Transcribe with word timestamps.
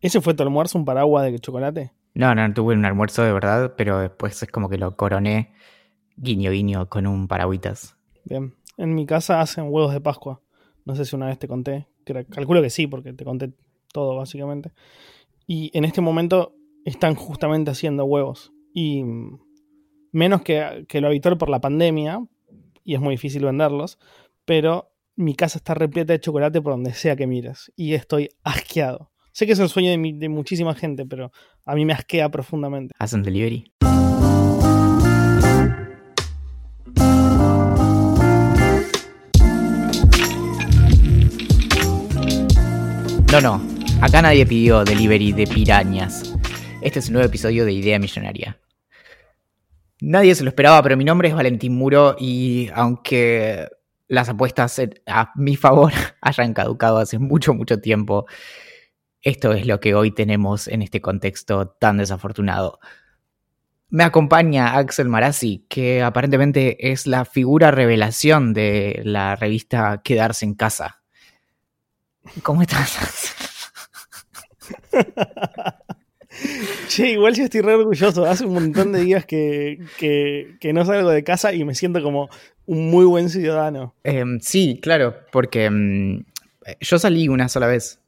¿Ese 0.00 0.20
fue 0.20 0.34
tu 0.34 0.42
almuerzo, 0.42 0.78
un 0.78 0.84
paraguas 0.84 1.24
de 1.24 1.38
chocolate? 1.38 1.92
No, 2.14 2.34
no, 2.34 2.52
tuve 2.54 2.74
un 2.74 2.84
almuerzo 2.84 3.22
de 3.22 3.32
verdad, 3.32 3.74
pero 3.76 3.98
después 3.98 4.42
es 4.42 4.50
como 4.50 4.68
que 4.68 4.78
lo 4.78 4.96
coroné 4.96 5.52
guiño 6.16 6.50
guiño 6.50 6.88
con 6.88 7.06
un 7.06 7.28
paragüitas. 7.28 7.96
Bien. 8.24 8.54
En 8.76 8.94
mi 8.94 9.06
casa 9.06 9.40
hacen 9.40 9.66
huevos 9.68 9.92
de 9.92 10.00
Pascua. 10.00 10.40
No 10.84 10.94
sé 10.94 11.04
si 11.04 11.16
una 11.16 11.26
vez 11.26 11.38
te 11.38 11.48
conté. 11.48 11.88
calculo 12.30 12.62
que 12.62 12.70
sí, 12.70 12.86
porque 12.86 13.12
te 13.12 13.24
conté 13.24 13.52
todo, 13.92 14.16
básicamente. 14.16 14.72
Y 15.46 15.70
en 15.76 15.84
este 15.84 16.00
momento 16.00 16.54
están 16.84 17.14
justamente 17.14 17.70
haciendo 17.70 18.04
huevos. 18.04 18.52
Y 18.72 19.04
menos 20.12 20.42
que, 20.42 20.86
que 20.88 21.00
lo 21.00 21.08
habitual 21.08 21.38
por 21.38 21.50
la 21.50 21.60
pandemia, 21.60 22.24
y 22.84 22.94
es 22.94 23.00
muy 23.00 23.14
difícil 23.14 23.44
venderlos, 23.44 23.98
pero 24.44 24.92
mi 25.16 25.34
casa 25.34 25.58
está 25.58 25.74
repleta 25.74 26.12
de 26.12 26.20
chocolate 26.20 26.62
por 26.62 26.72
donde 26.72 26.94
sea 26.94 27.16
que 27.16 27.26
mires. 27.26 27.72
Y 27.76 27.94
estoy 27.94 28.30
asqueado. 28.44 29.10
Sé 29.38 29.46
que 29.46 29.52
es 29.52 29.60
el 29.60 29.68
sueño 29.68 29.92
de, 29.92 30.28
muchísima 30.28 30.74
gente, 30.74 31.06
pero 31.06 31.30
a 31.64 31.76
mí 31.76 31.84
me 31.84 31.92
asquea 31.92 32.28
profundamente. 32.28 32.92
¿Hacen 32.98 33.22
delivery? 33.22 33.70
No, 43.30 43.40
no. 43.40 43.62
Acá 44.00 44.22
nadie 44.22 44.44
pidió 44.44 44.82
delivery 44.82 45.30
de 45.30 45.46
pirañas. 45.46 46.34
Este 46.82 46.98
es 46.98 47.06
un 47.06 47.12
nuevo 47.12 47.28
episodio 47.28 47.64
de 47.64 47.70
Idea 47.74 48.00
Millonaria. 48.00 48.58
Nadie 50.00 50.34
se 50.34 50.42
lo 50.42 50.48
esperaba, 50.48 50.82
pero 50.82 50.96
mi 50.96 51.04
nombre 51.04 51.28
es 51.28 51.36
Valentín 51.36 51.76
Muro 51.76 52.16
y 52.18 52.70
aunque 52.74 53.68
las 54.08 54.28
apuestas 54.28 54.80
a 55.06 55.30
mi 55.36 55.54
favor 55.54 55.92
hayan 56.22 56.54
caducado 56.54 56.98
hace 56.98 57.20
mucho, 57.20 57.54
mucho 57.54 57.80
tiempo, 57.80 58.26
esto 59.22 59.52
es 59.52 59.66
lo 59.66 59.80
que 59.80 59.94
hoy 59.94 60.10
tenemos 60.10 60.68
en 60.68 60.82
este 60.82 61.00
contexto 61.00 61.68
tan 61.68 61.98
desafortunado. 61.98 62.78
Me 63.90 64.04
acompaña 64.04 64.76
Axel 64.76 65.08
Marazzi, 65.08 65.64
que 65.68 66.02
aparentemente 66.02 66.90
es 66.92 67.06
la 67.06 67.24
figura 67.24 67.70
revelación 67.70 68.52
de 68.52 69.00
la 69.04 69.34
revista 69.34 70.02
Quedarse 70.04 70.44
en 70.44 70.54
casa. 70.54 71.02
¿Cómo 72.42 72.62
estás? 72.62 73.34
Che, 76.88 77.10
igual 77.10 77.34
yo 77.34 77.44
estoy 77.44 77.62
re 77.62 77.74
orgulloso. 77.74 78.24
Hace 78.24 78.44
un 78.44 78.54
montón 78.54 78.92
de 78.92 79.00
días 79.00 79.26
que, 79.26 79.78
no 80.72 80.84
salgo 80.84 81.10
de 81.10 81.24
casa 81.24 81.52
y 81.52 81.64
me 81.64 81.74
siento 81.74 82.02
como 82.02 82.28
un 82.66 82.90
muy 82.90 83.04
buen 83.06 83.28
ciudadano. 83.28 83.94
Em, 84.04 84.38
sí, 84.40 84.78
claro, 84.80 85.16
porque 85.32 85.64
em, 85.64 86.24
yo 86.80 86.98
salí 86.98 87.28
una 87.28 87.48
sola 87.48 87.66
vez 87.66 88.00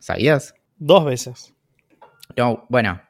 ¿Sabías? 0.00 0.54
Dos 0.78 1.04
veces. 1.04 1.54
No, 2.36 2.66
bueno, 2.68 3.00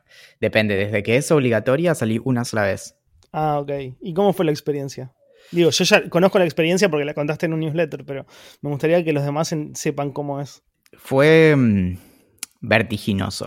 depende. 0.41 0.77
Desde 0.77 1.03
que 1.03 1.17
es 1.17 1.31
obligatoria 1.31 1.95
salí 1.95 2.21
una 2.23 2.45
sola 2.45 2.65
vez. 2.65 2.97
Ah, 3.33 3.59
ok. 3.61 3.71
¿Y 4.01 4.13
cómo 4.13 4.33
fue 4.33 4.45
la 4.45 4.51
experiencia? 4.51 5.13
Digo, 5.53 5.71
yo 5.71 5.85
ya 5.85 6.09
conozco 6.11 6.39
la 6.39 6.45
experiencia 6.45 6.89
porque 6.91 7.05
la 7.05 7.15
contaste 7.15 7.47
en 7.47 7.55
un 7.55 7.61
newsletter, 7.61 8.05
pero 8.05 8.27
me 8.61 8.71
gustaría 8.71 9.03
que 9.05 9.13
los 9.13 9.25
demás 9.25 9.55
sepan 9.75 10.13
cómo 10.13 10.41
es. 10.41 10.63
Fue 10.93 11.55
mm, 11.57 11.97
vertiginoso. 12.61 13.47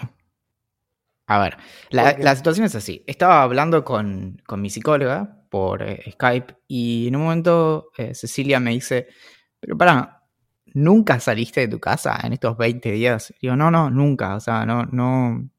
A 1.28 1.40
ver, 1.40 1.58
la, 1.90 2.36
situación 2.36 2.66
es 2.66 2.76
así. 2.76 3.04
Estaba 3.08 3.44
hablando 3.44 3.84
con, 3.86 4.42
mi 4.58 4.70
psicóloga 4.70 5.46
por 5.50 5.82
eh, 5.84 6.12
Skype 6.12 6.56
y 6.68 7.08
en 7.08 7.16
un 7.16 7.24
momento 7.24 7.90
eh, 7.98 8.14
Cecilia 8.14 8.60
me 8.60 8.72
dice, 8.72 9.08
pero 9.60 9.78
para, 9.78 10.23
¿nunca 10.74 11.20
saliste 11.20 11.62
de 11.62 11.68
tu 11.68 11.80
casa 11.80 12.20
en 12.24 12.34
estos 12.34 12.58
20 12.58 12.92
días? 12.92 13.34
Digo, 13.42 13.56
no, 13.56 13.72
no, 13.72 13.90
nunca. 13.90 14.36
O 14.36 14.40
sea, 14.40 14.66
no, 14.66 14.86
no. 14.86 15.50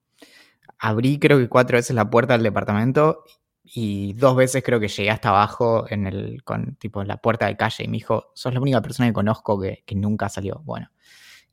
Abrí 0.79 1.19
creo 1.19 1.39
que 1.39 1.49
cuatro 1.49 1.77
veces 1.77 1.97
la 1.97 2.11
puerta 2.11 2.35
del 2.35 2.43
departamento 2.43 3.25
y 3.63 4.13
dos 4.15 4.37
veces 4.37 4.63
creo 4.63 4.79
que 4.79 4.89
llegué 4.89 5.11
hasta 5.11 5.31
abajo 5.31 5.87
en 5.89 6.07
el, 6.07 6.45
con 6.45 6.77
tipo 6.77 7.03
la 7.05 7.17
puerta 7.17 7.47
de 7.47 7.57
calle 7.57 7.85
y 7.85 7.89
me 7.89 7.97
dijo, 7.97 8.31
sos 8.35 8.53
la 8.53 8.61
única 8.61 8.83
persona 8.83 9.09
que 9.09 9.15
conozco 9.15 9.59
que, 9.59 9.83
nunca 9.95 10.29
salió. 10.29 10.61
Bueno. 10.65 10.91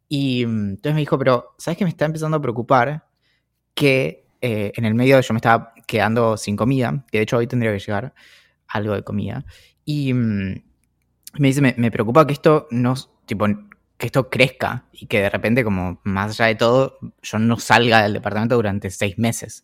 Y 0.10 0.46
mm, 0.46 0.70
entonces 0.72 0.94
me 0.94 1.00
dijo, 1.00 1.18
pero, 1.18 1.56
¿sabes 1.58 1.78
qué 1.78 1.86
me 1.86 1.90
está 1.90 2.06
empezando 2.06 2.38
a 2.38 2.42
preocupar? 2.42 3.08
Que 3.74 4.28
eh, 4.42 4.74
en 4.76 4.86
el 4.86 4.94
medio 4.94 5.22
yo 5.22 5.34
me 5.34 5.38
estaba 5.38 5.74
quedando 5.88 6.36
sin 6.36 6.58
comida, 6.58 7.06
que 7.12 7.20
de 7.20 7.24
hecho 7.24 7.38
hoy 7.38 7.48
tendría 7.48 7.72
que 7.72 7.80
llegar 7.80 8.14
algo 8.68 8.94
de 8.94 9.04
comida. 9.04 9.46
Y 9.86 10.14
mm, 10.14 10.64
me 11.40 11.48
dice, 11.48 11.62
me, 11.62 11.76
me 11.78 11.92
preocupa 11.92 12.28
que 12.28 12.34
esto 12.34 12.68
no, 12.72 12.96
tipo, 13.32 13.48
que 13.98 14.08
esto 14.08 14.30
crezca 14.30 14.88
y 14.92 15.06
que 15.06 15.22
de 15.22 15.30
repente, 15.30 15.64
como 15.64 16.02
más 16.04 16.32
allá 16.32 16.48
de 16.48 16.56
todo, 16.56 16.98
yo 17.22 17.40
no 17.40 17.58
salga 17.58 18.04
del 18.04 18.14
departamento 18.14 18.56
durante 18.56 18.90
seis 18.90 19.18
meses. 19.18 19.64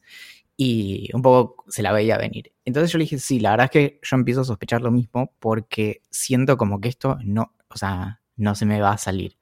Y 0.56 1.10
un 1.14 1.22
poco 1.22 1.66
se 1.68 1.84
la 1.84 1.92
veía 1.92 2.18
venir. 2.18 2.54
Entonces 2.66 2.92
yo 2.92 2.98
le 2.98 3.04
dije, 3.04 3.20
sí, 3.20 3.40
la 3.40 3.52
verdad 3.52 3.66
es 3.66 3.72
que 3.72 4.00
yo 4.02 4.16
empiezo 4.16 4.42
a 4.42 4.46
sospechar 4.46 4.82
lo 4.82 4.92
mismo 4.92 5.34
porque 5.40 6.02
siento 6.10 6.58
como 6.58 6.80
que 6.80 6.90
esto 6.90 7.18
no, 7.24 7.54
o 7.70 7.78
sea, 7.78 8.22
no 8.38 8.56
se 8.56 8.66
me 8.66 8.80
va 8.80 8.94
a 8.94 8.98
salir. 8.98 9.38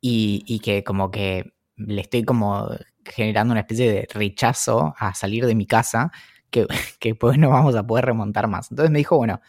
Y, 0.00 0.44
y 0.46 0.60
que 0.60 0.82
como 0.84 1.10
que 1.10 1.52
le 1.76 2.00
estoy 2.00 2.24
como 2.24 2.70
generando 3.04 3.52
una 3.52 3.60
especie 3.60 3.92
de 3.92 4.08
rechazo 4.12 4.94
a 4.98 5.14
salir 5.14 5.46
de 5.46 5.54
mi 5.54 5.66
casa 5.66 6.10
que, 6.50 6.66
que 7.00 7.14
pues 7.14 7.38
no 7.38 7.50
vamos 7.50 7.74
a 7.76 7.86
poder 7.86 8.06
remontar 8.06 8.48
más. 8.48 8.70
Entonces 8.70 8.90
me 8.90 8.98
dijo, 8.98 9.16
bueno, 9.16 9.40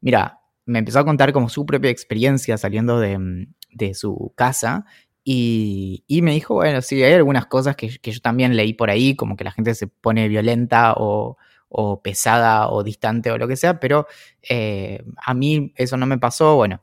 mira, 0.00 0.40
me 0.64 0.78
empezó 0.78 1.00
a 1.00 1.04
contar 1.04 1.32
como 1.32 1.48
su 1.48 1.66
propia 1.66 1.90
experiencia 1.90 2.58
saliendo 2.58 3.00
de, 3.00 3.48
de 3.72 3.94
su 3.94 4.32
casa. 4.36 4.84
Y, 5.24 6.04
y, 6.06 6.22
me 6.22 6.32
dijo, 6.32 6.54
bueno, 6.54 6.80
sí, 6.82 7.02
hay 7.02 7.12
algunas 7.12 7.46
cosas 7.46 7.76
que, 7.76 7.98
que, 7.98 8.12
yo 8.12 8.20
también 8.20 8.56
leí 8.56 8.72
por 8.72 8.90
ahí, 8.90 9.14
como 9.14 9.36
que 9.36 9.44
la 9.44 9.52
gente 9.52 9.74
se 9.74 9.86
pone 9.86 10.26
violenta 10.28 10.94
o, 10.96 11.36
o 11.68 12.00
pesada 12.02 12.68
o 12.70 12.82
distante 12.82 13.30
o 13.30 13.38
lo 13.38 13.46
que 13.48 13.56
sea, 13.56 13.78
pero 13.80 14.06
eh, 14.48 15.04
a 15.24 15.34
mí 15.34 15.72
eso 15.76 15.96
no 15.96 16.06
me 16.06 16.18
pasó. 16.18 16.56
Bueno, 16.56 16.80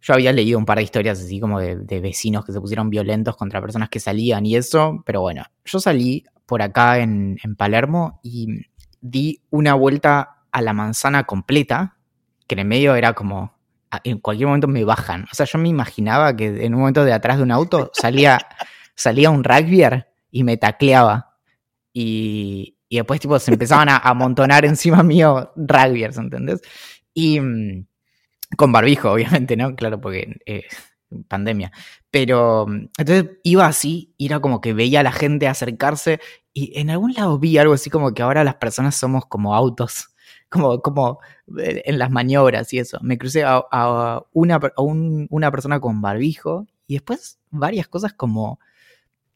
yo 0.00 0.14
había 0.14 0.32
leído 0.32 0.58
un 0.58 0.66
par 0.66 0.78
de 0.78 0.84
historias 0.84 1.20
así 1.20 1.40
como 1.40 1.60
de, 1.60 2.00
vecinos 2.00 2.44
que 2.44 2.52
se 2.52 2.60
pusieron 2.60 2.90
violentos 2.90 3.36
contra 3.36 3.60
personas 3.60 3.88
que 3.88 4.00
salían 4.00 4.46
y 4.46 4.56
eso, 4.56 5.02
pero 5.06 5.20
bueno, 5.20 5.44
yo 5.64 5.80
salí 5.80 6.24
por 6.46 6.62
acá 6.62 6.98
en, 6.98 7.38
en 7.42 7.56
Palermo 7.56 8.20
y 8.22 8.66
di 9.00 9.42
una 9.50 9.74
vuelta 9.74 10.42
a 10.52 10.62
la 10.62 10.72
manzana 10.72 11.24
completa, 11.24 11.96
que 12.46 12.54
en 12.54 12.60
el 12.60 12.66
medio 12.66 12.94
era 12.94 13.14
como 13.14 13.55
en 14.04 14.18
cualquier 14.18 14.48
momento 14.48 14.68
me 14.68 14.84
bajan. 14.84 15.24
O 15.30 15.34
sea, 15.34 15.46
yo 15.46 15.58
me 15.58 15.68
imaginaba 15.68 16.36
que 16.36 16.64
en 16.64 16.74
un 16.74 16.80
momento 16.80 17.04
de 17.04 17.12
atrás 17.12 17.38
de 17.38 17.42
un 17.42 17.50
auto 17.50 17.90
salía, 17.94 18.38
salía 18.94 19.30
un 19.30 19.44
rugbyer 19.44 20.08
y 20.30 20.44
me 20.44 20.56
tacleaba. 20.56 21.36
Y, 21.92 22.76
y 22.88 22.96
después, 22.96 23.20
tipo, 23.20 23.38
se 23.38 23.52
empezaban 23.52 23.88
a 23.88 23.96
amontonar 23.98 24.64
encima 24.64 25.02
mío 25.02 25.52
rugbyers, 25.56 26.18
¿entendés? 26.18 26.60
Y 27.14 27.40
mm, 27.40 27.86
con 28.56 28.72
barbijo, 28.72 29.12
obviamente, 29.12 29.56
¿no? 29.56 29.74
Claro, 29.74 30.00
porque 30.00 30.36
eh, 30.46 30.64
pandemia. 31.28 31.72
Pero 32.10 32.66
mm, 32.66 32.88
entonces 32.98 33.38
iba 33.44 33.66
así, 33.66 34.14
y 34.18 34.26
era 34.26 34.40
como 34.40 34.60
que 34.60 34.74
veía 34.74 35.00
a 35.00 35.02
la 35.04 35.12
gente 35.12 35.48
acercarse, 35.48 36.20
y 36.52 36.78
en 36.78 36.90
algún 36.90 37.12
lado 37.14 37.38
vi 37.38 37.58
algo 37.58 37.74
así 37.74 37.90
como 37.90 38.14
que 38.14 38.22
ahora 38.22 38.44
las 38.44 38.56
personas 38.56 38.96
somos 38.96 39.26
como 39.26 39.54
autos 39.54 40.10
como, 40.48 40.80
como 40.80 41.20
en 41.56 41.98
las 41.98 42.10
maniobras 42.10 42.72
y 42.72 42.78
eso. 42.78 42.98
Me 43.02 43.18
crucé 43.18 43.44
a, 43.44 44.22
una, 44.32 44.60
una 45.30 45.50
persona 45.50 45.80
con 45.80 46.00
barbijo 46.00 46.66
y 46.86 46.94
después 46.94 47.38
varias 47.50 47.88
cosas 47.88 48.12
como 48.12 48.58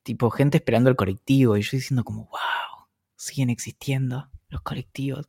tipo 0.03 0.31
gente 0.31 0.59
esperando 0.59 0.91
el 0.91 0.97
colectivo 0.97 1.57
y 1.57 1.63
yo 1.63 1.71
diciendo 1.73 2.05
como, 2.05 2.25
wow, 2.25 2.87
siguen 3.17 3.51
existiendo 3.51 4.29
los 4.49 4.63
colectivos. 4.63 5.29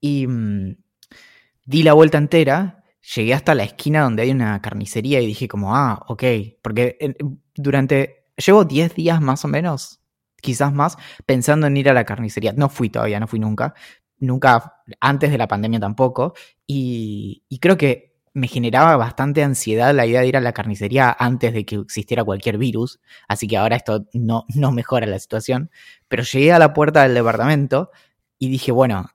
Y 0.00 0.26
mm, 0.26 0.76
di 1.64 1.82
la 1.82 1.92
vuelta 1.94 2.18
entera, 2.18 2.84
llegué 3.14 3.34
hasta 3.34 3.54
la 3.54 3.64
esquina 3.64 4.02
donde 4.02 4.22
hay 4.22 4.30
una 4.30 4.60
carnicería 4.60 5.20
y 5.20 5.26
dije 5.26 5.48
como, 5.48 5.76
ah, 5.76 6.04
ok, 6.08 6.24
porque 6.62 7.16
durante, 7.54 8.26
llevo 8.36 8.64
10 8.64 8.94
días 8.94 9.20
más 9.20 9.44
o 9.44 9.48
menos, 9.48 10.00
quizás 10.40 10.72
más, 10.72 10.96
pensando 11.24 11.66
en 11.66 11.76
ir 11.76 11.88
a 11.88 11.94
la 11.94 12.04
carnicería. 12.04 12.52
No 12.52 12.68
fui 12.68 12.90
todavía, 12.90 13.20
no 13.20 13.28
fui 13.28 13.38
nunca, 13.38 13.74
nunca 14.22 14.76
antes 15.00 15.30
de 15.30 15.38
la 15.38 15.48
pandemia 15.48 15.80
tampoco. 15.80 16.34
Y, 16.66 17.42
creo 17.60 17.76
que 17.76 18.12
me 18.34 18.48
generaba 18.48 18.96
bastante 18.96 19.42
ansiedad 19.42 19.94
la 19.94 20.06
idea 20.06 20.22
de 20.22 20.28
ir 20.28 20.36
a 20.38 20.40
la 20.40 20.52
carnicería 20.52 21.14
antes 21.18 21.52
de 21.52 21.66
que 21.66 21.76
existiera 21.76 22.24
cualquier 22.24 22.56
virus, 22.56 22.98
así 23.28 23.46
que 23.46 23.58
ahora 23.58 23.76
esto 23.76 24.06
no, 24.14 24.46
no 24.54 24.72
mejora 24.72 25.06
la 25.06 25.18
situación, 25.18 25.70
pero 26.08 26.22
llegué 26.22 26.52
a 26.52 26.58
la 26.58 26.72
puerta 26.72 27.02
del 27.02 27.14
departamento 27.14 27.90
y 28.38 28.48
dije, 28.48 28.72
bueno, 28.72 29.10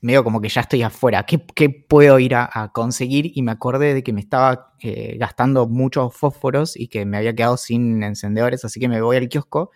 medio 0.00 0.24
como 0.24 0.40
que 0.40 0.48
ya 0.48 0.62
estoy 0.62 0.82
afuera, 0.82 1.26
¿qué, 1.26 1.38
puedo 1.70 2.18
ir 2.18 2.34
a, 2.34 2.70
conseguir? 2.72 3.32
Y 3.34 3.42
me 3.42 3.52
acordé 3.52 3.92
de 3.92 4.02
que 4.02 4.14
me 4.14 4.20
estaba 4.20 4.74
eh, 4.80 5.16
gastando 5.18 5.68
muchos 5.68 6.14
fósforos 6.14 6.74
y 6.74 6.88
que 6.88 7.04
me 7.04 7.18
había 7.18 7.34
quedado 7.34 7.58
sin 7.58 8.02
encendedores, 8.02 8.64
así 8.64 8.80
que 8.80 8.88
me 8.88 9.02
voy 9.02 9.18
al 9.18 9.28
kiosco 9.28 9.70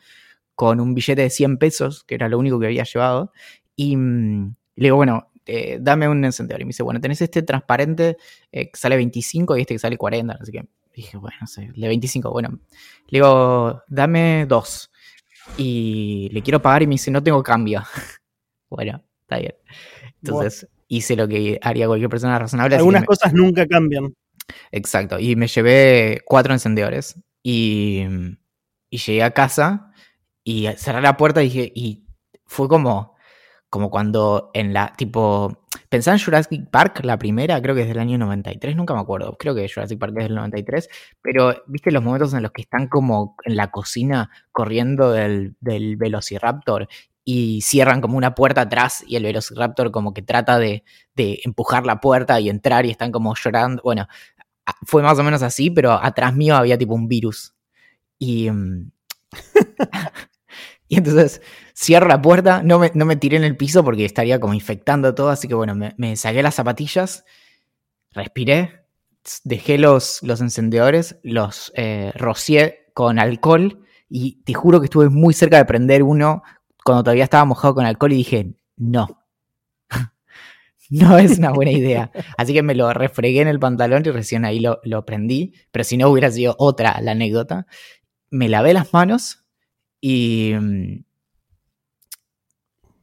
con 0.55 0.81
un 0.81 0.95
billete 0.95 1.23
de 1.23 1.31
100 1.31 1.59
pesos, 1.59 2.05
que 2.05 2.15
era 2.15 2.29
lo 2.29 2.39
único 2.39 2.61
que 2.61 2.67
había 2.67 2.85
llevado, 2.85 3.33
y 3.77 3.97
mm, 3.97 4.55
le 4.77 4.85
digo, 4.85 4.97
bueno, 4.97 5.33
eh, 5.47 5.79
dame 5.81 6.09
un 6.09 6.25
encendedor. 6.25 6.61
Y 6.61 6.65
me 6.65 6.69
dice, 6.69 6.83
bueno, 6.83 7.01
tenés 7.01 7.21
este 7.21 7.43
transparente 7.43 8.17
eh, 8.51 8.71
que 8.71 8.79
sale 8.79 8.97
25 8.97 9.57
y 9.57 9.61
este 9.63 9.75
que 9.75 9.79
sale 9.79 9.97
40, 9.97 10.39
así 10.41 10.53
que 10.53 10.67
dije, 10.95 11.17
bueno, 11.17 11.37
no 11.41 11.47
sé, 11.47 11.71
de 11.75 11.89
25, 11.89 12.31
bueno, 12.31 12.51
le 13.09 13.19
digo, 13.19 13.83
dame 13.89 14.47
dos. 14.47 14.91
Y 15.57 16.29
le 16.33 16.43
quiero 16.43 16.63
pagar 16.63 16.83
y 16.83 16.87
me 16.87 16.95
dice, 16.95 17.11
no 17.11 17.23
tengo 17.23 17.43
cambio. 17.43 17.83
bueno, 18.71 19.03
está 19.23 19.39
bien. 19.39 19.55
Entonces 20.23 20.69
hice 20.89 21.17
lo 21.17 21.27
que 21.27 21.59
haría 21.63 21.87
cualquier 21.87 22.11
persona 22.11 22.39
razonable. 22.39 22.77
Algunas 22.77 23.05
cosas 23.05 23.33
nunca 23.33 23.67
cambian. 23.67 24.15
Exacto. 24.71 25.19
Y 25.19 25.37
me 25.37 25.49
llevé 25.49 26.21
cuatro 26.25 26.53
encendedores. 26.53 27.17
Y, 27.43 28.05
y 28.89 28.99
llegué 28.99 29.23
a 29.23 29.33
casa 29.33 29.91
y 30.45 30.69
cerré 30.77 31.01
la 31.01 31.17
puerta 31.17 31.43
y 31.43 31.47
dije, 31.47 31.73
y 31.75 32.05
fue 32.45 32.69
como, 32.69 33.12
como 33.73 33.89
cuando 33.89 34.51
en 34.53 34.75
la, 34.75 34.93
tipo, 34.99 35.65
pensaba 35.89 36.15
en 36.15 36.23
Jurassic 36.23 36.69
Park, 36.69 37.01
la 37.05 37.19
primera, 37.19 37.63
creo 37.63 37.75
que 37.75 37.81
es 37.81 37.89
del 37.89 38.01
año 38.01 38.19
93, 38.19 38.77
nunca 38.77 38.93
me 38.93 39.01
acuerdo, 39.01 39.35
creo 39.39 39.55
que 39.55 39.67
Jurassic 39.67 39.99
Park 39.99 40.13
es 40.19 40.25
del 40.25 40.35
93, 40.35 40.91
pero 41.23 41.65
viste 41.69 41.91
los 41.91 42.03
momentos 42.03 42.35
en 42.35 42.43
los 42.43 42.53
que 42.53 42.61
están 42.61 42.87
como 42.89 43.35
en 43.47 43.57
la 43.57 43.71
cocina 43.71 44.29
corriendo 44.53 45.11
del, 45.13 45.57
del 45.61 45.97
Velociraptor 45.97 46.87
y 47.25 47.63
cierran 47.63 48.03
como 48.03 48.19
una 48.19 48.35
puerta 48.35 48.61
atrás 48.61 49.05
y 49.09 49.17
el 49.17 49.23
Velociraptor 49.23 49.91
como 49.91 50.13
que 50.13 50.21
trata 50.21 50.59
de, 50.59 50.85
empujar 51.17 51.87
la 51.87 51.99
puerta 51.99 52.39
y 52.41 52.51
entrar 52.51 52.85
y 52.85 52.91
están 52.91 53.11
como 53.11 53.35
llorando. 53.35 53.81
Bueno, 53.83 54.07
fue 54.83 55.03
más 55.03 55.19
o 55.19 55.23
menos 55.23 55.43
así, 55.43 55.71
pero 55.71 55.93
atrás 55.93 56.35
mío 56.35 56.57
había 56.57 56.77
tipo 56.77 56.93
un 56.93 57.09
virus. 57.09 57.55
Y, 58.19 58.51
mm, 58.51 58.91
y 60.93 60.99
entonces 60.99 61.41
cierro 61.75 62.07
la 62.07 62.21
puerta, 62.21 62.63
no 62.63 62.79
me, 62.79 62.91
no 62.93 63.07
me, 63.07 63.17
tiré 63.17 63.39
en 63.39 63.45
el 63.45 63.57
piso 63.57 63.83
porque 63.83 64.05
estaría 64.05 64.39
como 64.39 64.53
infectando 64.53 65.15
todo, 65.15 65.31
así 65.31 65.49
que 65.49 65.55
bueno, 65.55 65.75
me, 65.75 66.17
saqué 66.17 66.43
las 66.43 66.57
zapatillas, 66.57 67.25
respiré, 68.11 68.85
dejé 69.43 69.79
los, 69.79 70.23
los 70.23 70.43
encendedores, 70.43 71.17
los 71.23 71.73
eh, 71.77 72.13
rocié 72.15 72.91
con 72.93 73.19
alcohol 73.19 73.87
y 74.11 74.43
te 74.43 74.53
juro 74.53 74.81
que 74.81 74.85
estuve 74.85 75.09
muy 75.09 75.33
cerca 75.33 75.57
de 75.57 75.65
prender 75.65 76.03
uno 76.03 76.43
cuando 76.85 77.05
todavía 77.05 77.25
estaba 77.25 77.47
mojado 77.47 77.75
con 77.75 77.87
alcohol 77.87 78.13
y 78.13 78.17
dije, 78.17 78.53
no, 78.77 79.25
no 80.91 81.17
es 81.17 81.39
una 81.39 81.53
buena 81.53 81.73
idea. 81.73 82.11
Así 82.37 82.53
que 82.53 82.63
me 82.63 82.75
lo 82.75 82.93
refregué 82.93 83.41
en 83.41 83.49
el 83.49 83.59
pantalón 83.59 84.03
y 84.05 84.11
recién 84.11 84.45
ahí 84.45 84.61
lo, 84.61 84.79
lo 84.85 85.07
prendí, 85.07 85.55
pero 85.71 85.85
si 85.85 85.97
no 85.97 86.11
hubiera 86.11 86.31
sido 86.31 86.55
otra 86.59 87.01
la 87.01 87.13
anécdota. 87.13 87.67
Me 88.29 88.51
lavé 88.51 88.75
las 88.75 88.93
manos 88.93 89.42
y, 90.03 90.53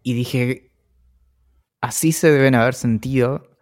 y 0.04 0.14
dije, 0.14 0.72
así 1.82 2.12
se 2.12 2.30
deben 2.30 2.54
haber 2.54 2.76
sentido 2.76 3.58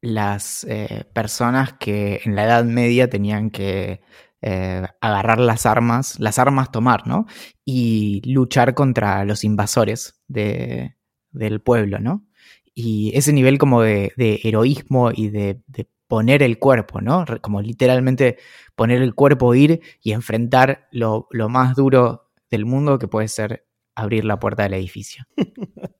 las 0.00 0.64
eh, 0.64 1.04
personas 1.12 1.74
que 1.74 2.20
en 2.24 2.34
la 2.34 2.44
Edad 2.44 2.64
Media 2.64 3.10
tenían 3.10 3.50
que 3.50 4.00
eh, 4.40 4.86
agarrar 5.00 5.40
las 5.40 5.66
armas, 5.66 6.20
las 6.20 6.38
armas 6.38 6.70
tomar, 6.70 7.06
¿no? 7.06 7.26
Y 7.64 8.22
luchar 8.24 8.74
contra 8.74 9.24
los 9.24 9.44
invasores 9.44 10.22
de, 10.28 10.96
del 11.32 11.60
pueblo, 11.60 11.98
¿no? 11.98 12.26
Y 12.74 13.10
ese 13.16 13.32
nivel 13.32 13.58
como 13.58 13.82
de, 13.82 14.12
heroísmo 14.44 15.10
y 15.12 15.30
de, 15.30 15.60
poner 16.06 16.42
el 16.42 16.58
cuerpo, 16.58 17.00
¿no? 17.00 17.24
Como 17.42 17.60
literalmente 17.60 18.38
poner 18.76 19.02
el 19.02 19.14
cuerpo, 19.14 19.54
ir 19.54 19.80
y 20.00 20.12
enfrentar 20.12 20.88
lo, 20.92 21.28
más 21.48 21.74
duro 21.74 22.27
del 22.50 22.66
mundo 22.66 22.98
que 22.98 23.08
puede 23.08 23.28
ser 23.28 23.66
abrir 23.94 24.24
la 24.24 24.38
puerta 24.38 24.62
del 24.62 24.74
edificio. 24.74 25.24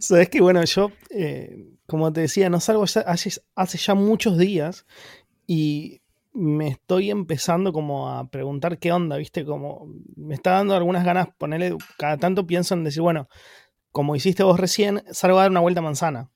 Sabes 0.00 0.28
que 0.28 0.40
bueno, 0.40 0.64
yo, 0.64 0.90
eh, 1.10 1.68
como 1.86 2.12
te 2.12 2.22
decía, 2.22 2.50
no 2.50 2.60
salgo 2.60 2.84
hace, 2.84 3.02
hace 3.54 3.78
ya 3.78 3.94
muchos 3.94 4.38
días 4.38 4.86
y 5.46 6.00
me 6.32 6.68
estoy 6.68 7.10
empezando 7.10 7.72
como 7.72 8.08
a 8.10 8.30
preguntar 8.30 8.78
qué 8.78 8.92
onda, 8.92 9.16
¿viste? 9.16 9.44
Como 9.44 9.88
me 10.16 10.34
está 10.34 10.52
dando 10.52 10.74
algunas 10.74 11.04
ganas 11.04 11.28
ponerle, 11.38 11.76
cada 11.98 12.16
tanto 12.18 12.46
pienso 12.46 12.74
en 12.74 12.84
decir, 12.84 13.02
bueno, 13.02 13.28
como 13.90 14.14
hiciste 14.14 14.42
vos 14.42 14.60
recién, 14.60 15.02
salgo 15.10 15.38
a 15.38 15.42
dar 15.42 15.50
una 15.50 15.60
vuelta 15.60 15.80
manzana. 15.80 16.30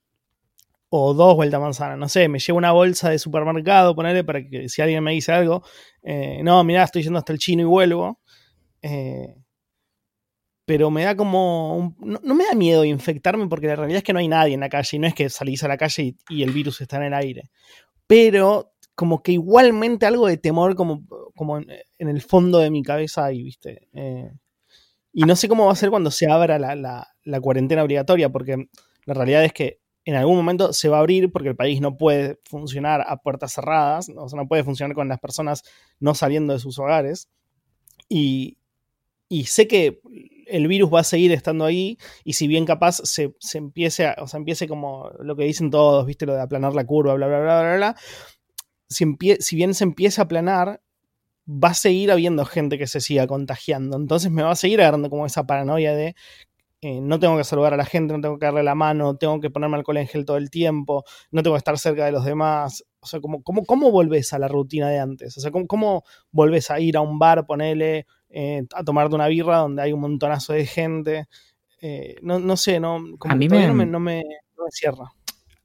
O 0.89 1.13
dos 1.13 1.35
vueltas 1.35 1.59
manzana, 1.59 1.97
no 1.97 2.07
sé, 2.07 2.29
me 2.29 2.39
llevo 2.39 2.57
una 2.57 2.71
bolsa 2.71 3.09
de 3.09 3.19
supermercado, 3.19 3.95
ponerle 3.95 4.23
para 4.23 4.47
que 4.47 4.69
si 4.69 4.81
alguien 4.81 5.03
me 5.03 5.11
dice 5.11 5.31
algo, 5.31 5.63
eh, 6.03 6.41
no, 6.43 6.63
mirá, 6.63 6.83
estoy 6.83 7.03
yendo 7.03 7.19
hasta 7.19 7.33
el 7.33 7.39
chino 7.39 7.63
y 7.63 7.65
vuelvo. 7.65 8.21
Eh, 8.81 9.35
pero 10.65 10.89
me 10.89 11.03
da 11.03 11.15
como. 11.15 11.95
no, 11.99 12.35
me 12.35 12.45
da 12.45 12.55
miedo 12.55 12.83
infectarme 12.83 13.47
porque 13.47 13.67
la 13.67 13.75
realidad 13.75 13.99
es 13.99 14.03
que 14.03 14.13
no 14.13 14.19
hay 14.19 14.27
nadie 14.27 14.55
en 14.55 14.59
la 14.59 14.69
calle 14.69 14.97
y 14.97 14.99
no 14.99 15.07
es 15.07 15.13
que 15.13 15.29
salís 15.29 15.63
a 15.63 15.67
la 15.67 15.77
calle 15.77 16.15
y 16.29 16.43
el 16.43 16.51
virus 16.51 16.81
está 16.81 16.97
en 16.97 17.03
el 17.03 17.13
aire. 17.13 17.51
Pero 18.07 18.73
como 18.95 19.21
que 19.21 19.33
igualmente 19.33 20.05
algo 20.05 20.27
de 20.27 20.37
temor 20.37 20.75
como, 20.75 21.05
como 21.35 21.57
en, 21.57 21.69
el 21.99 22.21
fondo 22.21 22.59
de 22.59 22.71
mi 22.71 22.81
cabeza 22.81 23.25
ahí, 23.25 23.43
¿viste? 23.43 23.89
Eh, 23.93 24.31
y 25.13 25.23
no 25.23 25.35
sé 25.35 25.47
cómo 25.47 25.65
va 25.65 25.73
a 25.73 25.75
ser 25.75 25.89
cuando 25.89 26.11
se 26.11 26.29
abra 26.29 26.57
la, 26.57 27.41
cuarentena 27.41 27.83
obligatoria, 27.83 28.29
porque 28.31 28.67
la 29.05 29.13
realidad 29.13 29.43
es 29.43 29.53
que 29.53 29.79
en 30.05 30.15
algún 30.15 30.37
momento 30.37 30.71
se 30.73 30.87
va 30.89 30.97
a 30.97 30.99
abrir 31.01 31.31
porque 31.31 31.49
el 31.49 31.55
país 31.55 31.81
no 31.81 31.97
puede 31.97 32.39
funcionar 32.45 33.03
a 33.07 33.17
puertas 33.17 33.53
cerradas, 33.53 34.09
o 34.15 34.29
sea, 34.29 34.37
no 34.37 34.47
puede 34.47 34.63
funcionar 34.63 34.95
con 34.95 35.07
las 35.07 35.19
personas 35.19 35.63
no 35.99 36.15
saliendo 36.15 36.53
de 36.53 36.59
sus 36.59 36.79
hogares. 36.79 37.29
Y, 38.07 38.57
y 39.29 39.45
sé 39.45 39.67
que 39.67 39.99
el 40.47 40.67
virus 40.67 40.93
va 40.93 41.01
a 41.01 41.03
seguir 41.03 41.31
estando 41.31 41.65
ahí 41.65 41.97
y 42.23 42.33
si 42.33 42.47
bien 42.47 42.65
capaz 42.65 43.01
se, 43.03 43.33
empiece, 43.53 44.07
a, 44.07 44.15
o 44.19 44.27
sea, 44.27 44.37
empiece 44.37 44.67
como 44.67 45.09
lo 45.19 45.35
que 45.35 45.43
dicen 45.43 45.69
todos, 45.69 46.05
viste, 46.05 46.25
lo 46.25 46.33
de 46.33 46.41
aplanar 46.41 46.73
la 46.73 46.85
curva, 46.85 47.13
bla, 47.13 47.27
bla, 47.27 47.39
bla, 47.39 47.61
bla, 47.61 47.75
bla, 47.75 47.95
si, 48.89 49.55
bien 49.55 49.73
se 49.73 49.83
empieza 49.83 50.21
a 50.21 50.25
aplanar, 50.25 50.81
va 51.47 51.69
a 51.69 51.73
seguir 51.73 52.11
habiendo 52.11 52.45
gente 52.45 52.77
que 52.77 52.87
se 52.87 53.01
siga 53.01 53.27
contagiando. 53.27 53.97
Entonces 53.97 54.31
me 54.31 54.43
va 54.43 54.51
a 54.51 54.55
seguir 54.55 54.81
agarrando 54.81 55.09
como 55.09 55.25
esa 55.25 55.45
paranoia 55.45 55.95
de 55.95 56.15
eh, 56.81 57.01
no 57.01 57.19
tengo 57.19 57.37
que 57.37 57.43
saludar 57.43 57.73
a 57.73 57.77
la 57.77 57.85
gente, 57.85 58.13
no 58.13 58.21
tengo 58.21 58.37
que 58.37 58.45
darle 58.45 58.63
la 58.63 58.75
mano, 58.75 59.17
tengo 59.17 59.39
que 59.39 59.49
ponerme 59.49 59.77
alcohol 59.77 59.97
en 59.97 60.07
gel 60.07 60.25
todo 60.25 60.37
el 60.37 60.49
tiempo, 60.49 61.03
no 61.31 61.41
tengo 61.41 61.55
que 61.55 61.59
estar 61.59 61.77
cerca 61.79 62.05
de 62.05 62.11
los 62.11 62.25
demás. 62.25 62.83
O 62.99 63.07
sea, 63.07 63.19
¿cómo, 63.21 63.41
cómo, 63.43 63.91
volvés 63.91 64.33
a 64.33 64.39
la 64.39 64.47
rutina 64.47 64.89
de 64.89 64.99
antes? 64.99 65.37
O 65.37 65.41
sea, 65.41 65.51
¿cómo, 65.51 65.67
cómo 65.67 66.03
volvés 66.31 66.69
a 66.71 66.79
ir 66.79 66.97
a 66.97 67.01
un 67.01 67.17
bar, 67.17 67.45
ponele, 67.45 68.05
eh, 68.35 68.63
a 68.75 68.83
tomarte 68.83 69.15
una 69.15 69.27
birra 69.27 69.57
donde 69.57 69.81
hay 69.81 69.93
un 69.93 70.01
montonazo 70.01 70.53
de 70.53 70.65
gente? 70.65 71.27
Eh, 71.81 72.15
no, 72.21 72.57
sé, 72.57 72.79
no, 72.79 72.97
a 73.21 73.35
mí 73.35 73.47
me, 73.47 73.67
no, 73.67 73.73
me, 73.73 73.85
no 73.85 73.99
me 73.99 74.23
cierra. 74.71 75.11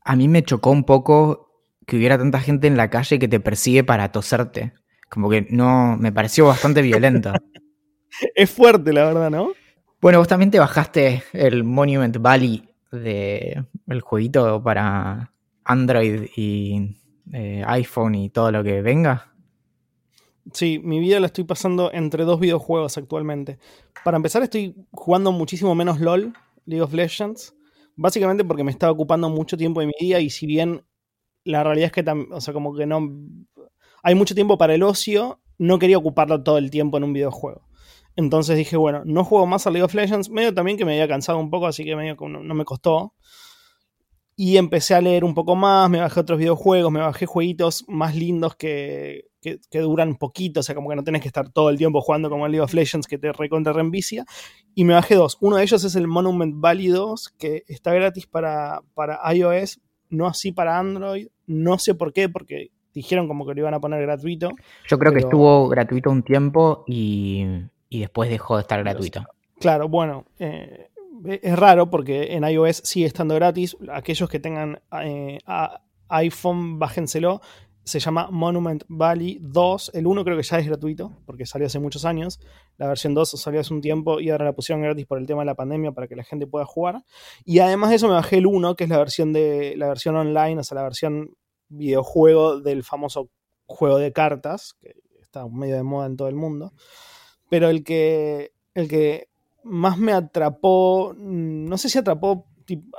A 0.04 0.16
mí 0.16 0.28
me 0.28 0.42
chocó 0.42 0.70
un 0.70 0.84
poco 0.84 1.50
que 1.86 1.96
hubiera 1.96 2.16
tanta 2.16 2.40
gente 2.40 2.68
en 2.68 2.76
la 2.76 2.88
calle 2.88 3.18
que 3.18 3.26
te 3.26 3.40
persigue 3.40 3.82
para 3.82 4.12
toserte. 4.12 4.72
Como 5.08 5.28
que 5.28 5.46
no, 5.50 5.96
me 5.96 6.12
pareció 6.12 6.46
bastante 6.46 6.82
violento. 6.82 7.32
es 8.34 8.50
fuerte, 8.50 8.92
la 8.92 9.06
verdad, 9.06 9.30
¿no? 9.30 9.52
Bueno, 10.00 10.18
vos 10.18 10.28
también 10.28 10.52
te 10.52 10.60
bajaste 10.60 11.24
el 11.32 11.64
Monument 11.64 12.16
Valley 12.18 12.68
de 12.92 13.64
el 13.88 14.00
jueguito 14.00 14.62
para 14.62 15.32
Android 15.64 16.28
y 16.36 16.96
eh, 17.32 17.64
iPhone 17.66 18.14
y 18.14 18.30
todo 18.30 18.52
lo 18.52 18.62
que 18.62 18.82
venga. 18.82 19.29
Sí, 20.52 20.80
mi 20.82 20.98
vida 20.98 21.20
la 21.20 21.26
estoy 21.26 21.44
pasando 21.44 21.92
entre 21.92 22.24
dos 22.24 22.40
videojuegos 22.40 22.96
actualmente. 22.98 23.58
Para 24.04 24.16
empezar, 24.16 24.42
estoy 24.42 24.74
jugando 24.90 25.32
muchísimo 25.32 25.74
menos 25.74 26.00
LOL, 26.00 26.32
League 26.64 26.82
of 26.82 26.92
Legends. 26.92 27.54
Básicamente 27.96 28.44
porque 28.44 28.64
me 28.64 28.70
estaba 28.70 28.92
ocupando 28.92 29.28
mucho 29.28 29.56
tiempo 29.56 29.80
de 29.80 29.86
mi 29.86 29.92
día 30.00 30.20
y 30.20 30.30
si 30.30 30.46
bien 30.46 30.84
la 31.44 31.62
realidad 31.62 31.86
es 31.86 31.92
que, 31.92 32.10
o 32.30 32.40
sea, 32.40 32.54
como 32.54 32.74
que 32.74 32.86
no. 32.86 33.08
Hay 34.02 34.14
mucho 34.14 34.34
tiempo 34.34 34.56
para 34.56 34.74
el 34.74 34.82
ocio, 34.82 35.40
no 35.58 35.78
quería 35.78 35.98
ocuparlo 35.98 36.42
todo 36.42 36.58
el 36.58 36.70
tiempo 36.70 36.96
en 36.96 37.04
un 37.04 37.12
videojuego. 37.12 37.66
Entonces 38.16 38.56
dije, 38.56 38.76
bueno, 38.76 39.02
no 39.04 39.24
juego 39.24 39.46
más 39.46 39.66
a 39.66 39.70
League 39.70 39.84
of 39.84 39.94
Legends, 39.94 40.30
medio 40.30 40.54
también 40.54 40.76
que 40.78 40.84
me 40.84 40.92
había 40.92 41.08
cansado 41.08 41.38
un 41.38 41.50
poco, 41.50 41.66
así 41.66 41.84
que 41.84 41.96
medio 41.96 42.16
que 42.16 42.26
no, 42.26 42.54
me 42.54 42.64
costó. 42.64 43.14
Y 44.36 44.56
empecé 44.56 44.94
a 44.94 45.00
leer 45.02 45.24
un 45.24 45.34
poco 45.34 45.54
más, 45.54 45.90
me 45.90 46.00
bajé 46.00 46.20
otros 46.20 46.38
videojuegos, 46.38 46.90
me 46.90 47.00
bajé 47.00 47.26
jueguitos 47.26 47.84
más 47.88 48.16
lindos 48.16 48.56
que, 48.56 49.29
que, 49.40 49.58
duran 49.80 50.16
poquito, 50.16 50.60
o 50.60 50.62
sea, 50.62 50.74
como 50.74 50.88
que 50.90 50.96
no 50.96 51.04
tenés 51.04 51.22
que 51.22 51.28
estar 51.28 51.48
todo 51.48 51.70
el 51.70 51.78
tiempo 51.78 52.00
jugando 52.00 52.28
como 52.28 52.46
el 52.46 52.52
League 52.52 52.64
of 52.64 52.74
Legends 52.74 53.06
que 53.06 53.18
te 53.18 53.32
recontra 53.32 53.72
reenvicia. 53.72 54.24
Y 54.74 54.84
me 54.84 54.94
bajé 54.94 55.14
dos. 55.14 55.38
Uno 55.40 55.56
de 55.56 55.62
ellos 55.62 55.82
es 55.84 55.94
el 55.96 56.06
Monument 56.06 56.54
Valley 56.56 56.88
2, 56.88 57.34
que 57.38 57.64
está 57.66 57.92
gratis 57.92 58.26
para, 58.26 58.82
para 58.94 59.20
iOS, 59.32 59.80
no 60.10 60.26
así 60.26 60.52
para 60.52 60.78
Android. 60.78 61.28
No 61.46 61.78
sé 61.78 61.94
por 61.94 62.12
qué, 62.12 62.28
porque 62.28 62.70
dijeron 62.94 63.28
como 63.28 63.46
que 63.46 63.54
lo 63.54 63.60
iban 63.60 63.74
a 63.74 63.80
poner 63.80 64.02
gratuito. 64.02 64.50
Yo 64.86 64.98
creo 64.98 65.12
que 65.12 65.20
estuvo 65.20 65.68
gratuito 65.68 66.10
un 66.10 66.22
tiempo 66.22 66.84
y, 66.86 67.46
después 67.90 68.30
dejó 68.30 68.56
de 68.56 68.62
estar 68.62 68.82
gratuito. 68.82 69.24
Claro, 69.58 69.88
bueno, 69.88 70.26
eh, 70.38 70.90
es 71.42 71.58
raro 71.58 71.90
porque 71.90 72.34
en 72.34 72.44
iOS 72.44 72.82
sigue 72.84 73.06
estando 73.06 73.34
gratis. 73.34 73.76
Aquellos 73.92 74.28
que 74.28 74.40
tengan 74.40 74.80
eh, 75.02 75.38
iPhone, 76.08 76.78
bájenselo. 76.78 77.40
Se 77.84 77.98
llama 77.98 78.28
Monument 78.30 78.84
Valley 78.88 79.38
2. 79.40 79.92
El 79.94 80.06
1 80.06 80.24
creo 80.24 80.36
que 80.36 80.42
ya 80.42 80.58
es 80.58 80.66
gratuito 80.66 81.12
porque 81.26 81.46
salió 81.46 81.66
hace 81.66 81.78
muchos 81.78 82.04
años. 82.04 82.38
La 82.76 82.86
versión 82.86 83.14
2 83.14 83.30
salió 83.30 83.60
hace 83.60 83.72
un 83.72 83.80
tiempo 83.80 84.20
y 84.20 84.30
ahora 84.30 84.44
la 84.44 84.52
pusieron 84.52 84.82
gratis 84.82 85.06
por 85.06 85.18
el 85.18 85.26
tema 85.26 85.42
de 85.42 85.46
la 85.46 85.54
pandemia 85.54 85.92
para 85.92 86.06
que 86.06 86.16
la 86.16 86.24
gente 86.24 86.46
pueda 86.46 86.66
jugar. 86.66 87.04
Y 87.44 87.58
además 87.60 87.90
de 87.90 87.96
eso 87.96 88.08
me 88.08 88.14
bajé 88.14 88.38
el 88.38 88.46
1, 88.46 88.76
que 88.76 88.84
es 88.84 88.90
la 88.90 88.98
versión 88.98 89.32
de 89.32 89.74
la 89.76 89.88
versión 89.88 90.16
online, 90.16 90.60
o 90.60 90.62
sea, 90.62 90.76
la 90.76 90.82
versión 90.82 91.34
videojuego 91.68 92.60
del 92.60 92.84
famoso 92.84 93.30
juego 93.66 93.98
de 93.98 94.12
cartas, 94.12 94.74
que 94.80 94.94
está 95.20 95.46
medio 95.48 95.76
de 95.76 95.82
moda 95.82 96.06
en 96.06 96.16
todo 96.16 96.28
el 96.28 96.34
mundo. 96.34 96.72
Pero 97.48 97.68
el 97.68 97.82
que, 97.84 98.52
el 98.74 98.88
que 98.88 99.28
más 99.64 99.98
me 99.98 100.12
atrapó, 100.12 101.14
mm, 101.16 101.64
no 101.66 101.78
sé 101.78 101.88
si 101.88 101.98
atrapó 101.98 102.46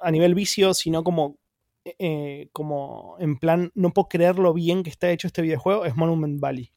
a 0.01 0.11
nivel 0.11 0.35
vicio, 0.35 0.73
sino 0.73 1.03
como, 1.03 1.37
eh, 1.83 2.49
como 2.53 3.15
en 3.19 3.37
plan, 3.37 3.71
no 3.73 3.91
puedo 3.91 4.07
creer 4.07 4.37
lo 4.37 4.53
bien 4.53 4.83
que 4.83 4.89
está 4.89 5.09
hecho 5.11 5.27
este 5.27 5.41
videojuego, 5.41 5.85
es 5.85 5.95
Monument 5.95 6.39
Valley. 6.39 6.71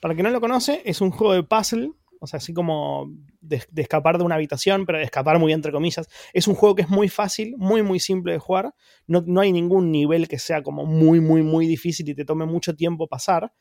Para 0.00 0.14
quien 0.14 0.24
no 0.24 0.30
lo 0.30 0.40
conoce, 0.40 0.82
es 0.84 1.00
un 1.00 1.10
juego 1.10 1.34
de 1.34 1.42
puzzle, 1.42 1.92
o 2.20 2.26
sea, 2.26 2.38
así 2.38 2.54
como 2.54 3.12
de, 3.40 3.62
escapar 3.76 4.18
de 4.18 4.24
una 4.24 4.36
habitación, 4.36 4.86
pero 4.86 4.98
de 4.98 5.04
escapar 5.04 5.38
muy 5.38 5.52
entre 5.52 5.72
comillas. 5.72 6.08
Es 6.32 6.48
un 6.48 6.54
juego 6.54 6.74
que 6.74 6.82
es 6.82 6.88
muy 6.88 7.08
fácil, 7.08 7.54
muy, 7.58 7.82
muy 7.82 8.00
simple 8.00 8.32
de 8.32 8.38
jugar. 8.38 8.74
No, 9.06 9.22
no 9.26 9.40
hay 9.40 9.52
ningún 9.52 9.90
nivel 9.90 10.28
que 10.28 10.38
sea 10.38 10.62
como 10.62 10.86
muy, 10.86 11.20
muy, 11.20 11.42
muy 11.42 11.66
difícil 11.66 12.08
y 12.08 12.14
te 12.14 12.24
tome 12.24 12.46
mucho 12.46 12.74
tiempo 12.74 13.06
pasar, 13.08 13.52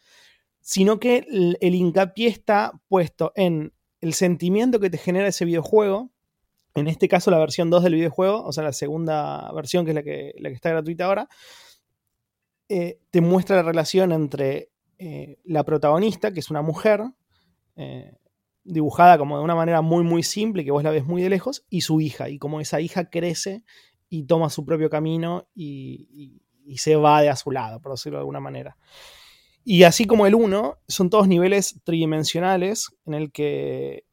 sino 0.61 0.99
que 0.99 1.25
el 1.59 1.75
hincapié 1.75 2.27
está 2.27 2.71
puesto 2.87 3.31
en 3.35 3.73
el 4.01 4.13
sentimiento 4.13 4.79
que 4.79 4.89
te 4.89 4.97
genera 4.97 5.27
ese 5.27 5.45
videojuego, 5.45 6.11
en 6.75 6.87
este 6.87 7.07
caso 7.07 7.31
la 7.31 7.39
versión 7.39 7.69
2 7.69 7.83
del 7.83 7.95
videojuego, 7.95 8.43
o 8.43 8.51
sea, 8.51 8.63
la 8.63 8.73
segunda 8.73 9.51
versión 9.53 9.85
que 9.85 9.91
es 9.91 9.95
la 9.95 10.03
que, 10.03 10.33
la 10.37 10.49
que 10.49 10.55
está 10.55 10.69
gratuita 10.69 11.05
ahora, 11.05 11.29
eh, 12.67 12.99
te 13.11 13.21
muestra 13.21 13.55
la 13.55 13.63
relación 13.63 14.11
entre 14.11 14.71
eh, 14.97 15.37
la 15.45 15.63
protagonista, 15.63 16.31
que 16.31 16.41
es 16.41 16.49
una 16.49 16.61
mujer, 16.61 17.01
eh, 17.75 18.17
dibujada 18.63 19.17
como 19.17 19.37
de 19.37 19.43
una 19.43 19.55
manera 19.55 19.81
muy, 19.81 20.03
muy 20.03 20.23
simple, 20.23 20.65
que 20.65 20.71
vos 20.71 20.83
la 20.83 20.91
ves 20.91 21.05
muy 21.05 21.21
de 21.21 21.29
lejos, 21.29 21.65
y 21.69 21.81
su 21.81 22.01
hija, 22.01 22.29
y 22.29 22.39
cómo 22.39 22.59
esa 22.59 22.81
hija 22.81 23.09
crece 23.09 23.63
y 24.09 24.23
toma 24.23 24.49
su 24.49 24.65
propio 24.65 24.89
camino 24.89 25.47
y, 25.53 26.41
y 26.65 26.77
se 26.77 26.95
va 26.95 27.21
de 27.21 27.29
a 27.29 27.35
su 27.35 27.51
lado, 27.51 27.79
por 27.79 27.91
decirlo 27.93 28.17
de 28.17 28.21
alguna 28.21 28.39
manera. 28.39 28.77
Y 29.63 29.83
así 29.83 30.05
como 30.05 30.27
el 30.27 30.35
1, 30.35 30.77
son 30.87 31.09
todos 31.09 31.27
niveles 31.27 31.79
tridimensionales 31.83 32.89
en 33.05 33.13
el 33.13 33.31
que 33.31 34.05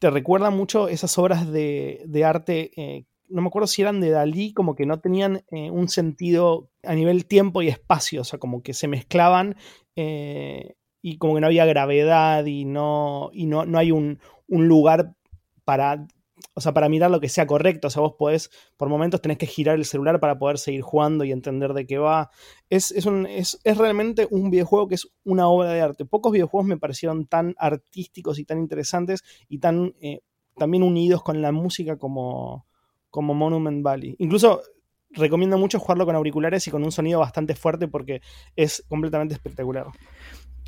te 0.00 0.10
recuerdan 0.10 0.56
mucho 0.56 0.88
esas 0.88 1.16
obras 1.18 1.52
de, 1.52 2.22
arte, 2.24 2.72
eh, 2.76 3.04
no 3.28 3.42
me 3.42 3.48
acuerdo 3.48 3.68
si 3.68 3.82
eran 3.82 4.00
de 4.00 4.10
Dalí, 4.10 4.52
como 4.54 4.74
que 4.74 4.86
no 4.86 4.98
tenían 4.98 5.44
eh, 5.50 5.70
un 5.70 5.88
sentido 5.88 6.70
a 6.82 6.94
nivel 6.94 7.26
tiempo 7.26 7.60
y 7.60 7.68
espacio, 7.68 8.22
o 8.22 8.24
sea, 8.24 8.38
como 8.38 8.62
que 8.62 8.72
se 8.72 8.88
mezclaban 8.88 9.56
eh, 9.96 10.74
y 11.02 11.18
como 11.18 11.34
que 11.34 11.42
no 11.42 11.46
había 11.46 11.66
gravedad 11.66 12.46
y 12.46 12.64
no, 12.64 13.30
y 13.34 13.44
no, 13.44 13.66
no 13.66 13.78
hay 13.78 13.92
un 13.92 14.18
lugar 14.48 15.14
para 15.64 16.06
o 16.54 16.60
sea, 16.60 16.72
para 16.72 16.88
mirar 16.88 17.10
lo 17.10 17.20
que 17.20 17.28
sea 17.28 17.46
correcto. 17.46 17.88
O 17.88 17.90
sea, 17.90 18.02
vos 18.02 18.14
podés, 18.18 18.50
por 18.76 18.88
momentos 18.88 19.20
tenés 19.20 19.38
que 19.38 19.46
girar 19.46 19.76
el 19.76 19.84
celular 19.84 20.20
para 20.20 20.38
poder 20.38 20.58
seguir 20.58 20.82
jugando 20.82 21.24
y 21.24 21.32
entender 21.32 21.72
de 21.72 21.86
qué 21.86 21.98
va. 21.98 22.30
Es, 22.68 22.92
es, 22.92 23.76
realmente 23.76 24.28
un 24.30 24.50
videojuego 24.50 24.88
que 24.88 24.94
es 24.96 25.08
una 25.24 25.48
obra 25.48 25.70
de 25.72 25.80
arte. 25.80 26.04
Pocos 26.04 26.32
videojuegos 26.32 26.66
me 26.66 26.76
parecieron 26.76 27.26
tan 27.26 27.54
artísticos 27.58 28.38
y 28.38 28.44
tan 28.44 28.58
interesantes 28.58 29.22
y 29.48 29.58
tan 29.58 29.94
eh, 30.00 30.20
también 30.56 30.82
unidos 30.82 31.22
con 31.22 31.40
la 31.40 31.52
música 31.52 31.96
como, 31.96 32.66
como 33.10 33.34
Monument 33.34 33.82
Valley. 33.82 34.16
Incluso 34.18 34.62
recomiendo 35.10 35.58
mucho 35.58 35.80
jugarlo 35.80 36.06
con 36.06 36.14
auriculares 36.14 36.66
y 36.66 36.70
con 36.70 36.84
un 36.84 36.92
sonido 36.92 37.20
bastante 37.20 37.54
fuerte 37.54 37.88
porque 37.88 38.22
es 38.54 38.84
completamente 38.88 39.34
espectacular. 39.34 39.86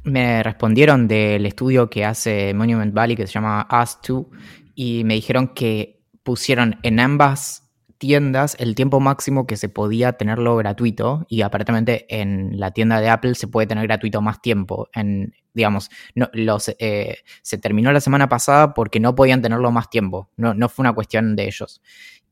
Me 0.04 0.42
respondieron 0.42 1.06
del 1.06 1.46
estudio 1.46 1.88
que 1.88 2.04
hace 2.04 2.52
Monument 2.54 2.92
Valley 2.92 3.14
que 3.14 3.26
se 3.26 3.34
llama 3.34 3.68
Us2 3.70 4.26
y 4.74 5.04
me 5.04 5.14
dijeron 5.14 5.48
que 5.48 6.00
pusieron 6.22 6.78
en 6.82 7.00
ambas 7.00 7.62
tiendas 8.02 8.56
el 8.58 8.74
tiempo 8.74 8.98
máximo 8.98 9.46
que 9.46 9.56
se 9.56 9.68
podía 9.68 10.14
tenerlo 10.14 10.56
gratuito 10.56 11.24
y 11.28 11.42
aparentemente 11.42 12.06
en 12.08 12.58
la 12.58 12.72
tienda 12.72 13.00
de 13.00 13.08
Apple 13.08 13.36
se 13.36 13.46
puede 13.46 13.68
tener 13.68 13.86
gratuito 13.86 14.20
más 14.20 14.42
tiempo. 14.42 14.88
En, 14.92 15.34
digamos, 15.54 15.88
no, 16.16 16.28
los, 16.32 16.68
eh, 16.80 17.18
se 17.42 17.58
terminó 17.58 17.92
la 17.92 18.00
semana 18.00 18.28
pasada 18.28 18.74
porque 18.74 18.98
no 18.98 19.14
podían 19.14 19.40
tenerlo 19.40 19.70
más 19.70 19.88
tiempo, 19.88 20.30
no, 20.36 20.52
no 20.52 20.68
fue 20.68 20.82
una 20.82 20.94
cuestión 20.94 21.36
de 21.36 21.44
ellos. 21.44 21.80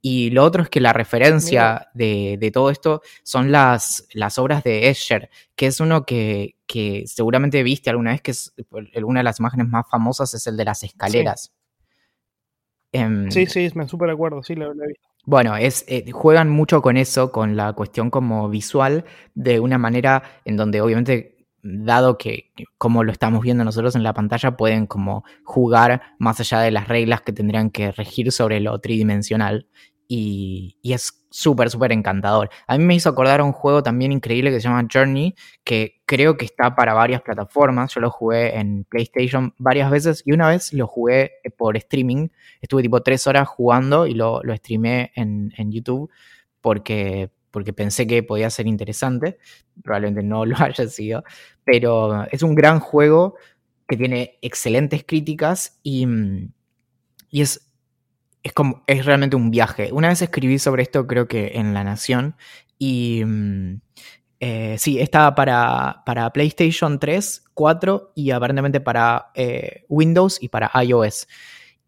Y 0.02 0.30
lo 0.30 0.44
otro 0.44 0.62
es 0.62 0.70
que 0.70 0.80
la 0.80 0.92
referencia 0.92 1.88
de, 1.94 2.50
todo 2.52 2.70
esto 2.70 3.02
son 3.22 3.52
las, 3.52 4.08
las 4.12 4.38
obras 4.38 4.64
de 4.64 4.88
Escher, 4.88 5.30
que 5.54 5.66
es 5.66 5.78
uno 5.78 6.04
que, 6.04 6.56
que, 6.66 7.04
seguramente 7.06 7.62
viste 7.62 7.90
alguna 7.90 8.12
vez, 8.12 8.22
que 8.22 8.30
es 8.30 8.52
una 9.04 9.20
de 9.20 9.24
las 9.24 9.38
imágenes 9.38 9.68
más 9.68 9.84
famosas 9.88 10.32
es 10.34 10.46
el 10.46 10.56
de 10.56 10.64
las 10.64 10.82
escaleras. 10.82 11.52
Em, 12.92 13.30
sí, 13.30 13.46
sí, 13.46 13.70
me 13.74 13.86
súper 13.86 14.10
acuerdo, 14.10 14.42
sí, 14.42 14.54
lo, 14.54 14.72
he 14.72 14.86
visto. 14.88 15.08
Bueno, 15.24 15.56
es, 15.56 15.84
eh, 15.86 16.10
juegan 16.10 16.48
mucho 16.48 16.82
con 16.82 16.96
eso, 16.96 17.30
con 17.30 17.56
la 17.56 17.72
cuestión 17.74 18.10
como 18.10 18.48
visual, 18.48 19.04
de 19.34 19.60
una 19.60 19.78
manera 19.78 20.22
en 20.44 20.56
donde 20.56 20.80
obviamente, 20.80 21.46
dado 21.62 22.16
que 22.16 22.50
como 22.78 23.04
lo 23.04 23.12
estamos 23.12 23.42
viendo 23.42 23.62
nosotros 23.64 23.94
en 23.94 24.02
la 24.02 24.14
pantalla, 24.14 24.56
pueden 24.56 24.86
como 24.86 25.24
jugar 25.44 26.02
más 26.18 26.40
allá 26.40 26.60
de 26.60 26.70
las 26.70 26.88
reglas 26.88 27.20
que 27.20 27.32
tendrían 27.32 27.70
que 27.70 27.92
regir 27.92 28.32
sobre 28.32 28.60
lo 28.60 28.78
tridimensional 28.80 29.66
y, 30.12 30.76
es 30.82 31.24
súper, 31.30 31.70
súper 31.70 31.92
encantador. 31.92 32.50
A 32.66 32.76
mí 32.76 32.84
me 32.84 32.96
hizo 32.96 33.08
acordar 33.08 33.38
a 33.38 33.44
un 33.44 33.52
juego 33.52 33.80
también 33.80 34.10
increíble 34.10 34.50
que 34.50 34.60
se 34.60 34.66
llama 34.66 34.88
Journey, 34.92 35.36
que 35.62 36.02
creo 36.04 36.36
que 36.36 36.46
está 36.46 36.74
para 36.74 36.94
varias 36.94 37.22
plataformas. 37.22 37.94
Yo 37.94 38.00
lo 38.00 38.10
jugué 38.10 38.58
en 38.58 38.82
PlayStation 38.82 39.54
varias 39.56 39.88
veces 39.88 40.24
y 40.26 40.32
una 40.32 40.48
vez 40.48 40.72
lo 40.72 40.88
jugué 40.88 41.34
eh, 41.44 41.50
por 41.50 41.76
streaming. 41.76 42.28
Estuve 42.60 42.82
tipo 42.82 43.00
tres 43.04 43.28
horas 43.28 43.46
jugando 43.46 44.08
y 44.08 44.14
lo, 44.14 44.42
lo 44.42 44.56
streamé 44.56 45.12
en, 45.14 45.52
en 45.56 45.70
YouTube 45.70 46.10
porque, 46.60 47.30
porque 47.52 47.72
pensé 47.72 48.08
que 48.08 48.24
podía 48.24 48.50
ser 48.50 48.66
interesante. 48.66 49.38
Probablemente 49.84 50.24
no 50.24 50.44
lo 50.44 50.56
haya 50.58 50.88
sido, 50.88 51.22
pero 51.62 52.24
es 52.32 52.42
un 52.42 52.56
gran 52.56 52.80
juego 52.80 53.36
que 53.86 53.96
tiene 53.96 54.38
excelentes 54.42 55.04
críticas 55.04 55.78
y, 55.84 56.04
mm, 56.04 56.52
y 57.30 57.42
es 57.42 57.69
es, 58.42 58.52
como, 58.52 58.82
es 58.86 59.04
realmente 59.04 59.36
un 59.36 59.50
viaje. 59.50 59.90
Una 59.92 60.08
vez 60.08 60.22
escribí 60.22 60.58
sobre 60.58 60.82
esto, 60.82 61.06
creo 61.06 61.28
que 61.28 61.52
en 61.54 61.74
La 61.74 61.84
Nación, 61.84 62.36
y 62.78 63.22
mm, 63.24 63.80
eh, 64.40 64.76
sí, 64.78 64.98
estaba 64.98 65.34
para, 65.34 66.02
para, 66.06 66.32
PlayStation 66.32 66.98
3, 66.98 67.44
4 67.52 68.12
y 68.14 68.30
aparentemente 68.30 68.80
para 68.80 69.30
eh, 69.34 69.84
Windows 69.88 70.42
y 70.42 70.48
para 70.48 70.70
iOS. 70.82 71.28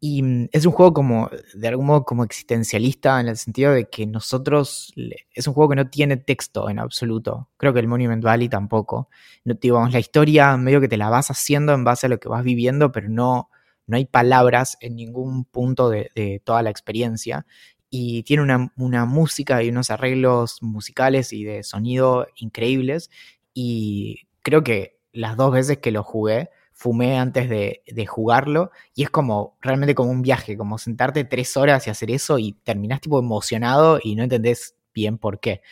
Y 0.00 0.23
mm, 0.23 0.49
es 0.52 0.66
un 0.66 0.73
juego 0.73 0.92
como, 0.92 1.30
de 1.54 1.68
algún 1.68 1.87
modo, 1.87 2.04
como 2.04 2.25
existencialista 2.25 3.21
en 3.21 3.28
el 3.28 3.38
sentido 3.38 3.73
de 3.73 3.88
que 3.88 4.04
nosotros, 4.06 4.92
es 5.32 5.47
un 5.47 5.54
juego 5.54 5.71
que 5.71 5.76
no 5.76 5.88
tiene 5.88 6.18
texto 6.18 6.68
en 6.68 6.78
absoluto. 6.78 7.49
Creo 7.56 7.73
que 7.73 7.80
el 7.80 7.88
Monument 7.88 8.23
Valley 8.23 8.49
tampoco. 8.49 9.09
No, 9.44 9.54
digamos, 9.54 9.92
la 9.92 10.00
historia 10.00 10.56
medio 10.59 10.80
que 10.80 10.88
te 10.88 10.99
la 10.99 11.09
vas 11.09 11.30
haciendo 11.30 11.73
en 11.73 11.85
base 11.85 12.06
a 12.06 12.09
lo 12.11 12.21
que 12.21 12.28
vas 12.28 12.44
viviendo, 12.44 12.92
pero 12.92 13.09
no, 13.09 13.49
no 13.87 13.97
hay 13.97 14.05
palabras 14.05 14.77
en 14.81 14.97
ningún 14.97 15.45
punto 15.45 15.91
de, 15.91 16.41
toda 16.45 16.62
la 16.62 16.71
experiencia 16.71 17.47
y 17.91 18.23
tiene 18.23 18.43
una, 18.43 19.05
música 19.05 19.62
y 19.62 19.69
unos 19.69 19.91
arreglos 19.91 20.62
musicales 20.62 21.33
y 21.33 21.45
de 21.45 21.62
sonido 21.62 22.27
increíbles 22.37 23.11
y 23.55 24.29
creo 24.43 24.62
que 24.65 24.99
las 25.12 25.37
dos 25.37 25.53
veces 25.53 25.79
que 25.79 25.91
lo 25.91 26.03
jugué 26.03 26.51
fumé 26.73 27.19
antes 27.19 27.49
de, 27.49 28.07
jugarlo 28.07 28.71
y 28.95 29.05
es 29.05 29.11
como 29.11 29.57
realmente 29.61 29.95
como 29.95 30.11
un 30.11 30.23
viaje, 30.23 30.57
como 30.57 30.79
sentarte 30.79 31.25
tres 31.25 31.57
horas 31.57 31.87
y 31.87 31.91
hacer 31.91 32.11
eso 32.11 32.39
y 32.39 32.53
terminás 32.53 33.01
tipo 33.01 33.19
emocionado 33.19 34.01
y 34.03 34.17
no 34.17 34.25
entendés 34.25 34.75
bien 34.95 35.19
por 35.19 35.39
qué. 35.39 35.62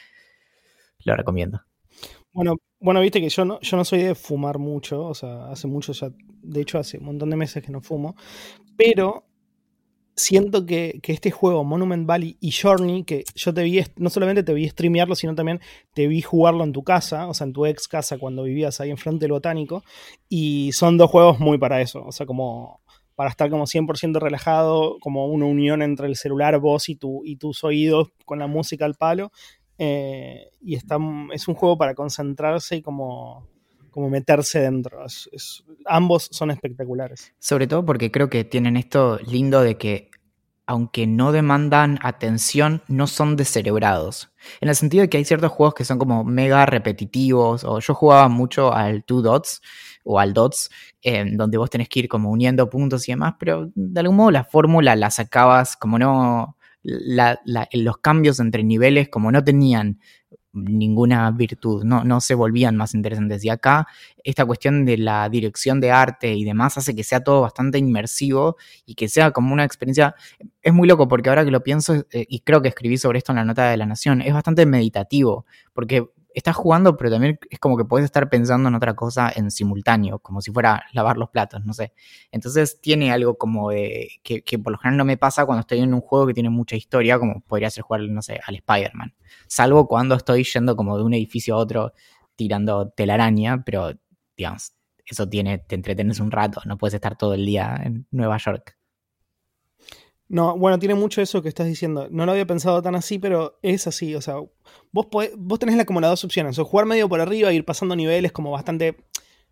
Lo 1.05 1.17
recomiendo. 1.17 1.63
Bueno, 2.33 2.57
bueno, 2.81 3.01
viste 3.01 3.21
que 3.21 3.29
yo 3.29 3.45
no, 3.45 3.61
yo 3.61 3.77
no 3.77 3.85
soy 3.85 4.03
de 4.03 4.15
fumar 4.15 4.59
mucho, 4.59 5.05
o 5.05 5.15
sea, 5.15 5.51
hace 5.51 5.69
mucho 5.69 5.93
ya, 5.93 6.11
de 6.43 6.61
hecho 6.61 6.79
hace 6.79 6.99
un 6.99 7.05
montón 7.05 7.31
de 7.31 7.37
meses 7.37 7.63
que 7.63 7.71
no 7.71 7.81
fumo, 7.81 8.17
pero 8.77 9.27
siento 10.17 10.67
que, 10.67 11.01
este 11.03 11.31
juego, 11.31 11.65
Monument 11.65 12.07
Valley 12.07 12.37
y 12.41 12.53
Journey, 12.53 13.05
que 13.05 13.25
yo 13.35 13.53
te 13.53 13.63
vi, 13.63 13.83
no 13.97 14.11
solamente 14.11 14.43
te 14.43 14.55
vi 14.55 14.69
streamearlo, 14.69 15.15
sino 15.15 15.35
también 15.35 15.61
te 15.95 16.07
vi 16.07 16.23
jugarlo 16.23 16.65
en 16.65 16.73
tu 16.73 16.83
casa, 16.83 17.29
o 17.29 17.35
sea, 17.35 17.47
en 17.47 17.53
tu 17.53 17.67
ex 17.67 17.89
casa 17.89 18.19
cuando 18.19 18.45
vivías 18.45 18.81
ahí 18.81 18.91
enfrente 18.91 19.25
del 19.25 19.33
botánico, 19.33 19.83
y 20.29 20.73
son 20.73 20.99
dos 20.99 21.11
juegos 21.11 21.41
muy 21.41 21.59
para 21.59 21.81
eso, 21.81 22.05
o 22.05 22.13
sea, 22.13 22.27
como 22.27 22.81
para 23.15 23.29
estar 23.31 23.51
como 23.51 23.67
100% 23.67 24.19
relajado, 24.19 24.97
como 25.01 25.27
una 25.27 25.45
unión 25.45 25.83
entre 25.83 26.07
el 26.07 26.17
celular, 26.17 26.59
vos 26.59 26.89
y, 26.89 26.99
y 27.25 27.37
tus 27.37 27.65
oídos 27.65 28.09
con 28.25 28.39
la 28.39 28.47
música 28.47 28.87
al 28.87 28.95
palo, 28.95 29.31
eh, 29.83 30.51
y 30.61 30.75
es 30.75 31.49
un 31.49 31.55
juego 31.55 31.79
para 31.79 31.95
concentrarse 31.95 32.77
y 32.77 32.83
como, 32.83 33.49
como 33.91 34.11
meterse 34.11 34.61
dentro. 34.61 35.03
ambos 35.87 36.29
son 36.31 36.51
espectaculares. 36.51 37.33
Sobre 37.39 37.67
todo 37.67 37.87
porque 37.87 38.11
creo 38.11 38.29
que 38.29 38.45
tienen 38.45 38.77
esto 38.77 39.19
lindo 39.27 39.63
de 39.63 39.79
que 39.79 40.11
aunque 40.67 41.07
no 41.07 41.33
demandan 41.33 41.99
atención, 42.03 42.83
no 42.89 43.07
son 43.07 43.37
descerebrados. 43.37 44.31
En 44.61 44.69
el 44.69 44.77
sentido 44.77 45.01
de 45.01 45.09
que 45.09 45.17
hay 45.17 45.25
ciertos 45.25 45.51
juegos 45.51 45.75
que 45.75 45.87
son 45.87 45.99
como 45.99 46.25
mega 46.25 46.67
repetitivos, 46.67 47.65
o 47.65 47.81
yo 47.81 47.95
jugaba 47.95 48.29
mucho 48.29 48.75
al 48.75 49.03
Two 49.03 49.23
Dots 49.23 49.63
o 50.05 50.21
al 50.21 50.35
Dots, 50.35 50.71
donde 51.33 51.57
vos 51.57 51.71
tenés 51.71 51.89
que 51.89 52.01
ir 52.01 52.09
como 52.09 52.31
uniendo 52.31 52.69
puntos 52.69 53.09
y 53.09 53.13
demás, 53.13 53.35
pero 53.39 53.73
de 53.75 54.01
algún 54.01 54.17
modo 54.17 54.31
la 54.31 54.45
fórmula 54.45 54.95
la 54.95 55.11
sacabas 55.11 55.75
como 55.75 55.99
no... 55.99 56.59
los 56.83 57.99
cambios 57.99 58.41
entre 58.41 58.65
niveles 58.65 59.09
como 59.09 59.31
no 59.31 59.45
tenían 59.45 59.99
ninguna 60.53 61.31
virtud, 61.31 61.85
no, 61.85 62.05
no 62.05 62.21
se 62.21 62.35
volvían 62.35 62.77
más 62.77 62.95
interesantes. 62.95 63.45
Y 63.45 63.51
acá 63.51 63.87
esta 64.25 64.45
cuestión 64.45 64.85
de 64.85 64.99
la 64.99 65.29
dirección 65.29 65.81
de 65.81 65.93
arte 65.93 66.35
y 66.35 66.45
demás 66.45 66.77
hace 66.77 66.95
que 66.95 67.05
sea 67.05 67.23
todo 67.23 67.43
bastante 67.43 67.79
inmersivo 67.79 68.57
y 68.85 68.95
que 68.95 69.09
sea 69.09 69.31
como 69.31 69.53
una 69.53 69.65
experiencia, 69.65 70.15
es 70.63 70.73
muy 70.73 70.89
loco 70.89 71.09
porque 71.09 71.29
ahora 71.29 71.45
que 71.45 71.51
lo 71.51 71.63
pienso, 71.63 71.95
eh, 72.11 72.27
y 72.29 72.41
creo 72.41 72.63
que 72.63 72.69
escribí 72.69 72.97
sobre 72.99 73.19
esto 73.19 73.33
en 73.33 73.37
la 73.37 73.45
nota 73.45 73.71
de 73.71 73.77
la 73.77 73.87
Nación, 73.87 74.23
es 74.23 74.33
bastante 74.33 74.67
meditativo, 74.67 75.47
porque 75.73 76.07
estás 76.35 76.57
jugando, 76.57 76.97
pero 76.97 77.11
también 77.11 77.39
es 77.51 77.59
como 77.59 77.77
que 77.77 77.85
puedes 77.85 78.05
estar 78.05 78.29
pensando 78.31 78.69
en 78.69 78.75
otra 78.75 78.95
cosa 78.95 79.33
en 79.35 79.51
simultáneo, 79.51 80.19
como 80.21 80.41
si 80.41 80.51
fuera 80.51 80.85
lavar 80.93 81.17
los 81.17 81.31
platos, 81.31 81.65
no 81.65 81.73
sé. 81.73 81.93
Entonces 82.31 82.81
tiene 82.81 83.13
algo 83.13 83.37
como 83.37 83.71
de 83.71 84.09
que, 84.23 84.59
por 84.59 84.73
lo 84.73 84.79
general 84.79 84.99
no 84.99 85.05
me 85.05 85.17
pasa 85.17 85.47
cuando 85.47 85.61
estoy 85.61 85.81
en 85.81 85.95
un 85.95 86.01
juego 86.01 86.27
que 86.27 86.35
tiene 86.35 86.51
mucha 86.51 86.77
historia, 86.77 87.19
como 87.19 87.41
podría 87.41 87.71
ser 87.71 87.85
jugar, 87.85 88.03
no 88.03 88.23
sé, 88.23 88.41
al 88.47 88.57
Spider-Man. 88.57 89.15
Salvo 89.47 89.87
cuando 89.89 90.15
estoy 90.15 90.45
yendo 90.45 90.77
como 90.77 90.97
de 90.97 91.05
un 91.05 91.15
edificio 91.15 91.55
a 91.55 91.59
otro 91.59 91.93
tirando 92.37 92.91
telaraña, 92.91 93.63
pero 93.65 93.93
digamos, 94.37 94.73
eso 95.05 95.29
tiene, 95.29 95.59
te 95.59 95.75
entretenes 95.75 96.21
un 96.21 96.31
rato, 96.31 96.63
no 96.65 96.79
puedes 96.79 96.95
estar 96.95 97.17
todo 97.17 97.35
el 97.35 97.45
día 97.45 97.79
en 97.85 98.07
Nueva 98.11 98.39
York. 98.39 98.80
No, 100.31 100.57
bueno, 100.57 100.79
tiene 100.79 100.95
mucho 100.95 101.21
eso 101.21 101.43
que 101.43 101.49
estás 101.49 101.67
diciendo. 101.67 102.07
No 102.09 102.25
lo 102.25 102.31
había 102.31 102.47
pensado 102.47 102.81
tan 102.81 102.95
así, 102.95 103.19
pero 103.19 103.59
es 103.63 103.89
así. 103.89 104.15
O 104.15 104.21
sea, 104.21 104.37
vos, 104.93 105.09
vos 105.37 105.59
tenés 105.59 105.85
como 105.85 106.01
las 106.01 106.11
dos 106.11 106.25
opciones. 106.25 106.57
O 106.61 106.65
jugar 106.65 106.87
medio 106.87 107.09
por 107.09 107.21
arriba, 107.21 107.53
ir 107.53 107.65
pasando 107.65 107.97
niveles 107.97 108.31
como 108.31 108.53
bastante, 108.53 108.97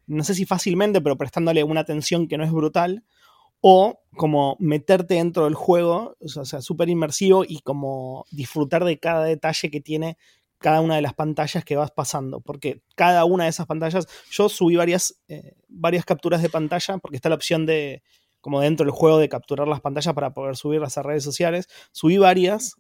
no 0.07 0.23
sé 0.23 0.37
si 0.37 0.47
fácilmente, 0.47 1.01
pero 1.01 1.19
prestándole 1.19 1.65
una 1.65 1.81
atención 1.81 2.29
que 2.29 2.39
no 2.39 2.45
es 2.45 2.53
brutal. 2.53 3.05
O 3.61 4.05
como 4.17 4.57
meterte 4.61 5.15
dentro 5.15 5.47
del 5.47 5.57
juego, 5.57 6.17
o 6.21 6.45
sea, 6.45 6.63
súper 6.63 6.89
inmersivo 6.89 7.45
y 7.45 7.59
como 7.63 8.25
disfrutar 8.31 8.85
de 8.85 9.01
cada 9.01 9.25
detalle 9.25 9.73
que 9.73 9.81
tiene 9.81 10.17
cada 10.59 10.81
una 10.81 10.95
de 10.95 11.03
las 11.03 11.15
pantallas 11.15 11.65
que 11.65 11.75
vas 11.75 11.91
pasando. 11.91 12.41
Porque 12.41 12.83
cada 12.95 13.25
una 13.25 13.45
de 13.45 13.51
esas 13.51 13.67
pantallas, 13.67 14.07
yo 14.31 14.49
subí 14.49 14.77
varias, 14.77 15.21
eh, 15.27 15.55
varias 15.67 16.05
capturas 16.05 16.41
de 16.41 16.51
pantalla, 16.51 16.99
porque 16.99 17.17
está 17.17 17.29
la 17.31 17.35
opción 17.35 17.67
de 17.67 18.01
como 18.49 18.63
dentro 18.63 18.87
del 18.87 18.93
juego 18.93 19.19
de 19.19 19.29
capturar 19.29 19.69
las 19.69 19.83
pantallas 19.83 20.15
para 20.15 20.33
poder 20.33 20.57
subirlas 20.57 20.97
a 20.97 21.03
redes 21.03 21.23
sociales. 21.23 21.69
Subí 21.93 22.17
varias 22.17 22.77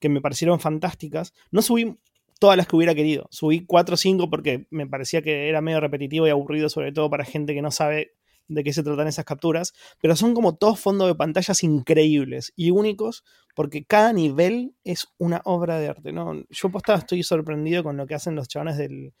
que 0.00 0.08
me 0.08 0.22
parecieron 0.22 0.58
fantásticas. 0.58 1.34
No 1.50 1.60
subí 1.60 1.98
todas 2.40 2.56
las 2.56 2.66
que 2.66 2.76
hubiera 2.76 2.94
querido. 2.94 3.28
Subí 3.30 3.66
cuatro 3.66 3.92
o 3.92 3.98
cinco 3.98 4.30
porque 4.30 4.66
me 4.70 4.86
parecía 4.86 5.20
que 5.20 5.50
era 5.50 5.60
medio 5.60 5.80
repetitivo 5.80 6.26
y 6.26 6.30
aburrido, 6.30 6.70
sobre 6.70 6.92
todo 6.92 7.10
para 7.10 7.26
gente 7.26 7.52
que 7.52 7.60
no 7.60 7.70
sabe 7.70 8.14
de 8.48 8.64
qué 8.64 8.72
se 8.72 8.82
tratan 8.82 9.06
esas 9.06 9.26
capturas. 9.26 9.74
Pero 10.00 10.16
son 10.16 10.32
como 10.32 10.56
todos 10.56 10.80
fondos 10.80 11.08
de 11.08 11.14
pantallas 11.14 11.62
increíbles 11.62 12.54
y 12.56 12.70
únicos 12.70 13.22
porque 13.54 13.84
cada 13.84 14.14
nivel 14.14 14.74
es 14.84 15.08
una 15.18 15.42
obra 15.44 15.78
de 15.78 15.88
arte. 15.88 16.10
¿no? 16.14 16.42
Yo 16.48 16.70
postado 16.70 17.00
estoy 17.00 17.22
sorprendido 17.22 17.82
con 17.82 17.98
lo 17.98 18.06
que 18.06 18.14
hacen 18.14 18.34
los 18.34 18.48
chavales 18.48 18.78
del, 18.78 19.12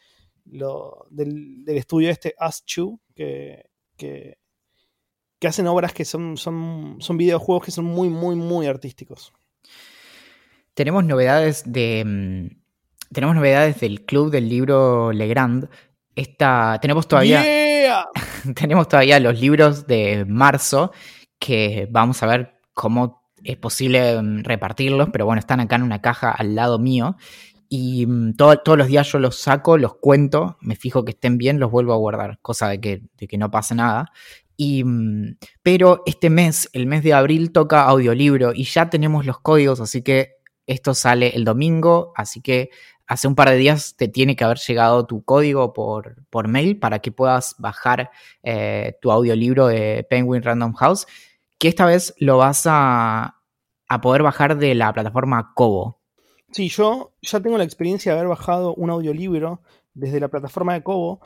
del, 0.46 1.76
estudio 1.76 2.08
este 2.08 2.34
Us 2.40 2.64
que, 3.14 3.66
que 3.98 4.38
que 5.42 5.48
hacen 5.48 5.66
obras 5.66 5.92
que 5.92 6.04
son, 6.04 6.36
son, 6.36 6.98
son 7.00 7.16
videojuegos 7.16 7.64
que 7.64 7.72
son 7.72 7.84
muy, 7.84 8.08
muy, 8.08 8.36
muy 8.36 8.68
artísticos. 8.68 9.32
Tenemos 10.72 11.04
novedades 11.04 11.64
de. 11.66 12.04
Mm, 12.06 13.12
tenemos 13.12 13.34
novedades 13.34 13.80
del 13.80 14.04
club 14.04 14.30
del 14.30 14.48
libro 14.48 15.10
Legrand. 15.10 15.68
Esta, 16.14 16.78
tenemos 16.80 17.08
todavía. 17.08 17.42
tenemos 18.54 18.86
todavía 18.86 19.18
los 19.18 19.40
libros 19.40 19.88
de 19.88 20.24
marzo. 20.28 20.92
Que 21.40 21.88
vamos 21.90 22.22
a 22.22 22.26
ver 22.26 22.60
cómo 22.72 23.32
es 23.42 23.56
posible 23.56 24.22
mm, 24.22 24.44
repartirlos. 24.44 25.08
Pero 25.12 25.26
bueno, 25.26 25.40
están 25.40 25.58
acá 25.58 25.74
en 25.74 25.82
una 25.82 26.00
caja 26.00 26.30
al 26.30 26.54
lado 26.54 26.78
mío. 26.78 27.16
Y 27.68 28.06
mm, 28.06 28.34
todos 28.36 28.78
los 28.78 28.86
días 28.86 29.10
yo 29.10 29.18
los 29.18 29.40
saco, 29.40 29.76
los 29.76 29.96
cuento, 29.96 30.56
me 30.60 30.76
fijo 30.76 31.04
que 31.04 31.10
estén 31.10 31.36
bien, 31.36 31.58
los 31.58 31.72
vuelvo 31.72 31.94
a 31.94 31.96
guardar, 31.96 32.38
cosa 32.42 32.68
de 32.68 32.80
que, 32.80 33.02
de 33.16 33.26
que 33.26 33.38
no 33.38 33.50
pase 33.50 33.74
nada. 33.74 34.12
Mm, 34.58 35.32
pero 35.62 36.02
este 36.06 36.30
mes, 36.30 36.68
el 36.72 36.86
mes 36.86 37.02
de 37.02 37.14
abril, 37.14 37.52
toca 37.52 37.82
audiolibro 37.84 38.52
y 38.54 38.64
ya 38.64 38.90
tenemos 38.90 39.26
los 39.26 39.40
códigos, 39.40 39.80
así 39.80 40.02
que 40.02 40.36
esto 40.66 40.94
sale 40.94 41.34
el 41.34 41.44
domingo, 41.44 42.12
así 42.16 42.40
que 42.40 42.70
hace 43.06 43.28
un 43.28 43.34
par 43.34 43.50
de 43.50 43.56
días 43.56 43.96
te 43.96 44.08
tiene 44.08 44.36
que 44.36 44.44
haber 44.44 44.58
llegado 44.58 45.06
tu 45.06 45.24
código 45.24 45.72
por, 45.72 46.24
por 46.30 46.48
mail 46.48 46.78
para 46.78 47.00
que 47.00 47.12
puedas 47.12 47.56
bajar 47.58 48.10
eh, 48.42 48.96
tu 49.00 49.10
audiolibro 49.10 49.66
de 49.66 50.06
Penguin 50.08 50.42
Random 50.42 50.72
House, 50.74 51.06
que 51.58 51.68
esta 51.68 51.84
vez 51.84 52.14
lo 52.18 52.38
vas 52.38 52.62
a, 52.66 53.40
a 53.88 54.00
poder 54.00 54.22
bajar 54.22 54.56
de 54.56 54.74
la 54.74 54.92
plataforma 54.92 55.52
Kobo. 55.54 56.00
Sí, 56.52 56.68
yo 56.68 57.14
ya 57.22 57.40
tengo 57.40 57.58
la 57.58 57.64
experiencia 57.64 58.12
de 58.12 58.18
haber 58.18 58.28
bajado 58.28 58.74
un 58.74 58.90
audiolibro 58.90 59.62
desde 59.94 60.20
la 60.20 60.28
plataforma 60.28 60.74
de 60.74 60.82
Kobo 60.82 61.20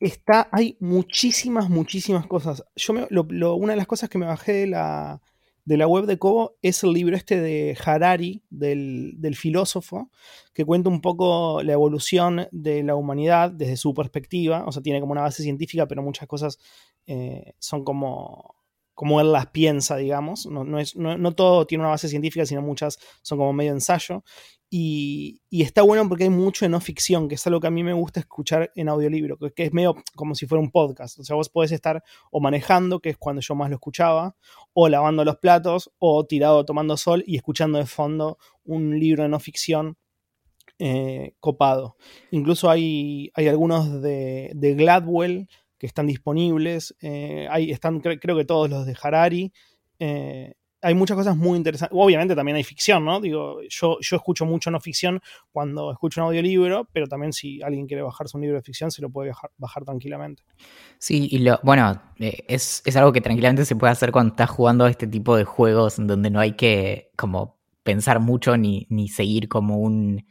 está, 0.00 0.48
hay 0.52 0.76
muchísimas, 0.80 1.70
muchísimas 1.70 2.26
cosas. 2.26 2.64
Yo 2.76 2.94
una 2.94 3.72
de 3.72 3.76
las 3.76 3.86
cosas 3.86 4.08
que 4.08 4.18
me 4.18 4.26
bajé 4.26 4.52
de 4.52 4.66
la, 4.66 5.20
de 5.64 5.76
la 5.76 5.88
web 5.88 6.06
de 6.06 6.18
Kobo 6.18 6.56
es 6.62 6.82
el 6.84 6.92
libro 6.92 7.16
este 7.16 7.40
de 7.40 7.76
Harari, 7.84 8.42
del, 8.50 9.36
filósofo, 9.36 10.10
que 10.54 10.64
cuenta 10.64 10.88
un 10.88 11.00
poco 11.00 11.62
la 11.62 11.72
evolución 11.72 12.48
de 12.52 12.82
la 12.82 12.94
humanidad 12.94 13.50
desde 13.50 13.76
su 13.76 13.94
perspectiva. 13.94 14.64
O 14.66 14.72
sea, 14.72 14.82
tiene 14.82 15.00
como 15.00 15.12
una 15.12 15.22
base 15.22 15.42
científica, 15.42 15.86
pero 15.86 16.02
muchas 16.02 16.28
cosas 16.28 16.58
eh, 17.06 17.54
son 17.58 17.84
como 17.84 18.55
como 18.96 19.20
él 19.20 19.30
las 19.30 19.48
piensa, 19.48 19.96
digamos. 19.96 20.46
No, 20.46 20.78
es, 20.78 20.96
no, 20.96 21.32
todo 21.32 21.66
tiene 21.66 21.82
una 21.82 21.90
base 21.90 22.08
científica, 22.08 22.46
sino 22.46 22.62
muchas 22.62 22.98
son 23.20 23.36
como 23.36 23.52
medio 23.52 23.72
ensayo. 23.72 24.24
Y, 24.70 25.42
está 25.50 25.82
bueno 25.82 26.08
porque 26.08 26.24
hay 26.24 26.30
mucho 26.30 26.64
de 26.64 26.70
no 26.70 26.80
ficción, 26.80 27.28
que 27.28 27.34
es 27.34 27.46
algo 27.46 27.60
que 27.60 27.66
a 27.66 27.70
mí 27.70 27.84
me 27.84 27.92
gusta 27.92 28.20
escuchar 28.20 28.72
en 28.74 28.88
audiolibro, 28.88 29.36
que, 29.36 29.64
es 29.64 29.72
medio 29.74 29.96
como 30.14 30.34
si 30.34 30.46
fuera 30.46 30.62
un 30.62 30.70
podcast. 30.70 31.18
O 31.18 31.24
sea, 31.24 31.36
vos 31.36 31.50
podés 31.50 31.72
estar 31.72 32.02
o 32.30 32.40
manejando, 32.40 33.00
que 33.00 33.10
es 33.10 33.18
cuando 33.18 33.42
yo 33.42 33.54
más 33.54 33.68
lo 33.68 33.76
escuchaba, 33.76 34.34
o 34.72 34.88
lavando 34.88 35.26
los 35.26 35.36
platos, 35.36 35.92
o 35.98 36.24
tirado 36.24 36.64
tomando 36.64 36.96
sol 36.96 37.22
y 37.26 37.36
escuchando 37.36 37.76
de 37.76 37.84
fondo 37.84 38.38
un 38.64 38.98
libro 38.98 39.24
de 39.24 39.28
no 39.28 39.38
ficción 39.38 39.98
eh, 40.78 41.34
copado. 41.38 41.98
Incluso 42.30 42.70
hay, 42.70 43.30
hay 43.34 43.48
algunos 43.48 44.00
de, 44.00 44.52
de 44.54 44.74
Gladwell 44.74 45.48
que 45.78 45.86
están 45.86 46.06
disponibles. 46.06 46.94
Eh, 47.00 47.48
están, 47.68 48.00
creo 48.00 48.36
que 48.36 48.44
todos 48.44 48.70
los 48.70 48.86
de 48.86 48.96
Harari. 49.00 49.52
Eh, 49.98 50.54
hay 50.82 50.94
muchas 50.94 51.16
cosas 51.16 51.36
muy 51.36 51.56
interesantes. 51.56 51.96
Obviamente 51.98 52.34
también 52.34 52.56
hay 52.56 52.64
ficción, 52.64 53.04
¿no? 53.04 53.20
Digo, 53.20 53.60
yo, 53.68 53.98
yo 54.00 54.16
escucho 54.16 54.44
mucho 54.44 54.70
no 54.70 54.80
ficción 54.80 55.20
cuando 55.50 55.90
escucho 55.90 56.20
un 56.20 56.28
audiolibro, 56.28 56.88
pero 56.92 57.06
también 57.08 57.32
si 57.32 57.62
alguien 57.62 57.86
quiere 57.86 58.02
bajarse 58.02 58.36
un 58.36 58.42
libro 58.42 58.56
de 58.56 58.62
ficción, 58.62 58.90
se 58.90 59.02
lo 59.02 59.10
puede 59.10 59.32
bajar, 59.58 59.84
tranquilamente. 59.84 60.44
Sí, 60.98 61.28
y 61.30 61.38
lo, 61.38 61.58
bueno, 61.62 62.00
eh, 62.18 62.44
es, 62.46 62.82
algo 62.96 63.12
que 63.12 63.20
tranquilamente 63.20 63.64
se 63.64 63.74
puede 63.74 63.92
hacer 63.92 64.12
cuando 64.12 64.32
estás 64.32 64.50
jugando 64.50 64.84
a 64.84 64.90
este 64.90 65.06
tipo 65.06 65.36
de 65.36 65.44
juegos 65.44 65.98
en 65.98 66.06
donde 66.06 66.30
no 66.30 66.40
hay 66.40 66.52
que 66.52 67.10
como 67.16 67.58
pensar 67.82 68.20
mucho 68.20 68.56
ni, 68.56 68.86
ni 68.90 69.08
seguir 69.08 69.48
como 69.48 69.78
un, 69.78 70.26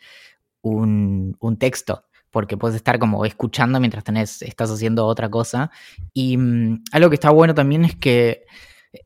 un, 0.62 1.36
un 1.40 1.58
texto 1.58 2.06
porque 2.36 2.58
puedes 2.58 2.76
estar 2.76 3.00
como 3.00 3.24
escuchando 3.24 3.80
mientras 3.80 4.04
tenés, 4.04 4.42
estás 4.42 4.70
haciendo 4.70 5.06
otra 5.06 5.30
cosa. 5.30 5.72
Y 6.12 6.36
mm, 6.36 6.84
algo 6.92 7.10
que 7.10 7.14
está 7.14 7.30
bueno 7.30 7.56
también 7.56 7.86
es 7.86 7.96
que 7.96 8.44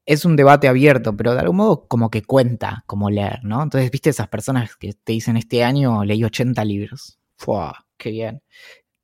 es 0.03 0.25
un 0.25 0.35
debate 0.35 0.67
abierto, 0.67 1.15
pero 1.15 1.35
de 1.35 1.41
algún 1.41 1.57
modo 1.57 1.87
como 1.87 2.09
que 2.09 2.23
cuenta 2.23 2.83
como 2.87 3.11
leer, 3.11 3.41
¿no? 3.43 3.61
Entonces, 3.61 3.91
viste 3.91 4.09
esas 4.09 4.29
personas 4.29 4.75
que 4.77 4.93
te 4.93 5.11
dicen 5.11 5.37
este 5.37 5.63
año 5.63 6.03
leí 6.03 6.23
80 6.23 6.65
libros. 6.65 7.19
¡Fua! 7.35 7.85
¡Qué 7.97 8.09
bien! 8.09 8.41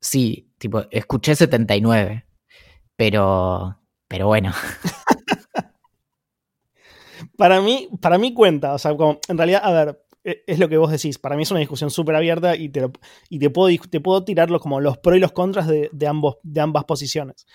Sí, 0.01 0.49
tipo, 0.57 0.85
escuché 0.89 1.35
79, 1.35 2.25
pero, 2.95 3.79
pero 4.07 4.25
bueno. 4.25 4.53
para 7.37 7.61
mí, 7.61 7.89
para 8.01 8.17
mí 8.17 8.33
cuenta, 8.33 8.73
o 8.73 8.79
sea, 8.79 8.97
como, 8.97 9.19
en 9.27 9.37
realidad, 9.37 9.61
a 9.63 9.71
ver, 9.71 10.03
es 10.25 10.59
lo 10.59 10.67
que 10.67 10.77
vos 10.77 10.91
decís. 10.91 11.19
Para 11.19 11.35
mí 11.35 11.43
es 11.43 11.51
una 11.51 11.59
discusión 11.59 11.91
súper 11.91 12.15
abierta 12.15 12.55
y, 12.55 12.69
te, 12.69 12.87
y 13.29 13.39
te, 13.39 13.49
puedo, 13.49 13.75
te 13.89 14.01
puedo 14.01 14.23
tirarlo 14.23 14.59
como 14.59 14.81
los 14.81 14.97
pros 14.97 15.17
y 15.17 15.19
los 15.19 15.31
contras 15.31 15.67
de, 15.67 16.07
ambos, 16.07 16.37
de 16.41 16.61
ambas 16.61 16.83
posiciones. 16.85 17.45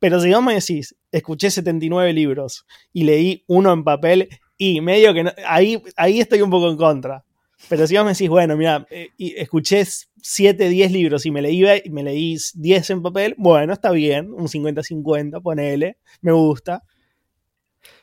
Pero 0.00 0.20
si 0.20 0.32
vos 0.32 0.42
me 0.42 0.54
decís, 0.54 0.96
escuché 1.12 1.50
79 1.50 2.12
libros 2.12 2.66
y 2.92 3.04
leí 3.04 3.44
uno 3.46 3.72
en 3.72 3.84
papel 3.84 4.28
y 4.58 4.80
medio 4.80 5.14
que 5.14 5.32
ahí, 5.46 5.80
ahí 5.96 6.20
estoy 6.20 6.42
un 6.42 6.50
poco 6.50 6.68
en 6.68 6.76
contra. 6.76 7.24
Pero 7.68 7.86
si 7.86 7.96
vos 7.96 8.04
me 8.04 8.12
decís, 8.12 8.28
bueno, 8.28 8.56
mira, 8.56 8.86
eh, 8.90 9.08
escuché 9.18 9.84
7, 10.20 10.68
10 10.68 10.92
libros 10.92 11.24
y 11.24 11.30
me 11.30 11.40
leí, 11.40 11.64
me 11.90 12.02
leí 12.02 12.36
10 12.54 12.90
en 12.90 13.02
papel, 13.02 13.34
bueno, 13.38 13.72
está 13.72 13.90
bien, 13.92 14.32
un 14.32 14.48
50-50, 14.48 15.40
ponele, 15.40 15.96
me 16.20 16.32
gusta. 16.32 16.82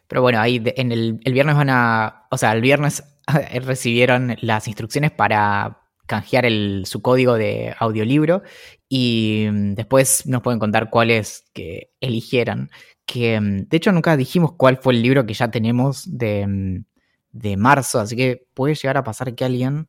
Pero 0.07 0.21
bueno, 0.21 0.39
ahí 0.39 0.61
en 0.75 0.91
el, 0.91 1.19
el 1.23 1.33
viernes 1.33 1.55
van 1.55 1.69
a, 1.69 2.27
o 2.31 2.37
sea, 2.37 2.51
el 2.53 2.61
viernes 2.61 3.03
recibieron 3.65 4.35
las 4.41 4.67
instrucciones 4.67 5.11
para 5.11 5.79
canjear 6.05 6.45
el, 6.45 6.83
su 6.85 7.01
código 7.01 7.35
de 7.35 7.75
audiolibro 7.79 8.43
y 8.89 9.47
mm, 9.51 9.73
después 9.75 10.25
nos 10.27 10.41
pueden 10.41 10.59
contar 10.59 10.89
cuáles 10.89 11.45
que 11.53 11.91
eligieran. 11.99 12.69
Que 13.05 13.39
mm, 13.39 13.69
de 13.69 13.77
hecho 13.77 13.91
nunca 13.91 14.17
dijimos 14.17 14.53
cuál 14.53 14.77
fue 14.77 14.93
el 14.93 15.01
libro 15.01 15.25
que 15.25 15.33
ya 15.33 15.49
tenemos 15.51 16.03
de, 16.05 16.45
mm, 16.47 16.85
de 17.31 17.57
marzo, 17.57 17.99
así 17.99 18.15
que 18.15 18.47
puede 18.53 18.75
llegar 18.75 18.97
a 18.97 19.03
pasar 19.03 19.33
que 19.35 19.45
alguien 19.45 19.87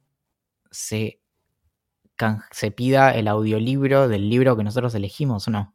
se, 0.70 1.20
se 2.50 2.70
pida 2.70 3.10
el 3.12 3.28
audiolibro 3.28 4.08
del 4.08 4.30
libro 4.30 4.56
que 4.56 4.64
nosotros 4.64 4.94
elegimos 4.94 5.48
o 5.48 5.50
no. 5.50 5.74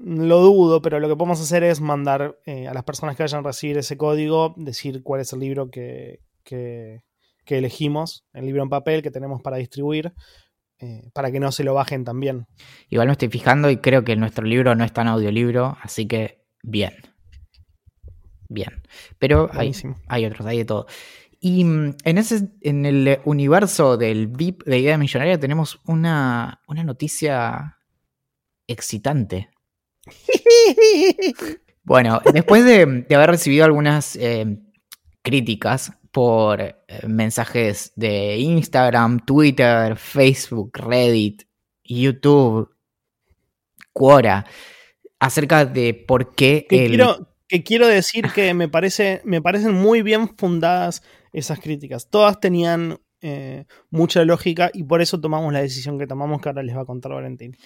Lo 0.00 0.40
dudo, 0.40 0.80
pero 0.80 1.00
lo 1.00 1.08
que 1.08 1.16
podemos 1.16 1.40
hacer 1.40 1.64
es 1.64 1.80
mandar 1.80 2.38
eh, 2.46 2.68
a 2.68 2.74
las 2.74 2.84
personas 2.84 3.16
que 3.16 3.24
vayan 3.24 3.40
a 3.40 3.48
recibir 3.48 3.78
ese 3.78 3.96
código, 3.96 4.54
decir 4.56 5.02
cuál 5.02 5.20
es 5.20 5.32
el 5.32 5.40
libro 5.40 5.70
que, 5.70 6.20
que, 6.44 7.02
elegimos, 7.46 8.24
el 8.32 8.46
libro 8.46 8.62
en 8.62 8.68
papel 8.68 9.02
que 9.02 9.10
tenemos 9.10 9.42
para 9.42 9.56
distribuir, 9.56 10.12
eh, 10.78 11.10
para 11.14 11.32
que 11.32 11.40
no 11.40 11.50
se 11.50 11.64
lo 11.64 11.74
bajen 11.74 12.04
también. 12.04 12.46
Igual 12.90 13.08
me 13.08 13.12
estoy 13.12 13.28
fijando 13.28 13.70
y 13.70 13.78
creo 13.78 14.04
que 14.04 14.14
nuestro 14.14 14.44
libro 14.44 14.76
no 14.76 14.84
está 14.84 15.02
en 15.02 15.08
audiolibro, 15.08 15.76
así 15.82 16.06
que 16.06 16.44
bien. 16.62 16.92
Bien. 18.48 18.82
Pero 19.18 19.50
hay, 19.52 19.72
hay, 20.06 20.24
otros, 20.26 20.46
hay 20.46 20.58
de 20.58 20.64
todo. 20.64 20.86
Y 21.40 21.64
mm, 21.64 21.96
en, 22.04 22.18
ese, 22.18 22.48
en 22.60 22.86
el 22.86 23.20
universo 23.24 23.96
del 23.96 24.28
VIP 24.28 24.62
de 24.62 24.78
Idea 24.78 24.96
Millonaria 24.96 25.40
tenemos 25.40 25.80
una, 25.86 26.60
una 26.68 26.84
noticia 26.84 27.78
excitante. 28.68 29.50
Bueno, 31.82 32.20
después 32.32 32.64
de, 32.64 33.06
haber 33.14 33.30
recibido 33.30 33.64
algunas 33.64 34.16
eh, 34.16 34.58
críticas 35.22 35.92
por 36.10 36.60
eh, 36.60 36.76
mensajes 37.06 37.92
de 37.96 38.38
Instagram, 38.38 39.20
Twitter, 39.24 39.96
Facebook, 39.96 40.72
Reddit, 40.74 41.44
YouTube, 41.84 42.70
Quora, 43.92 44.46
acerca 45.18 45.64
de 45.64 45.94
por 45.94 46.34
qué 46.34 46.66
el... 46.70 46.88
quiero, 46.88 47.28
que 47.48 47.64
quiero 47.64 47.86
decir 47.86 48.26
que 48.34 48.54
me, 48.54 48.68
parece, 48.68 49.22
me 49.24 49.42
parecen 49.42 49.74
muy 49.74 50.02
bien 50.02 50.36
fundadas 50.36 51.02
esas 51.32 51.58
críticas. 51.60 52.08
Todas 52.10 52.40
tenían 52.40 53.00
eh, 53.20 53.64
mucha 53.90 54.24
lógica 54.24 54.70
y 54.72 54.84
por 54.84 55.00
eso 55.00 55.20
tomamos 55.20 55.52
la 55.52 55.60
decisión 55.60 55.98
que 55.98 56.06
tomamos 56.06 56.40
que 56.40 56.50
ahora 56.50 56.62
les 56.62 56.76
va 56.76 56.82
a 56.82 56.86
contar 56.86 57.12
Valentín. 57.12 57.56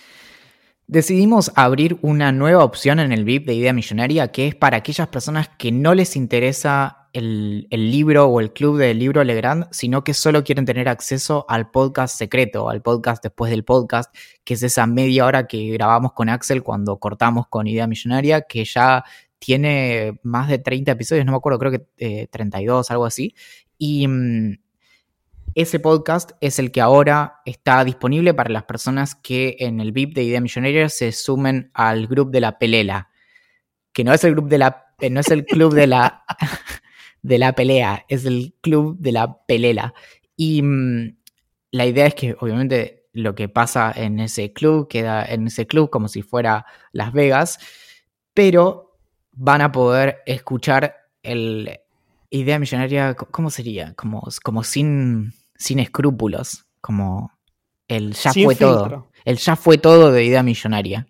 Decidimos 0.92 1.50
abrir 1.54 1.96
una 2.02 2.32
nueva 2.32 2.64
opción 2.64 3.00
en 3.00 3.12
el 3.12 3.24
VIP 3.24 3.46
de 3.46 3.54
Idea 3.54 3.72
Millonaria 3.72 4.28
que 4.28 4.48
es 4.48 4.54
para 4.54 4.76
aquellas 4.76 5.08
personas 5.08 5.48
que 5.56 5.72
no 5.72 5.94
les 5.94 6.16
interesa 6.16 7.08
el, 7.14 7.66
libro 7.70 8.26
o 8.26 8.40
el 8.40 8.52
club 8.52 8.76
del 8.76 8.98
libro 8.98 9.24
Legrand, 9.24 9.68
sino 9.70 10.04
que 10.04 10.12
solo 10.12 10.44
quieren 10.44 10.66
tener 10.66 10.90
acceso 10.90 11.46
al 11.48 11.70
podcast 11.70 12.18
secreto, 12.18 12.68
al 12.68 12.82
podcast 12.82 13.22
después 13.22 13.50
del 13.50 13.64
podcast, 13.64 14.14
que 14.44 14.52
es 14.52 14.62
esa 14.62 14.86
media 14.86 15.24
hora 15.24 15.46
que 15.46 15.66
grabamos 15.70 16.12
con 16.12 16.28
Axel 16.28 16.62
cuando 16.62 16.98
cortamos 16.98 17.48
con 17.48 17.66
Idea 17.66 17.86
Millonaria, 17.86 18.42
que 18.42 18.66
ya 18.66 19.02
tiene 19.38 20.20
más 20.22 20.50
de 20.50 20.58
30 20.58 20.92
episodios, 20.92 21.24
no 21.24 21.32
me 21.32 21.38
acuerdo, 21.38 21.58
creo 21.58 21.72
que 21.72 22.28
32, 22.30 22.90
eh, 22.90 22.92
algo 22.92 23.06
así. 23.06 23.34
Y 23.78 24.06
mm, 24.06 24.58
ese 25.54 25.80
podcast 25.80 26.32
es 26.40 26.58
el 26.58 26.72
que 26.72 26.80
ahora 26.80 27.40
está 27.44 27.84
disponible 27.84 28.32
para 28.32 28.50
las 28.50 28.64
personas 28.64 29.14
que 29.14 29.56
en 29.58 29.80
el 29.80 29.92
VIP 29.92 30.14
de 30.14 30.24
Idea 30.24 30.40
Millonaria 30.40 30.88
se 30.88 31.12
sumen 31.12 31.70
al 31.74 32.06
grupo 32.06 32.30
de 32.30 32.40
la 32.40 32.58
pelela. 32.58 33.10
Que 33.92 34.04
no 34.04 34.14
es 34.14 34.24
el 34.24 34.32
grupo 34.32 34.48
de 34.48 34.58
la. 34.58 34.86
Eh, 35.00 35.10
no 35.10 35.20
es 35.20 35.30
el 35.30 35.44
club 35.44 35.74
de 35.74 35.86
la. 35.86 36.24
de 37.22 37.38
la 37.38 37.52
pelea, 37.54 38.04
es 38.08 38.24
el 38.24 38.54
club 38.60 38.96
de 38.98 39.12
la 39.12 39.44
pelela. 39.46 39.94
Y 40.36 40.62
mm, 40.62 41.16
la 41.72 41.86
idea 41.86 42.06
es 42.06 42.14
que, 42.14 42.34
obviamente, 42.40 43.06
lo 43.12 43.34
que 43.34 43.48
pasa 43.48 43.92
en 43.94 44.20
ese 44.20 44.52
club 44.52 44.88
queda 44.88 45.24
en 45.24 45.46
ese 45.46 45.66
club 45.66 45.90
como 45.90 46.08
si 46.08 46.22
fuera 46.22 46.64
Las 46.92 47.12
Vegas, 47.12 47.58
pero 48.32 48.96
van 49.32 49.60
a 49.60 49.70
poder 49.70 50.22
escuchar 50.26 50.96
el 51.22 51.78
idea 52.30 52.58
millonaria, 52.58 53.14
¿cómo 53.14 53.50
sería? 53.50 53.92
Como, 53.94 54.26
como 54.42 54.64
sin 54.64 55.34
sin 55.62 55.78
escrúpulos, 55.78 56.66
como 56.80 57.32
el 57.88 58.14
ya 58.14 58.32
fue 58.32 58.56
todo. 58.56 59.10
El 59.24 59.36
ya 59.38 59.54
fue 59.54 59.78
todo 59.78 60.10
de 60.10 60.24
idea 60.24 60.42
millonaria. 60.42 61.06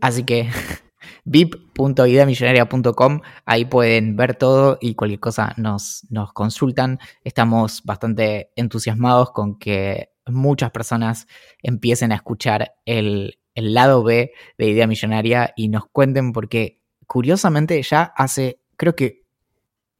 Así 0.00 0.24
que 0.24 0.48
vip.ideamillonaria.com, 1.24 3.20
ahí 3.44 3.66
pueden 3.66 4.16
ver 4.16 4.34
todo 4.36 4.78
y 4.80 4.94
cualquier 4.94 5.20
cosa 5.20 5.52
nos, 5.58 6.06
nos 6.08 6.32
consultan. 6.32 6.98
Estamos 7.22 7.82
bastante 7.84 8.50
entusiasmados 8.56 9.32
con 9.32 9.58
que 9.58 10.10
muchas 10.26 10.70
personas 10.70 11.26
empiecen 11.62 12.12
a 12.12 12.16
escuchar 12.16 12.74
el, 12.86 13.38
el 13.54 13.74
lado 13.74 14.02
B 14.02 14.32
de 14.56 14.66
Idea 14.66 14.86
Millonaria 14.86 15.52
y 15.54 15.68
nos 15.68 15.84
cuenten 15.86 16.32
porque 16.32 16.80
curiosamente 17.06 17.82
ya 17.82 18.04
hace 18.16 18.60
creo 18.78 18.96
que 18.96 19.24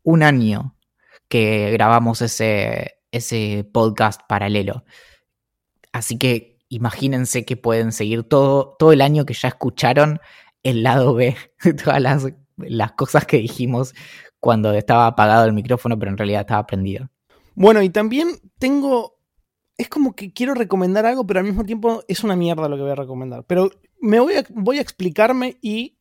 un 0.02 0.22
año 0.22 0.76
que 1.28 1.70
grabamos 1.72 2.22
ese, 2.22 2.94
ese 3.14 3.68
podcast 3.72 4.20
paralelo. 4.28 4.84
Así 5.92 6.18
que 6.18 6.58
imagínense 6.68 7.44
que 7.44 7.56
pueden 7.56 7.92
seguir 7.92 8.24
todo, 8.24 8.74
todo 8.78 8.92
el 8.92 9.00
año 9.00 9.24
que 9.24 9.34
ya 9.34 9.48
escucharon 9.48 10.18
el 10.64 10.82
lado 10.82 11.14
B 11.14 11.36
todas 11.84 12.00
las, 12.00 12.26
las 12.56 12.92
cosas 12.92 13.26
que 13.26 13.38
dijimos 13.38 13.94
cuando 14.40 14.72
estaba 14.74 15.06
apagado 15.06 15.46
el 15.46 15.52
micrófono, 15.52 15.98
pero 15.98 16.10
en 16.10 16.18
realidad 16.18 16.40
estaba 16.40 16.66
prendido. 16.66 17.08
Bueno, 17.54 17.82
y 17.82 17.90
también 17.90 18.28
tengo. 18.58 19.14
Es 19.76 19.88
como 19.88 20.14
que 20.14 20.32
quiero 20.32 20.54
recomendar 20.54 21.06
algo, 21.06 21.26
pero 21.26 21.40
al 21.40 21.46
mismo 21.46 21.64
tiempo 21.64 22.02
es 22.08 22.22
una 22.22 22.36
mierda 22.36 22.68
lo 22.68 22.76
que 22.76 22.82
voy 22.82 22.92
a 22.92 22.96
recomendar. 22.96 23.44
Pero 23.44 23.70
me 24.00 24.20
voy 24.20 24.34
a, 24.34 24.44
voy 24.50 24.78
a 24.78 24.82
explicarme 24.82 25.58
y 25.62 25.96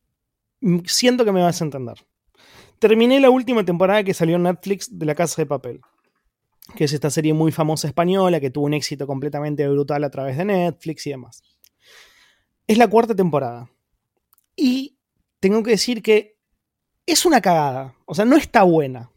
siento 0.84 1.24
que 1.24 1.32
me 1.32 1.42
vas 1.42 1.60
a 1.60 1.64
entender. 1.64 2.04
Terminé 2.78 3.18
la 3.18 3.30
última 3.30 3.64
temporada 3.64 4.04
que 4.04 4.14
salió 4.14 4.36
en 4.36 4.44
Netflix 4.44 4.96
de 4.96 5.06
La 5.06 5.14
Casa 5.14 5.42
de 5.42 5.46
Papel 5.46 5.80
que 6.76 6.84
es 6.84 6.92
esta 6.92 7.10
serie 7.10 7.34
muy 7.34 7.52
famosa 7.52 7.86
española 7.86 8.40
que 8.40 8.50
tuvo 8.50 8.66
un 8.66 8.74
éxito 8.74 9.06
completamente 9.06 9.68
brutal 9.68 10.02
a 10.04 10.10
través 10.10 10.36
de 10.36 10.44
Netflix 10.44 11.06
y 11.06 11.10
demás. 11.10 11.42
Es 12.66 12.78
la 12.78 12.88
cuarta 12.88 13.14
temporada. 13.14 13.70
Y 14.56 14.98
tengo 15.40 15.62
que 15.62 15.72
decir 15.72 16.02
que 16.02 16.38
es 17.06 17.26
una 17.26 17.40
cagada. 17.40 17.94
O 18.06 18.14
sea, 18.14 18.24
no 18.24 18.36
está 18.36 18.62
buena. 18.62 19.10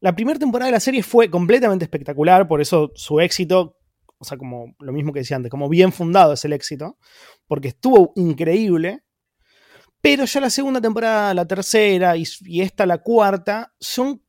La 0.00 0.14
primera 0.14 0.38
temporada 0.38 0.66
de 0.66 0.72
la 0.72 0.80
serie 0.80 1.02
fue 1.02 1.30
completamente 1.30 1.84
espectacular, 1.84 2.48
por 2.48 2.60
eso 2.60 2.90
su 2.94 3.20
éxito, 3.20 3.76
o 4.18 4.24
sea, 4.24 4.38
como 4.38 4.74
lo 4.78 4.92
mismo 4.92 5.12
que 5.12 5.20
decía 5.20 5.36
antes, 5.36 5.50
como 5.50 5.68
bien 5.68 5.92
fundado 5.92 6.32
es 6.32 6.44
el 6.44 6.54
éxito, 6.54 6.96
porque 7.46 7.68
estuvo 7.68 8.12
increíble. 8.16 9.04
Pero 10.00 10.24
ya 10.24 10.40
la 10.40 10.48
segunda 10.48 10.80
temporada, 10.80 11.34
la 11.34 11.46
tercera 11.46 12.16
y, 12.16 12.24
y 12.46 12.62
esta, 12.62 12.86
la 12.86 12.98
cuarta, 12.98 13.74
son 13.78 14.22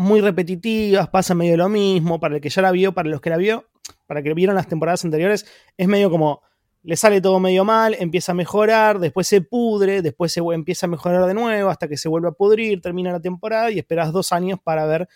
muy 0.00 0.20
repetitivas, 0.22 1.08
pasa 1.10 1.34
medio 1.34 1.56
lo 1.56 1.68
mismo, 1.68 2.18
para 2.18 2.36
el 2.36 2.40
que 2.40 2.48
ya 2.48 2.62
la 2.62 2.72
vio, 2.72 2.92
para 2.92 3.08
los 3.08 3.20
que 3.20 3.30
la 3.30 3.36
vio, 3.36 3.66
para 4.06 4.22
que 4.22 4.32
vieron 4.32 4.56
las 4.56 4.66
temporadas 4.66 5.04
anteriores, 5.04 5.46
es 5.76 5.88
medio 5.88 6.10
como 6.10 6.42
le 6.82 6.96
sale 6.96 7.20
todo 7.20 7.38
medio 7.38 7.64
mal, 7.66 7.94
empieza 7.98 8.32
a 8.32 8.34
mejorar, 8.34 8.98
después 8.98 9.26
se 9.26 9.42
pudre, 9.42 10.00
después 10.00 10.32
se 10.32 10.40
empieza 10.40 10.86
a 10.86 10.88
mejorar 10.88 11.26
de 11.26 11.34
nuevo 11.34 11.68
hasta 11.68 11.86
que 11.86 11.98
se 11.98 12.08
vuelve 12.08 12.28
a 12.28 12.32
pudrir, 12.32 12.80
termina 12.80 13.12
la 13.12 13.20
temporada 13.20 13.70
y 13.70 13.78
esperas 13.78 14.10
dos 14.12 14.32
años 14.32 14.58
para 14.64 14.86
ver 14.86 15.06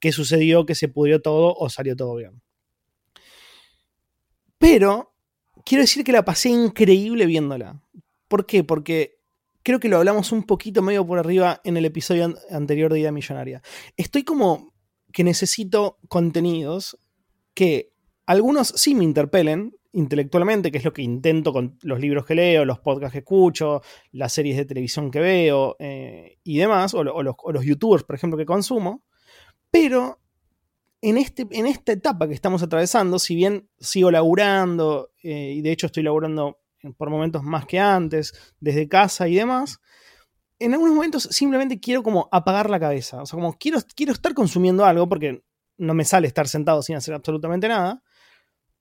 qué 0.00 0.10
sucedió, 0.10 0.66
que 0.66 0.74
se 0.74 0.88
pudrió 0.88 1.22
todo 1.22 1.54
o 1.54 1.68
salió 1.70 1.94
todo 1.94 2.16
bien. 2.16 2.42
Pero 4.58 5.14
quiero 5.64 5.82
decir 5.82 6.02
que 6.02 6.10
la 6.10 6.24
pasé 6.24 6.48
increíble 6.48 7.26
viéndola. 7.26 7.80
¿Por 8.26 8.44
qué? 8.44 8.64
Porque 8.64 9.21
creo 9.62 9.80
que 9.80 9.88
lo 9.88 9.98
hablamos 9.98 10.32
un 10.32 10.44
poquito 10.44 10.82
medio 10.82 11.06
por 11.06 11.18
arriba 11.18 11.60
en 11.64 11.76
el 11.76 11.84
episodio 11.84 12.34
anterior 12.50 12.92
de 12.92 13.00
Idea 13.00 13.12
Millonaria. 13.12 13.62
Estoy 13.96 14.24
como 14.24 14.72
que 15.12 15.24
necesito 15.24 15.98
contenidos 16.08 16.98
que 17.54 17.92
algunos 18.26 18.68
sí 18.68 18.94
me 18.94 19.04
interpelen 19.04 19.74
intelectualmente, 19.92 20.72
que 20.72 20.78
es 20.78 20.84
lo 20.84 20.92
que 20.92 21.02
intento 21.02 21.52
con 21.52 21.76
los 21.82 22.00
libros 22.00 22.24
que 22.24 22.34
leo, 22.34 22.64
los 22.64 22.80
podcasts 22.80 23.12
que 23.12 23.18
escucho, 23.18 23.82
las 24.12 24.32
series 24.32 24.56
de 24.56 24.64
televisión 24.64 25.10
que 25.10 25.20
veo 25.20 25.76
eh, 25.78 26.38
y 26.42 26.56
demás, 26.56 26.94
o, 26.94 27.04
los, 27.04 27.64
youtubers, 27.64 28.04
por 28.04 28.16
ejemplo, 28.16 28.38
que 28.38 28.46
consumo, 28.46 29.04
pero 29.70 30.18
en, 31.02 31.18
este, 31.18 31.46
en 31.50 31.66
esta 31.66 31.92
etapa 31.92 32.26
que 32.26 32.34
estamos 32.34 32.62
atravesando, 32.62 33.18
si 33.18 33.34
bien 33.34 33.68
sigo 33.78 34.10
laburando, 34.10 35.10
eh, 35.22 35.52
y 35.56 35.60
de 35.60 35.72
hecho 35.72 35.86
estoy 35.86 36.04
laburando 36.04 36.61
por 36.96 37.10
momentos 37.10 37.42
más 37.42 37.66
que 37.66 37.78
antes, 37.78 38.34
desde 38.60 38.88
casa 38.88 39.28
y 39.28 39.34
demás, 39.36 39.80
en 40.58 40.72
algunos 40.74 40.94
momentos 40.94 41.24
simplemente 41.30 41.80
quiero 41.80 42.02
como 42.02 42.28
apagar 42.30 42.70
la 42.70 42.80
cabeza. 42.80 43.22
O 43.22 43.26
sea, 43.26 43.36
como 43.36 43.58
quiero, 43.58 43.78
quiero 43.94 44.12
estar 44.12 44.34
consumiendo 44.34 44.84
algo 44.84 45.08
porque 45.08 45.42
no 45.78 45.94
me 45.94 46.04
sale 46.04 46.26
estar 46.28 46.48
sentado 46.48 46.82
sin 46.82 46.96
hacer 46.96 47.14
absolutamente 47.14 47.68
nada. 47.68 48.02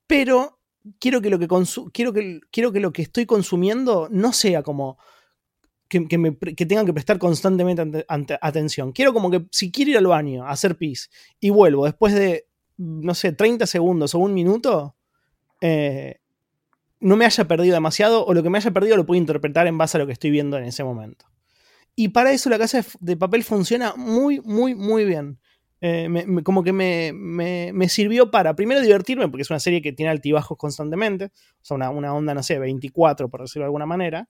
Pero 0.08 0.60
quiero 1.00 1.22
que 1.22 1.30
lo 1.30 1.40
que, 1.40 1.48
quiero 1.92 2.14
que, 2.14 2.40
quiero 2.52 2.72
que, 2.72 2.80
lo 2.80 2.92
que 2.92 3.02
estoy 3.02 3.26
consumiendo 3.26 4.08
no 4.12 4.34
sea 4.34 4.64
como 4.64 4.98
que, 5.88 6.08
que, 6.08 6.66
tengan 6.66 6.86
que 6.86 6.94
prestar 6.94 7.18
constantemente 7.18 8.06
atención. 8.08 8.92
Quiero 8.92 9.14
como 9.14 9.30
que 9.30 9.46
si 9.52 9.72
quiero 9.72 9.92
ir 9.92 9.98
al 9.98 10.08
baño, 10.08 10.46
a 10.46 10.52
hacer 10.52 10.78
pis, 10.78 11.10
y 11.40 11.50
vuelvo 11.50 11.86
después 11.86 12.14
de, 12.14 12.48
no 12.78 13.14
sé, 13.14 13.34
30 13.34 13.66
segundos 13.66 14.16
o 14.16 14.20
un 14.20 14.34
minuto, 14.34 14.96
eh, 15.60 16.21
no 17.02 17.18
me 17.18 17.26
haya 17.26 17.46
perdido 17.46 17.74
demasiado 17.74 18.26
o 18.26 18.34
lo 18.34 18.44
que 18.44 18.50
me 18.50 18.60
haya 18.60 18.72
perdido 18.72 18.96
lo 18.96 19.06
puedo 19.06 19.20
interpretar 19.20 19.68
en 19.68 19.78
base 19.78 19.98
a 19.98 20.00
lo 20.00 20.06
que 20.06 20.14
estoy 20.14 20.30
viendo 20.30 20.58
en 20.58 20.64
ese 20.64 20.84
momento. 20.84 21.26
Y 21.96 22.10
para 22.10 22.32
eso 22.32 22.50
la 22.50 22.58
casa 22.58 22.86
de 23.00 23.18
papel 23.18 23.44
funciona 23.44 23.94
muy, 23.98 24.40
muy, 24.42 24.76
muy 24.76 25.04
bien. 25.04 25.40
Eh, 25.82 26.08
como 26.44 26.64
que 26.64 26.72
me, 26.72 27.90
sirvió 27.90 28.30
para, 28.30 28.56
primero, 28.56 28.82
divertirme, 28.82 29.28
porque 29.28 29.42
es 29.42 29.50
una 29.50 29.60
serie 29.60 29.82
que 29.82 29.92
tiene 29.92 30.12
altibajos 30.12 30.58
constantemente, 30.58 31.26
o 31.26 31.64
sea, 31.64 31.76
una, 31.76 31.90
una, 31.90 32.14
onda, 32.14 32.36
no 32.36 32.44
sé, 32.44 32.60
24, 32.60 33.30
por 33.30 33.42
decirlo 33.42 33.64
de 33.64 33.68
alguna 33.68 33.88
manera, 33.88 34.30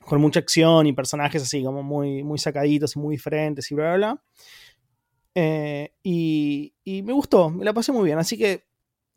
con 0.00 0.20
mucha 0.20 0.40
acción 0.40 0.88
y 0.88 0.92
personajes 0.92 1.42
así 1.42 1.62
como 1.62 1.84
muy, 1.84 2.24
muy 2.24 2.38
sacaditos 2.38 2.96
y 2.96 2.98
muy 2.98 3.14
diferentes 3.14 3.70
y 3.70 3.74
bla, 3.76 3.94
bla, 3.94 3.96
bla. 3.96 4.22
Eh, 5.36 5.92
y, 6.02 6.74
y 6.82 7.02
me 7.02 7.12
gustó, 7.12 7.50
me 7.50 7.64
la 7.64 7.72
pasé 7.72 7.92
muy 7.92 8.04
bien, 8.04 8.18
así 8.18 8.36
que 8.36 8.66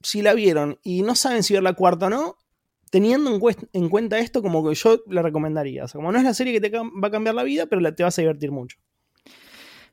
si 0.03 0.21
la 0.21 0.35
vieron 0.35 0.79
y 0.83 1.01
no 1.01 1.15
saben 1.15 1.41
si 1.41 1.55
ver 1.55 1.63
la 1.63 1.73
cuarta 1.73 2.05
o 2.05 2.09
no, 2.11 2.37
teniendo 2.91 3.39
en, 3.73 3.89
cuenta 3.89 4.19
esto, 4.19 4.43
como 4.43 4.67
que 4.67 4.75
yo 4.75 5.01
la 5.07 5.23
recomendaría. 5.23 5.85
O 5.85 5.87
sea, 5.87 5.97
como 5.97 6.11
no 6.11 6.19
es 6.19 6.23
la 6.23 6.33
serie 6.33 6.53
que 6.53 6.61
te 6.61 6.77
va 6.77 7.07
a 7.07 7.09
cambiar 7.09 7.33
la 7.33 7.43
vida, 7.43 7.65
pero 7.65 7.81
te 7.95 8.03
vas 8.03 8.19
a 8.19 8.21
divertir 8.21 8.51
mucho. 8.51 8.77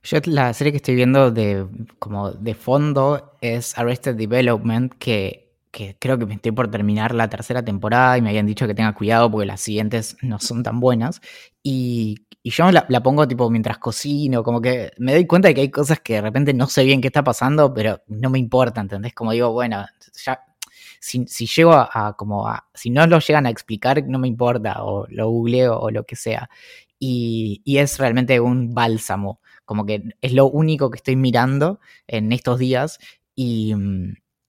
Yo 0.03 0.19
la 0.27 0.53
serie 0.53 0.73
que 0.73 0.79
estoy 0.79 0.97
viendo 0.97 1.31
de, 1.31 1.67
como 1.99 2.33
de 2.33 2.55
fondo 2.55 3.33
es 3.41 3.79
Arrested 3.79 4.17
Development, 4.17 4.93
que, 4.99 5.47
creo 6.01 6.19
que 6.19 6.27
me 6.27 6.35
estoy 6.35 6.51
por 6.51 6.71
terminar 6.71 7.15
la 7.15 7.29
tercera 7.29 7.65
temporada 7.65 8.19
y 8.19 8.23
me 8.23 8.31
habían 8.31 8.47
dicho 8.47 8.67
que 8.67 8.75
tenga 8.75 8.93
cuidado 8.95 9.31
porque 9.31 9.47
las 9.47 9.61
siguientes 9.61 10.17
no 10.21 10.41
son 10.41 10.63
tan 10.65 10.81
buenas. 10.81 11.21
Y, 11.63 12.25
yo 12.43 12.71
la, 12.73 12.87
la, 12.89 13.03
pongo 13.03 13.29
tipo 13.29 13.51
mientras 13.51 13.79
cocino, 13.79 14.43
como 14.43 14.61
que 14.63 14.91
me 14.97 15.13
doy 15.13 15.27
cuenta 15.27 15.49
de 15.49 15.55
que 15.55 15.61
hay 15.61 15.71
cosas 15.71 16.01
que 16.01 16.15
de 16.15 16.23
repente 16.23 16.55
no 16.55 16.67
sé 16.67 16.83
bien 16.85 17.01
qué 17.01 17.09
está 17.09 17.23
pasando, 17.23 17.75
pero 17.75 18.01
no 18.09 18.31
me 18.31 18.39
importa, 18.39 18.81
¿entendés? 18.81 19.13
Como 19.13 19.33
digo, 19.33 19.53
bueno, 19.53 19.85
ya 20.25 20.48
si, 21.01 21.27
si 21.27 21.47
llego 21.47 21.73
a, 21.73 22.15
como 22.17 22.47
si 22.75 22.91
no 22.91 23.07
lo 23.07 23.19
llegan 23.21 23.47
a 23.47 23.51
explicar, 23.51 24.05
no 24.07 24.19
me 24.19 24.29
importa, 24.29 24.85
o 24.85 25.07
lo 25.09 25.29
googleo 25.29 25.79
o 25.79 25.91
lo 25.91 26.05
que 26.05 26.17
sea. 26.17 26.49
Y, 26.99 27.63
y, 27.65 27.79
es 27.79 27.99
realmente 27.99 28.41
un 28.41 28.75
bálsamo, 28.75 29.41
como 29.65 29.87
que 29.87 30.03
es 30.21 30.33
lo 30.33 30.47
único 30.47 30.91
que 30.91 30.97
estoy 30.97 31.17
mirando 31.17 31.81
en 32.09 32.33
estos 32.33 32.59
días 32.59 32.99
y, 33.37 33.75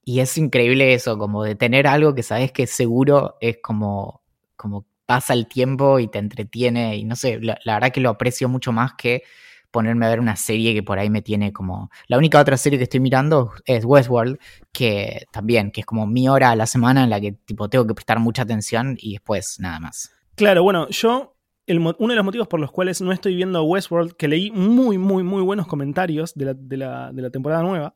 y 0.03 0.19
es 0.19 0.38
increíble 0.38 0.93
eso, 0.95 1.17
como 1.19 1.43
de 1.43 1.55
tener 1.55 1.85
algo 1.85 2.15
que 2.15 2.23
sabes 2.23 2.51
que 2.51 2.65
seguro 2.65 3.38
es 3.39 3.59
como, 3.62 4.23
como 4.55 4.85
pasa 5.05 5.33
el 5.33 5.47
tiempo 5.47 5.99
y 5.99 6.07
te 6.07 6.19
entretiene 6.19 6.97
y 6.97 7.03
no 7.03 7.15
sé, 7.15 7.39
la 7.41 7.59
verdad 7.65 7.91
que 7.91 8.01
lo 8.01 8.09
aprecio 8.09 8.49
mucho 8.49 8.71
más 8.71 8.93
que 8.93 9.23
ponerme 9.71 10.05
a 10.05 10.10
ver 10.10 10.19
una 10.19 10.36
serie 10.36 10.73
que 10.73 10.84
por 10.84 10.99
ahí 10.99 11.10
me 11.10 11.21
tiene 11.21 11.53
como... 11.53 11.89
La 12.08 12.17
única 12.17 12.39
otra 12.39 12.58
serie 12.58 12.77
que 12.79 12.84
estoy 12.84 12.99
mirando 12.99 13.51
es 13.65 13.86
Westworld, 13.86 14.38
que 14.71 15.25
también, 15.32 15.71
que 15.71 15.82
es 15.82 15.86
como 15.86 16.08
mi 16.08 16.27
hora 16.27 16.51
a 16.51 16.55
la 16.55 16.65
semana 16.65 17.03
en 17.03 17.10
la 17.10 17.19
que 17.21 17.34
tipo 17.34 17.69
tengo 17.69 17.86
que 17.86 17.93
prestar 17.93 18.19
mucha 18.19 18.43
atención 18.43 18.97
y 18.99 19.13
después 19.13 19.58
nada 19.60 19.79
más. 19.79 20.12
Claro, 20.36 20.63
bueno, 20.63 20.88
yo 20.89 21.36
uno 21.77 21.93
de 22.08 22.15
los 22.15 22.25
motivos 22.25 22.47
por 22.47 22.60
los 22.60 22.71
cuales 22.71 23.01
no 23.01 23.12
estoy 23.12 23.36
viendo 23.36 23.63
Westworld, 23.63 24.13
que 24.13 24.27
leí 24.27 24.51
muy, 24.51 24.97
muy, 24.97 25.23
muy 25.23 25.41
buenos 25.41 25.67
comentarios 25.67 26.34
de 26.34 26.45
la, 26.77 27.32
temporada 27.32 27.62
nueva, 27.62 27.95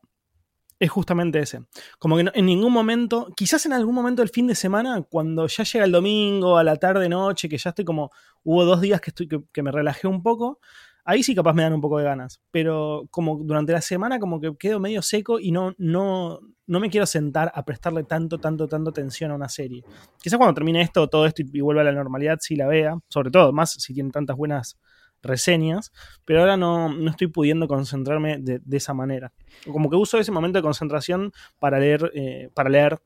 es 0.78 0.90
justamente 0.90 1.40
ese. 1.40 1.64
Como 1.98 2.16
que 2.16 2.30
en 2.32 2.46
ningún 2.46 2.72
momento, 2.72 3.28
quizás 3.36 3.66
en 3.66 3.72
algún 3.72 3.94
momento 3.94 4.22
del 4.22 4.28
fin 4.28 4.46
de 4.46 4.54
semana, 4.54 5.02
cuando 5.02 5.46
ya 5.46 5.64
llega 5.64 5.84
el 5.84 5.92
domingo, 5.92 6.56
a 6.56 6.64
la 6.64 6.76
tarde, 6.76 7.08
noche, 7.08 7.48
que 7.48 7.58
ya 7.58 7.70
estoy 7.70 7.84
como, 7.84 8.12
hubo 8.44 8.64
dos 8.64 8.80
días 8.80 9.00
que, 9.00 9.10
estoy, 9.10 9.28
que 9.52 9.62
me 9.62 9.72
relajé 9.72 10.06
un 10.06 10.22
poco, 10.22 10.60
Ahí 11.06 11.22
sí 11.22 11.34
capaz 11.34 11.52
me 11.52 11.62
dan 11.62 11.74
un 11.74 11.82
poco 11.82 11.98
de 11.98 12.04
ganas, 12.04 12.40
pero 12.50 13.06
como 13.10 13.38
durante 13.44 13.72
la 13.72 13.82
semana 13.82 14.18
como 14.18 14.40
que 14.40 14.56
quedo 14.56 14.80
medio 14.80 15.02
seco 15.02 15.38
y 15.38 15.52
no, 15.52 15.74
no, 15.76 16.40
no 16.66 16.80
me 16.80 16.88
quiero 16.88 17.04
sentar 17.04 17.52
a 17.54 17.62
prestarle 17.64 18.04
tanto, 18.04 18.38
tanto, 18.38 18.68
tanto 18.68 18.88
atención 18.88 19.30
a 19.30 19.34
una 19.34 19.50
serie. 19.50 19.84
Quizás 20.22 20.38
cuando 20.38 20.54
termine 20.54 20.80
esto, 20.80 21.06
todo 21.08 21.26
esto 21.26 21.42
y 21.42 21.60
vuelva 21.60 21.82
a 21.82 21.84
la 21.84 21.92
normalidad, 21.92 22.38
sí 22.40 22.56
la 22.56 22.66
vea, 22.66 22.98
sobre 23.08 23.30
todo, 23.30 23.52
más 23.52 23.72
si 23.72 23.92
tiene 23.92 24.10
tantas 24.10 24.34
buenas 24.34 24.78
reseñas, 25.22 25.92
pero 26.24 26.40
ahora 26.40 26.56
no, 26.56 26.88
no 26.88 27.10
estoy 27.10 27.26
pudiendo 27.26 27.68
concentrarme 27.68 28.38
de, 28.38 28.60
esa 28.70 28.94
manera. 28.94 29.32
Como 29.70 29.90
que 29.90 29.96
uso 29.96 30.18
ese 30.18 30.32
momento 30.32 30.58
de 30.58 30.62
concentración 30.62 31.32
para 31.58 31.78
leer, 31.78 32.10
eh, 32.14 32.50
para 32.54 32.70
leer. 32.70 32.98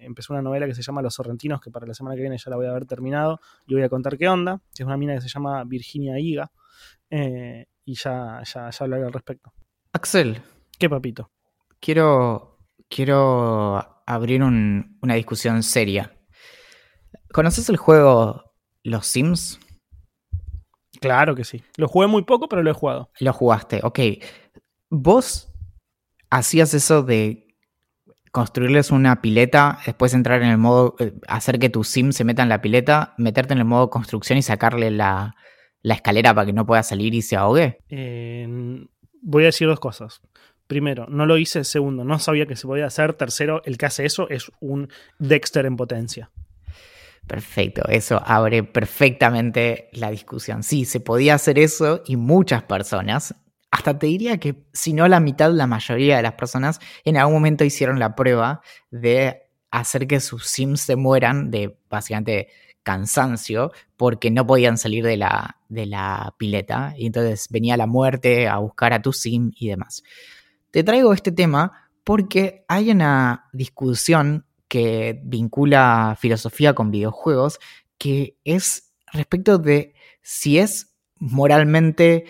Empezó 0.00 0.32
una 0.32 0.40
novela 0.40 0.66
que 0.66 0.74
se 0.74 0.82
llama 0.82 1.02
Los 1.02 1.14
Sorrentinos, 1.14 1.60
que 1.60 1.70
para 1.70 1.86
la 1.86 1.92
semana 1.92 2.16
que 2.16 2.22
viene 2.22 2.38
ya 2.38 2.50
la 2.50 2.56
voy 2.56 2.66
a 2.66 2.70
haber 2.70 2.86
terminado 2.86 3.40
y 3.66 3.74
voy 3.74 3.82
a 3.82 3.90
contar 3.90 4.16
qué 4.16 4.28
onda. 4.28 4.60
Es 4.72 4.80
una 4.80 4.96
mina 4.96 5.14
que 5.14 5.20
se 5.20 5.28
llama 5.28 5.64
Virginia 5.64 6.18
Higa 6.18 6.50
eh, 7.10 7.66
y 7.84 7.94
ya, 7.94 8.42
ya, 8.44 8.70
ya 8.70 8.84
hablaré 8.84 9.04
al 9.04 9.12
respecto. 9.12 9.52
Axel. 9.92 10.42
¿Qué 10.78 10.90
papito? 10.90 11.30
Quiero, 11.80 12.58
quiero 12.88 14.02
abrir 14.06 14.42
una 14.42 15.14
discusión 15.14 15.62
seria. 15.62 16.12
¿Conoces 17.32 17.68
el 17.68 17.76
juego 17.76 18.54
Los 18.82 19.06
Sims? 19.06 19.58
Claro 21.00 21.34
que 21.34 21.44
sí. 21.44 21.62
Lo 21.76 21.88
jugué 21.88 22.06
muy 22.06 22.24
poco, 22.24 22.48
pero 22.48 22.62
lo 22.62 22.70
he 22.70 22.74
jugado. 22.74 23.10
Lo 23.20 23.32
jugaste, 23.32 23.80
ok. 23.82 24.00
¿Vos 24.90 25.52
hacías 26.30 26.74
eso 26.74 27.02
de 27.02 27.46
construirles 28.32 28.90
una 28.90 29.22
pileta, 29.22 29.78
después 29.86 30.12
entrar 30.12 30.42
en 30.42 30.50
el 30.50 30.58
modo, 30.58 30.94
eh, 30.98 31.14
hacer 31.26 31.58
que 31.58 31.70
tu 31.70 31.84
sim 31.84 32.12
se 32.12 32.24
meta 32.24 32.42
en 32.42 32.50
la 32.50 32.60
pileta, 32.60 33.14
meterte 33.16 33.54
en 33.54 33.60
el 33.60 33.64
modo 33.64 33.88
construcción 33.88 34.38
y 34.38 34.42
sacarle 34.42 34.90
la, 34.90 35.36
la 35.86 35.94
escalera 35.94 36.34
para 36.34 36.46
que 36.46 36.52
no 36.52 36.66
pueda 36.66 36.82
salir 36.82 37.14
y 37.14 37.22
se 37.22 37.36
ahogue? 37.36 37.78
voy 39.22 39.42
a 39.44 39.46
decir 39.46 39.68
dos 39.68 39.78
cosas. 39.78 40.20
Primero, 40.66 41.06
no 41.08 41.26
lo 41.26 41.38
hice. 41.38 41.62
Segundo, 41.62 42.02
no 42.02 42.18
sabía 42.18 42.46
que 42.46 42.56
se 42.56 42.66
podía 42.66 42.86
hacer. 42.86 43.12
Tercero, 43.12 43.62
el 43.64 43.78
que 43.78 43.86
hace 43.86 44.04
eso 44.04 44.28
es 44.28 44.50
un 44.58 44.88
Dexter 45.20 45.64
en 45.64 45.76
potencia. 45.76 46.32
Perfecto, 47.24 47.82
eso 47.88 48.20
abre 48.24 48.64
perfectamente 48.64 49.88
la 49.92 50.10
discusión. 50.10 50.64
Sí, 50.64 50.86
se 50.86 50.98
podía 50.98 51.34
hacer 51.34 51.56
eso 51.56 52.02
y 52.04 52.16
muchas 52.16 52.64
personas, 52.64 53.36
hasta 53.70 53.96
te 53.96 54.08
diría 54.08 54.38
que 54.38 54.66
si 54.72 54.92
no 54.92 55.06
la 55.06 55.20
mitad, 55.20 55.52
la 55.52 55.68
mayoría 55.68 56.16
de 56.16 56.22
las 56.22 56.32
personas 56.32 56.80
en 57.04 57.16
algún 57.16 57.34
momento 57.34 57.64
hicieron 57.64 58.00
la 58.00 58.16
prueba 58.16 58.60
de 58.90 59.42
hacer 59.70 60.08
que 60.08 60.18
sus 60.18 60.46
sims 60.46 60.80
se 60.80 60.96
mueran 60.96 61.52
de 61.52 61.78
básicamente 61.88 62.48
cansancio 62.86 63.72
porque 63.96 64.30
no 64.30 64.46
podían 64.46 64.78
salir 64.78 65.04
de 65.04 65.16
la, 65.16 65.56
de 65.68 65.86
la 65.86 66.36
pileta 66.38 66.94
y 66.96 67.06
entonces 67.06 67.48
venía 67.50 67.76
la 67.76 67.88
muerte 67.88 68.46
a 68.46 68.58
buscar 68.58 68.92
a 68.92 69.02
tu 69.02 69.12
sim 69.12 69.50
y 69.56 69.66
demás. 69.66 70.04
Te 70.70 70.84
traigo 70.84 71.12
este 71.12 71.32
tema 71.32 71.90
porque 72.04 72.64
hay 72.68 72.92
una 72.92 73.48
discusión 73.52 74.46
que 74.68 75.20
vincula 75.24 76.16
filosofía 76.20 76.74
con 76.74 76.92
videojuegos 76.92 77.58
que 77.98 78.36
es 78.44 78.92
respecto 79.12 79.58
de 79.58 79.94
si 80.22 80.60
es 80.60 80.94
moralmente 81.16 82.26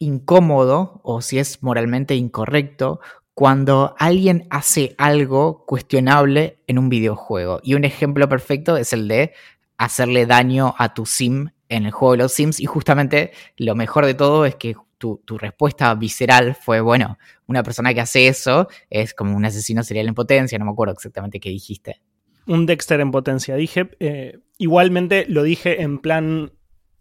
incómodo 0.00 1.00
o 1.04 1.22
si 1.22 1.38
es 1.38 1.62
moralmente 1.62 2.16
incorrecto 2.16 2.98
cuando 3.34 3.94
alguien 3.98 4.48
hace 4.50 4.96
algo 4.98 5.64
cuestionable 5.64 6.62
en 6.66 6.78
un 6.78 6.88
videojuego. 6.88 7.60
Y 7.62 7.74
un 7.74 7.84
ejemplo 7.84 8.28
perfecto 8.28 8.76
es 8.78 8.92
el 8.94 9.06
de 9.08 9.34
hacerle 9.78 10.26
daño 10.26 10.74
a 10.78 10.94
tu 10.94 11.06
sim 11.06 11.48
en 11.68 11.86
el 11.86 11.92
juego 11.92 12.12
de 12.12 12.18
los 12.18 12.32
Sims 12.32 12.60
y 12.60 12.66
justamente 12.66 13.32
lo 13.56 13.74
mejor 13.74 14.06
de 14.06 14.14
todo 14.14 14.46
es 14.46 14.54
que 14.56 14.76
tu, 14.98 15.20
respuesta 15.38 15.94
visceral 15.94 16.54
fue, 16.54 16.80
bueno, 16.80 17.18
una 17.46 17.62
persona 17.62 17.92
que 17.92 18.00
hace 18.00 18.28
eso 18.28 18.68
es 18.90 19.14
como 19.14 19.36
un 19.36 19.44
asesino 19.44 19.82
serial 19.82 20.08
en 20.08 20.14
potencia, 20.14 20.58
no 20.58 20.64
me 20.64 20.70
acuerdo 20.70 20.94
exactamente 20.94 21.38
qué 21.38 21.50
dijiste. 21.50 22.00
Un 22.46 22.66
Dexter 22.66 23.00
en 23.00 23.10
potencia, 23.10 23.56
dije. 23.56 23.90
Eh, 24.00 24.38
igualmente 24.58 25.26
lo 25.28 25.42
dije 25.42 25.82
en 25.82 25.98
plan 25.98 26.52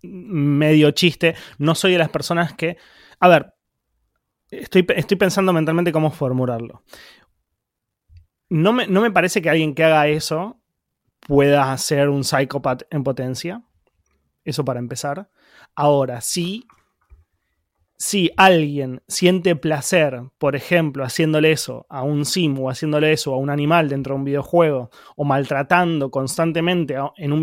medio 0.01 0.91
chiste, 0.91 1.35
no 1.57 1.73
soy 1.73 1.93
de 1.93 1.97
las 1.99 2.09
personas 2.09 2.53
que... 2.53 2.77
A 3.19 3.27
ver, 3.27 3.53
estoy, 4.51 4.85
estoy 4.95 5.17
pensando 5.17 5.53
mentalmente 5.53 5.91
cómo 5.91 6.11
formularlo. 6.11 6.83
No 8.49 8.73
me, 8.73 8.87
no 8.87 9.01
me 9.01 9.11
parece 9.11 9.41
que 9.41 9.49
alguien 9.49 9.73
que 9.73 9.83
haga 9.83 10.07
eso 10.07 10.59
pueda 11.27 11.75
ser 11.77 12.09
un 12.09 12.23
psicópata 12.23 12.85
en 12.89 13.03
potencia. 13.03 13.63
Eso 14.43 14.63
para 14.63 14.79
empezar. 14.79 15.29
Ahora, 15.75 16.21
sí, 16.21 16.67
si 17.97 18.31
alguien 18.37 19.01
siente 19.07 19.55
placer, 19.55 20.21
por 20.37 20.55
ejemplo, 20.55 21.03
haciéndole 21.03 21.51
eso 21.51 21.85
a 21.89 22.03
un 22.03 22.25
sim 22.25 22.59
o 22.59 22.69
haciéndole 22.69 23.11
eso 23.11 23.33
a 23.33 23.37
un 23.37 23.49
animal 23.49 23.89
dentro 23.89 24.13
de 24.13 24.19
un 24.19 24.25
videojuego, 24.25 24.91
o 25.15 25.23
maltratando 25.23 26.11
constantemente 26.11 26.95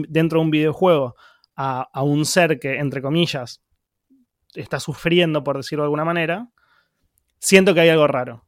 dentro 0.09 0.39
de 0.39 0.45
un 0.45 0.51
videojuego 0.51 1.17
a, 1.57 1.89
a, 1.93 2.03
un 2.03 2.25
ser 2.25 2.61
que, 2.61 2.79
entre 2.79 3.03
comillas, 3.03 3.63
está 4.55 4.79
sufriendo, 4.79 5.43
por 5.43 5.57
decirlo 5.57 5.83
de 5.83 5.87
alguna 5.87 6.05
manera, 6.05 6.49
siento 7.39 7.75
que 7.75 7.81
hay 7.81 7.89
algo 7.89 8.07
raro. 8.07 8.45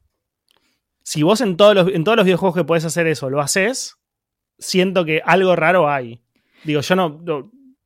Si 1.02 1.22
vos 1.22 1.40
en 1.40 1.56
todos 1.56 1.74
los, 1.74 1.88
en 1.88 2.04
todos 2.04 2.16
los 2.16 2.24
videojuegos 2.24 2.54
que 2.54 2.64
podés 2.64 2.84
hacer 2.84 3.06
eso 3.06 3.28
lo 3.28 3.40
haces, 3.40 3.96
siento 4.64 5.04
que 5.04 5.20
algo 5.24 5.54
raro 5.54 5.88
hay. 5.88 6.20
Digo, 6.64 6.80
yo 6.80 6.96
no, 6.96 7.20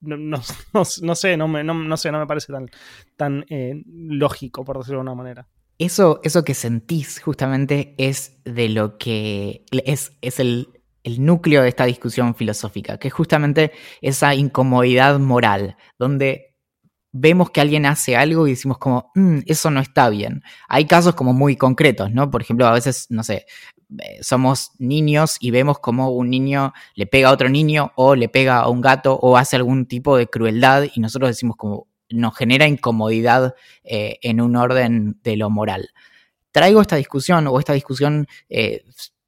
no, 0.00 1.14
sé, 1.14 1.36
no 1.36 1.48
me, 1.48 1.64
no, 1.64 1.96
sé, 1.96 2.12
no 2.12 2.18
me 2.18 2.26
parece 2.26 2.52
tan, 2.52 2.70
tan 3.16 3.44
eh, 3.48 3.82
lógico, 3.86 4.64
por 4.64 4.78
decirlo 4.78 4.98
de 4.98 5.00
alguna 5.00 5.22
manera. 5.22 5.48
Eso, 5.78 6.20
eso 6.24 6.44
que 6.44 6.54
sentís 6.54 7.20
justamente 7.20 7.94
es 7.98 8.40
de 8.44 8.68
lo 8.68 8.98
que 8.98 9.64
es, 9.70 10.12
es 10.20 10.40
el, 10.40 10.68
el 11.04 11.24
núcleo 11.24 11.62
de 11.62 11.68
esta 11.68 11.84
discusión 11.84 12.34
filosófica, 12.34 12.98
que 12.98 13.08
es 13.08 13.14
justamente 13.14 13.72
esa 14.00 14.34
incomodidad 14.34 15.18
moral, 15.18 15.76
donde 15.98 16.47
vemos 17.12 17.50
que 17.50 17.60
alguien 17.60 17.86
hace 17.86 18.16
algo 18.16 18.46
y 18.46 18.50
decimos 18.50 18.78
como, 18.78 19.10
mm, 19.14 19.40
eso 19.46 19.70
no 19.70 19.80
está 19.80 20.08
bien. 20.10 20.42
Hay 20.68 20.86
casos 20.86 21.14
como 21.14 21.32
muy 21.32 21.56
concretos, 21.56 22.12
¿no? 22.12 22.30
Por 22.30 22.42
ejemplo, 22.42 22.66
a 22.66 22.72
veces, 22.72 23.06
no 23.10 23.22
sé, 23.22 23.46
eh, 23.98 24.18
somos 24.22 24.72
niños 24.78 25.36
y 25.40 25.50
vemos 25.50 25.78
como 25.78 26.10
un 26.10 26.28
niño 26.30 26.74
le 26.94 27.06
pega 27.06 27.30
a 27.30 27.32
otro 27.32 27.48
niño 27.48 27.92
o 27.96 28.14
le 28.14 28.28
pega 28.28 28.58
a 28.58 28.68
un 28.68 28.82
gato 28.82 29.14
o 29.14 29.36
hace 29.36 29.56
algún 29.56 29.86
tipo 29.86 30.16
de 30.16 30.26
crueldad 30.26 30.84
y 30.94 31.00
nosotros 31.00 31.30
decimos 31.30 31.56
como, 31.56 31.88
nos 32.10 32.36
genera 32.36 32.66
incomodidad 32.66 33.54
eh, 33.84 34.18
en 34.22 34.40
un 34.40 34.56
orden 34.56 35.18
de 35.22 35.36
lo 35.36 35.50
moral. 35.50 35.90
Traigo 36.52 36.80
esta 36.80 36.96
discusión 36.96 37.46
o 37.46 37.58
esta 37.58 37.72
discusión 37.74 38.26
eh, 38.48 38.84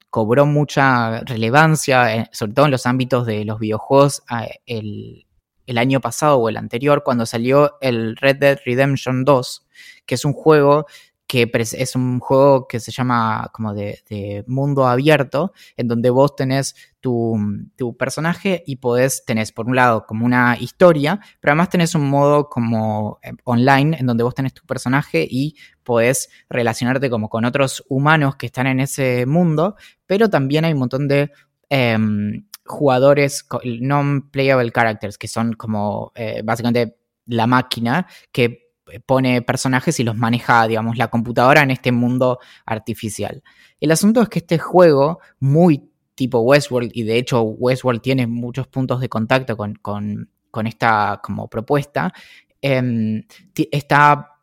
cobró 0.09 0.45
mucha 0.45 1.21
relevancia, 1.21 2.29
sobre 2.31 2.53
todo 2.53 2.65
en 2.65 2.71
los 2.71 2.85
ámbitos 2.85 3.25
de 3.25 3.45
los 3.45 3.59
videojuegos, 3.59 4.23
el, 4.65 5.25
el 5.65 5.77
año 5.77 6.01
pasado 6.01 6.37
o 6.37 6.49
el 6.49 6.57
anterior, 6.57 7.03
cuando 7.03 7.25
salió 7.25 7.77
el 7.81 8.15
Red 8.17 8.37
Dead 8.37 8.59
Redemption 8.65 9.23
2, 9.23 9.67
que 10.05 10.15
es 10.15 10.25
un 10.25 10.33
juego 10.33 10.85
que 11.31 11.49
es 11.53 11.95
un 11.95 12.19
juego 12.19 12.67
que 12.67 12.81
se 12.81 12.91
llama 12.91 13.49
como 13.53 13.73
de, 13.73 14.43
mundo 14.47 14.85
abierto, 14.85 15.53
en 15.77 15.87
donde 15.87 16.09
vos 16.09 16.35
tenés 16.35 16.75
tu, 16.99 17.37
personaje 17.97 18.61
y 18.67 18.75
podés, 18.75 19.23
tenés 19.23 19.53
por 19.53 19.65
un 19.65 19.77
lado 19.77 20.05
como 20.05 20.25
una 20.25 20.57
historia, 20.59 21.21
pero 21.39 21.53
además 21.53 21.69
tenés 21.69 21.95
un 21.95 22.09
modo 22.09 22.49
como 22.49 23.19
eh, 23.23 23.31
online, 23.45 23.95
en 23.97 24.07
donde 24.07 24.25
vos 24.25 24.35
tenés 24.35 24.53
tu 24.53 24.65
personaje 24.65 25.25
y 25.29 25.55
podés 25.83 26.29
relacionarte 26.49 27.09
como 27.09 27.29
con 27.29 27.45
otros 27.45 27.85
humanos 27.87 28.35
que 28.35 28.47
están 28.47 28.67
en 28.67 28.81
ese 28.81 29.25
mundo, 29.25 29.77
pero 30.05 30.29
también 30.29 30.65
hay 30.65 30.73
un 30.73 30.79
montón 30.79 31.07
de... 31.07 31.31
Em, 31.69 32.45
jugadores, 32.71 33.45
non-playable 33.63 34.71
characters, 34.71 35.17
que 35.17 35.27
son 35.27 35.53
como 35.53 36.11
eh, 36.15 36.41
básicamente 36.43 36.97
la 37.25 37.47
máquina 37.47 38.07
que 38.31 38.71
pone 39.05 39.41
personajes 39.41 39.99
y 39.99 40.03
los 40.03 40.17
maneja, 40.17 40.67
digamos, 40.67 40.97
la 40.97 41.09
computadora 41.09 41.61
en 41.61 41.71
este 41.71 41.91
mundo 41.91 42.39
artificial. 42.65 43.43
El 43.79 43.91
asunto 43.91 44.21
es 44.21 44.29
que 44.29 44.39
este 44.39 44.57
juego, 44.57 45.19
muy 45.39 45.89
tipo 46.15 46.39
Westworld, 46.39 46.91
y 46.93 47.03
de 47.03 47.17
hecho 47.17 47.41
Westworld 47.41 48.01
tiene 48.01 48.27
muchos 48.27 48.67
puntos 48.67 48.99
de 48.99 49.09
contacto 49.09 49.55
con, 49.55 50.29
esta 50.65 51.19
como 51.23 51.47
propuesta, 51.47 52.13
em, 52.61 53.23
está, 53.71 54.39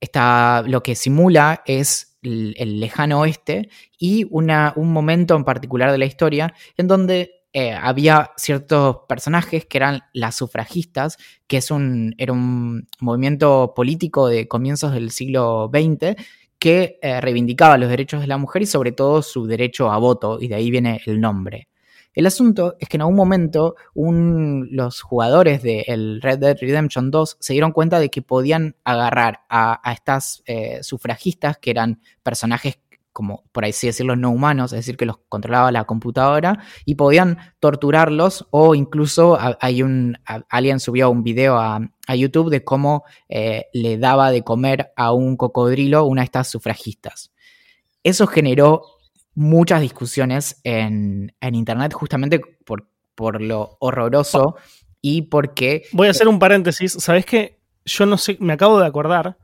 está, 0.00 0.62
lo 0.66 0.82
que 0.82 0.94
simula 0.94 1.62
es 1.66 2.18
el, 2.22 2.80
lejano 2.80 3.20
oeste 3.20 3.68
y 3.98 4.26
una, 4.30 4.72
un 4.76 4.92
momento 4.92 5.36
en 5.36 5.44
particular 5.44 5.92
de 5.92 5.98
la 5.98 6.06
historia 6.06 6.54
en 6.76 6.88
donde 6.88 7.35
eh, 7.58 7.72
había 7.72 8.32
ciertos 8.36 8.98
personajes 9.08 9.64
que 9.64 9.78
eran 9.78 10.02
las 10.12 10.34
sufragistas, 10.34 11.16
que 11.46 11.56
es 11.56 11.70
un, 11.70 12.14
era 12.18 12.34
un 12.34 12.86
movimiento 13.00 13.72
político 13.74 14.28
de 14.28 14.46
comienzos 14.46 14.92
del 14.92 15.10
siglo 15.10 15.70
XX 15.72 16.22
que 16.58 16.98
eh, 17.00 17.18
reivindicaba 17.22 17.78
los 17.78 17.88
derechos 17.88 18.20
de 18.20 18.26
la 18.26 18.36
mujer 18.36 18.60
y 18.60 18.66
sobre 18.66 18.92
todo 18.92 19.22
su 19.22 19.46
derecho 19.46 19.90
a 19.90 19.96
voto, 19.96 20.36
y 20.38 20.48
de 20.48 20.54
ahí 20.54 20.70
viene 20.70 21.00
el 21.06 21.18
nombre. 21.18 21.68
El 22.12 22.26
asunto 22.26 22.76
es 22.78 22.90
que 22.90 22.98
en 22.98 23.00
algún 23.00 23.16
momento 23.16 23.74
los 23.94 25.00
jugadores 25.00 25.62
del 25.62 26.20
Red 26.20 26.40
Dead 26.40 26.58
Redemption 26.60 27.10
2 27.10 27.38
se 27.40 27.54
dieron 27.54 27.72
cuenta 27.72 27.98
de 28.00 28.10
que 28.10 28.20
podían 28.20 28.76
agarrar 28.84 29.40
a, 29.48 29.80
estas 29.94 30.42
eh, 30.44 30.80
sufragistas, 30.82 31.56
que 31.56 31.70
eran 31.70 32.02
personajes 32.22 32.80
como 33.16 33.44
por 33.50 33.64
así 33.64 33.86
decirlo, 33.86 34.14
no 34.14 34.30
humanos, 34.30 34.74
es 34.74 34.80
decir, 34.80 34.98
que 34.98 35.06
los 35.06 35.16
controlaba 35.30 35.72
la 35.72 35.84
computadora 35.84 36.62
y 36.84 36.96
podían 36.96 37.38
torturarlos 37.60 38.46
o 38.50 38.74
incluso 38.74 39.38
hay 39.58 39.82
un, 39.82 40.18
alguien 40.50 40.80
subió 40.80 41.08
un 41.08 41.22
video 41.22 41.56
a, 41.56 41.80
YouTube 42.14 42.50
de 42.50 42.62
cómo 42.62 43.04
eh, 43.30 43.68
le 43.72 43.96
daba 43.96 44.30
de 44.30 44.44
comer 44.44 44.92
a 44.96 45.12
un 45.12 45.38
cocodrilo 45.38 46.04
una 46.04 46.20
de 46.20 46.26
estas 46.26 46.50
sufragistas. 46.50 47.32
Eso 48.02 48.26
generó 48.26 48.82
muchas 49.34 49.80
discusiones 49.80 50.60
en, 50.62 51.32
Internet 51.40 51.94
justamente 51.94 52.38
por, 52.66 52.86
por 53.14 53.40
lo 53.40 53.78
horroroso 53.80 54.56
y 55.00 55.22
porque... 55.22 55.84
Voy 55.92 56.08
a 56.08 56.10
hacer 56.10 56.28
un 56.28 56.38
paréntesis, 56.38 56.92
¿sabes 56.92 57.24
qué? 57.24 57.62
Yo 57.86 58.04
no 58.04 58.18
sé, 58.18 58.36
me 58.40 58.52
acabo 58.52 58.78
de 58.78 58.86
acordar, 58.86 59.38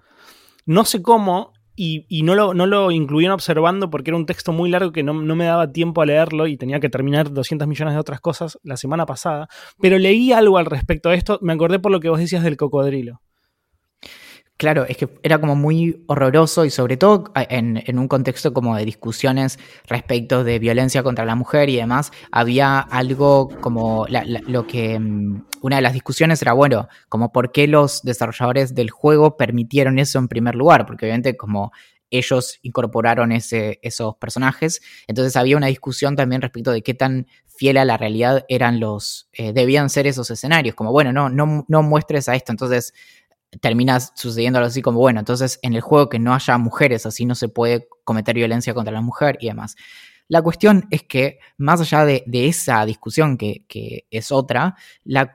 no 0.67 0.85
sé 0.85 1.01
cómo 1.01 1.55
y, 1.75 2.23
no, 2.23 2.35
lo, 2.35 2.55
no 2.55 2.67
lo 2.67 2.91
incluían 2.91 3.33
observando 3.33 3.89
porque 3.91 4.11
era 4.11 4.17
un 4.17 4.27
texto 4.27 4.53
muy 4.53 4.71
largo 4.71 4.93
que 4.93 5.03
no, 5.03 5.15
no, 5.15 5.35
me 5.35 5.45
daba 5.45 5.73
tiempo 5.73 6.03
a 6.03 6.07
leerlo 6.07 6.47
y 6.47 6.57
tenía 6.57 6.81
que 6.81 6.91
terminar 6.91 7.33
200 7.33 7.67
millones 7.67 7.95
de 7.95 8.01
otras 8.01 8.21
cosas 8.21 8.59
la 8.63 8.77
semana 8.77 9.07
pasada. 9.07 9.49
Pero 9.81 9.99
leí 9.99 10.33
algo 10.33 10.59
al 10.59 10.67
respecto 10.67 11.09
de 11.09 11.17
esto, 11.17 11.39
me 11.43 11.53
acordé 11.53 11.79
por 11.79 11.93
lo 11.93 12.01
que 12.01 12.09
vos 12.09 12.19
decías 12.19 12.43
del 12.43 12.57
cocodrilo. 12.57 13.21
Claro, 14.63 14.87
es 14.87 14.97
que 14.97 15.09
era 15.25 15.41
como 15.41 15.57
muy 15.57 16.05
horroroso 16.07 16.65
y 16.65 16.71
sobre 16.71 16.97
todo 16.97 17.33
en, 17.35 17.99
un 17.99 18.07
contexto 18.07 18.53
como 18.53 18.77
de 18.77 18.85
discusiones 18.85 19.59
respecto 19.89 20.45
de 20.45 20.61
violencia 20.61 21.03
contra 21.03 21.25
la 21.25 21.35
mujer 21.35 21.69
y 21.69 21.75
demás, 21.75 22.13
había 22.31 22.79
algo 22.79 23.49
como 23.61 24.07
lo 24.09 24.67
que 24.69 25.01
mm, 25.01 25.47
una 25.63 25.75
de 25.75 25.83
las 25.83 25.95
discusiones 25.95 26.41
era, 26.43 26.53
bueno, 26.53 26.87
como 27.09 27.33
por 27.33 27.51
qué 27.51 27.67
los 27.67 28.03
desarrolladores 28.03 28.73
del 28.73 28.91
juego 28.91 29.37
permitieron 29.37 29.99
eso 29.99 30.21
en 30.21 30.29
primer 30.29 30.55
lugar, 30.55 30.87
porque 30.87 31.07
obviamente 31.07 31.37
como 31.37 31.73
ellos 32.11 32.61
incorporaron 32.63 33.33
ese, 33.33 33.81
esos 33.83 34.15
personajes, 34.15 34.81
entonces 35.09 35.35
había 35.35 35.57
una 35.57 35.67
discusión 35.67 36.15
también 36.15 36.41
respecto 36.41 36.71
de 36.71 36.83
qué 36.83 36.95
tan 36.95 37.27
fiel 37.49 37.79
a 37.79 37.85
la 37.85 37.97
realidad 37.97 38.45
eran 38.49 38.79
los, 38.79 39.29
eh, 39.33 39.53
debían 39.53 39.91
ser 39.91 40.07
esos 40.07 40.31
escenarios, 40.31 40.77
como 40.77 40.93
bueno, 40.93 41.13
no, 41.13 41.29
no, 41.29 41.65
no 41.67 41.83
muestres 41.83 42.29
a 42.29 42.37
esto, 42.37 42.53
entonces 42.53 42.95
termina 43.61 44.01
sucediendo 44.01 44.59
algo 44.59 44.69
así 44.69 44.83
como, 44.83 44.99
bueno, 44.99 45.21
entonces 45.21 45.59
en 45.63 45.75
el 45.75 45.81
juego 45.81 46.09
que 46.09 46.19
no 46.19 46.35
haya 46.35 46.57
mujeres, 46.59 47.07
así 47.07 47.25
no 47.25 47.35
se 47.35 47.49
puede 47.49 47.89
cometer 48.05 48.35
violencia 48.35 48.75
contra 48.75 48.93
la 48.93 49.01
mujer 49.01 49.39
y 49.41 49.49
demás. 49.49 49.77
La 50.29 50.41
cuestión 50.41 50.87
es 50.91 51.03
que, 51.03 51.41
más 51.59 51.81
allá 51.83 52.07
de, 52.07 52.25
esa 52.27 52.87
discusión, 52.87 53.37
que, 53.37 54.07
es 54.11 54.33
otra, 54.33 54.77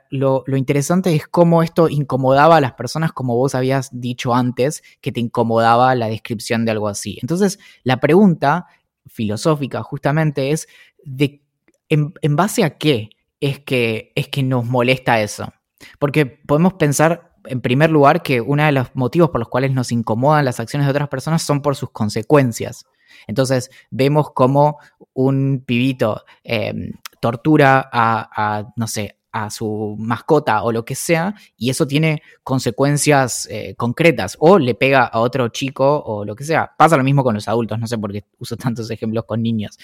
lo, 0.09 0.43
interesante 0.55 1.13
es 1.13 1.27
cómo 1.27 1.61
esto 1.61 1.87
incomodaba 1.87 2.57
a 2.57 2.61
las 2.61 2.73
personas, 2.73 3.11
como 3.11 3.35
vos 3.35 3.53
habías 3.53 3.89
dicho 3.91 4.33
antes, 4.33 4.81
que 5.01 5.11
te 5.11 5.19
incomodaba 5.19 5.93
la 5.93 6.07
descripción 6.07 6.65
de 6.65 6.71
algo 6.71 6.87
así. 6.87 7.19
Entonces, 7.21 7.59
la 7.83 7.99
pregunta 7.99 8.65
filosófica 9.05 9.83
justamente 9.83 10.49
es, 10.49 10.67
de, 11.03 11.43
en, 11.89 12.13
en 12.21 12.35
base 12.35 12.63
a 12.63 12.77
qué 12.77 13.09
es 13.39 13.59
que, 13.59 14.11
es 14.15 14.29
que 14.29 14.41
nos 14.41 14.65
molesta 14.65 15.21
eso? 15.21 15.53
Porque 15.99 16.25
podemos 16.25 16.73
pensar 16.73 17.26
en 17.49 17.61
primer 17.61 17.89
lugar, 17.89 18.21
que 18.21 18.41
uno 18.41 18.63
de 18.63 18.71
los 18.71 18.87
motivos 18.93 19.29
por 19.29 19.39
los 19.39 19.49
cuales 19.49 19.71
nos 19.71 19.91
incomodan 19.91 20.45
las 20.45 20.59
acciones 20.59 20.87
de 20.87 20.91
otras 20.91 21.09
personas 21.09 21.41
son 21.41 21.61
por 21.61 21.75
sus 21.75 21.91
consecuencias. 21.91 22.85
Entonces, 23.27 23.71
vemos 23.89 24.31
cómo 24.33 24.77
un 25.13 25.63
pibito 25.65 26.23
em, 26.43 26.93
tortura 27.19 27.89
a, 27.91 28.71
no 28.75 28.87
sé, 28.87 29.17
a 29.31 29.49
su 29.49 29.95
mascota 29.99 30.63
o 30.63 30.71
lo 30.71 30.85
que 30.85 30.95
sea, 30.95 31.35
y 31.57 31.69
eso 31.69 31.85
tiene 31.85 32.21
consecuencias 32.43 33.47
eh, 33.51 33.75
concretas, 33.75 34.37
o 34.39 34.57
le 34.57 34.75
pega 34.75 35.03
a 35.03 35.19
otro 35.19 35.49
chico 35.49 36.01
o 36.05 36.25
lo 36.25 36.35
que 36.35 36.43
sea. 36.43 36.71
Pasa 36.77 36.97
lo 36.97 37.03
mismo 37.03 37.23
con 37.23 37.35
los 37.35 37.47
adultos, 37.47 37.79
no 37.79 37.87
sé 37.87 37.97
por 37.97 38.11
qué 38.11 38.25
uso 38.39 38.55
tantos 38.57 38.89
ejemplos 38.89 39.25
con 39.25 39.41
niños, 39.41 39.77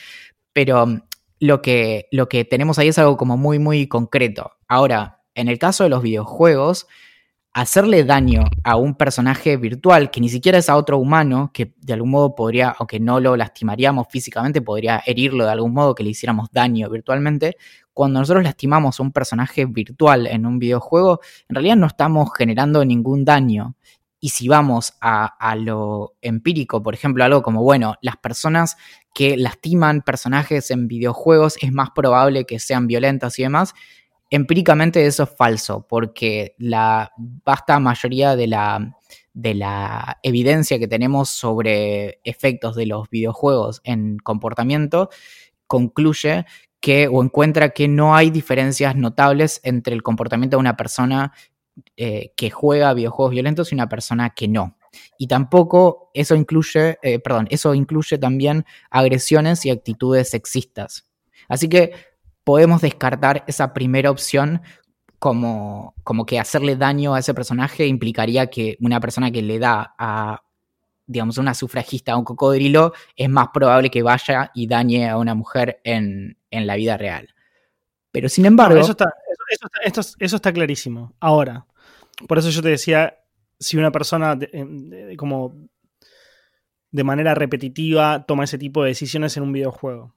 pero 0.54 0.84
em, 0.84 1.02
lo 1.40 1.62
que, 1.62 2.08
lo 2.12 2.30
que 2.30 2.46
tenemos 2.46 2.80
ahí 2.80 2.88
es 2.88 2.98
algo 3.00 3.18
como 3.18 3.38
muy, 3.38 3.60
muy 3.60 3.88
concreto. 3.88 4.54
Ahora, 4.68 5.24
en 5.36 5.50
el 5.50 5.60
caso 5.60 5.84
de 5.84 5.90
los 5.90 6.02
videojuegos, 6.02 6.88
hacerle 7.54 8.04
daño 8.04 8.46
a 8.64 8.78
un 8.78 8.96
personaje 8.96 9.58
virtual 9.58 10.10
que 10.10 10.20
ni 10.20 10.30
siquiera 10.30 10.58
es 10.58 10.70
a 10.70 10.76
otro 10.76 10.98
humano, 10.98 11.52
que 11.54 11.74
de 11.78 11.94
algún 11.94 12.10
modo 12.10 12.34
podría, 12.34 12.76
aunque 12.80 13.00
no 13.00 13.20
lo 13.20 13.36
lastimaríamos 13.38 14.08
físicamente, 14.10 14.62
podría 14.62 15.04
herirlo 15.06 15.46
de 15.46 15.52
algún 15.52 15.74
modo 15.74 15.94
que 15.94 16.04
le 16.04 16.10
hiciéramos 16.10 16.50
daño 16.52 16.90
virtualmente, 16.90 17.58
cuando 17.94 18.20
nosotros 18.20 18.44
lastimamos 18.44 19.00
a 19.00 19.04
un 19.04 19.12
personaje 19.12 19.66
virtual 19.66 20.26
en 20.26 20.48
un 20.48 20.58
videojuego, 20.58 21.22
en 21.48 21.56
realidad 21.56 21.76
no 21.76 21.86
estamos 21.86 22.32
generando 22.36 22.84
ningún 22.84 23.24
daño. 23.24 23.76
Y 24.20 24.30
si 24.30 24.48
vamos 24.48 24.94
a, 25.02 25.26
a 25.26 25.56
lo 25.56 26.16
empírico, 26.22 26.82
por 26.82 26.94
ejemplo, 26.96 27.24
algo 27.24 27.44
como, 27.44 27.62
bueno, 27.62 27.96
las 28.02 28.18
personas 28.18 28.78
que 29.14 29.38
lastiman 29.38 30.02
personajes 30.02 30.72
en 30.72 30.88
videojuegos 30.88 31.58
es 31.62 31.72
más 31.72 31.92
probable 31.92 32.46
que 32.46 32.58
sean 32.58 32.88
violentas 32.88 33.38
y 33.38 33.44
demás, 33.44 33.76
empíricamente 34.34 35.06
eso 35.06 35.24
es 35.24 35.30
falso, 35.30 35.86
porque 35.88 36.56
la 36.58 37.12
vasta 37.46 37.80
mayoría 37.80 38.36
de 38.36 38.48
la, 38.48 38.98
de 39.32 39.54
la 39.54 40.20
evidencia 40.24 40.80
que 40.80 40.88
tenemos 40.88 41.30
sobre 41.30 42.20
efectos 42.24 42.76
de 42.76 42.88
los 42.88 43.10
videojuegos 43.12 43.82
en 43.84 44.18
comportamiento 44.18 45.10
concluye 45.68 46.46
que 46.80 47.08
o 47.08 47.24
encuentra 47.24 47.70
que 47.70 47.88
no 47.88 48.16
hay 48.16 48.32
diferencias 48.32 48.96
notables 48.96 49.62
entre 49.64 49.94
el 49.94 50.02
comportamiento 50.02 50.58
de 50.58 50.62
una 50.62 50.78
persona 50.78 51.32
eh, 51.96 52.34
que 52.36 52.50
juega 52.50 52.94
videojuegos 52.96 53.34
violentos 53.34 53.72
y 53.72 53.76
una 53.76 53.88
persona 53.88 54.32
que 54.32 54.48
no. 54.48 54.78
Y 55.20 55.28
tampoco 55.28 56.10
eso 56.16 56.34
incluye, 56.34 56.98
eh, 57.04 57.20
perdón, 57.20 57.48
eso 57.52 57.76
incluye 57.76 58.18
también 58.18 58.66
agresiones 58.90 59.64
y 59.66 59.70
actitudes 59.70 60.32
sexistas. 60.32 61.08
Así 61.48 61.70
que 61.70 61.94
podemos 62.44 62.82
descartar 62.82 63.44
esa 63.48 63.74
primera 63.74 64.12
opción 64.12 64.62
como, 65.20 65.96
como 66.04 66.26
que 66.26 66.40
hacerle 66.40 66.76
daño 66.76 67.16
a 67.16 67.20
ese 67.20 67.34
personaje 67.34 67.88
implicaría 67.88 68.48
que 68.48 68.78
una 68.82 69.00
persona 69.00 69.32
que 69.32 69.42
le 69.42 69.58
da 69.58 69.96
a, 69.98 70.44
digamos, 71.06 71.38
una 71.38 71.54
sufragista 71.54 72.14
a 72.14 72.18
un 72.18 72.26
cocodrilo 72.26 72.94
es 73.16 73.30
más 73.30 73.48
probable 73.54 73.90
que 73.90 74.04
vaya 74.04 74.52
y 74.54 74.68
dañe 74.68 75.10
a 75.10 75.18
una 75.18 75.36
mujer 75.36 75.80
en, 75.84 76.38
en 76.52 76.68
la 76.68 76.76
vida 76.76 76.98
real. 76.98 77.34
Pero 78.12 78.30
sin 78.30 78.46
embargo... 78.46 78.80
eso, 78.80 78.92
está, 78.92 79.14
eso, 80.20 80.36
está, 80.36 80.54
clarísimo. 80.54 81.14
Ahora, 81.20 81.66
por 82.28 82.38
eso 82.38 82.50
yo 82.50 82.62
te 82.62 82.70
decía, 82.70 83.18
si 83.60 83.78
una 83.78 83.92
persona 83.92 84.38
como 85.18 85.54
de 86.92 87.04
manera 87.04 87.34
repetitiva 87.34 88.26
toma 88.26 88.44
ese 88.44 88.58
tipo 88.58 88.84
de 88.84 88.90
decisiones 88.90 89.36
en 89.36 89.44
un 89.44 89.52
videojuego. 89.52 90.14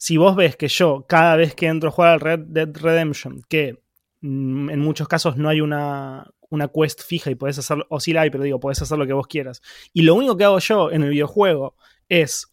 Si 0.00 0.16
vos 0.16 0.34
ves 0.34 0.56
que 0.56 0.68
yo, 0.68 1.04
cada 1.06 1.36
vez 1.36 1.54
que 1.54 1.66
entro 1.66 1.90
a 1.90 1.92
jugar 1.92 2.12
al 2.14 2.20
Red 2.20 2.38
Dead 2.46 2.70
Redemption, 2.74 3.42
que 3.46 3.82
mm, 4.22 4.70
en 4.70 4.80
muchos 4.80 5.06
casos 5.08 5.36
no 5.36 5.50
hay 5.50 5.60
una, 5.60 6.26
una 6.48 6.68
quest 6.68 7.02
fija 7.02 7.30
y 7.30 7.34
puedes 7.34 7.58
hacerlo, 7.58 7.84
o 7.90 8.00
sí 8.00 8.14
la 8.14 8.22
hay, 8.22 8.30
pero 8.30 8.42
digo, 8.42 8.58
puedes 8.58 8.80
hacer 8.80 8.96
lo 8.96 9.06
que 9.06 9.12
vos 9.12 9.26
quieras. 9.26 9.60
Y 9.92 10.00
lo 10.00 10.14
único 10.14 10.38
que 10.38 10.44
hago 10.44 10.58
yo 10.58 10.90
en 10.90 11.02
el 11.02 11.10
videojuego 11.10 11.76
es 12.08 12.50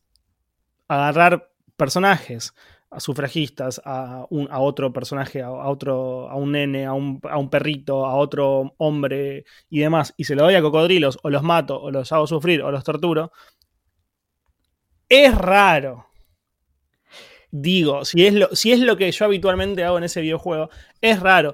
agarrar 0.90 1.50
personajes, 1.78 2.54
a 2.90 3.00
sufragistas, 3.00 3.82
a, 3.86 4.26
un, 4.30 4.50
a 4.52 4.60
otro 4.60 4.92
personaje, 4.92 5.42
a, 5.42 5.50
otro, 5.50 6.30
a 6.30 6.36
un 6.36 6.52
nene, 6.52 6.86
a 6.86 6.92
un, 6.92 7.22
a 7.24 7.38
un, 7.38 7.50
perrito, 7.50 8.06
a 8.06 8.16
otro 8.16 8.76
hombre 8.78 9.46
y 9.70 9.80
demás, 9.80 10.14
y 10.18 10.26
se 10.26 10.36
lo 10.36 10.44
doy 10.44 10.56
a 10.56 10.62
cocodrilos, 10.62 11.18
o 11.24 11.30
los 11.30 11.44
mato, 11.44 11.82
o 11.82 11.92
los 11.92 12.12
hago 12.12 12.28
sufrir, 12.28 12.62
o 12.62 12.72
los 12.72 12.84
torturo, 12.84 13.32
es 15.08 15.34
raro. 15.34 16.07
Digo, 17.52 18.04
si 18.06 18.26
es 18.26 18.34
lo, 18.34 18.56
si 18.56 18.72
es 18.72 18.80
lo 18.80 18.98
que 18.98 19.12
yo 19.12 19.26
habitualmente 19.26 19.84
hago 19.84 19.98
en 19.98 20.04
ese 20.04 20.22
videojuego, 20.22 20.70
es 21.02 21.20
raro. 21.20 21.54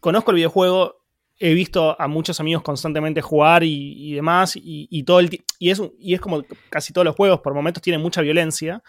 conozco 0.00 0.32
el 0.32 0.36
videojuego, 0.36 1.02
he 1.38 1.54
visto 1.54 2.00
a 2.00 2.08
muchos 2.08 2.40
amigos 2.40 2.62
constantemente 2.62 3.20
jugar 3.20 3.62
y, 3.64 4.14
demás, 4.14 4.52
y, 4.54 5.02
todo 5.04 5.20
el 5.20 5.42
y 5.58 5.70
es, 5.70 5.82
y 5.98 6.14
es 6.14 6.20
como 6.20 6.44
casi 6.70 6.92
todos 6.92 7.04
los 7.04 7.16
juegos, 7.16 7.40
por 7.40 7.54
momentos 7.54 7.82
tienen 7.82 8.00
mucha 8.00 8.20
violencia, 8.20 8.82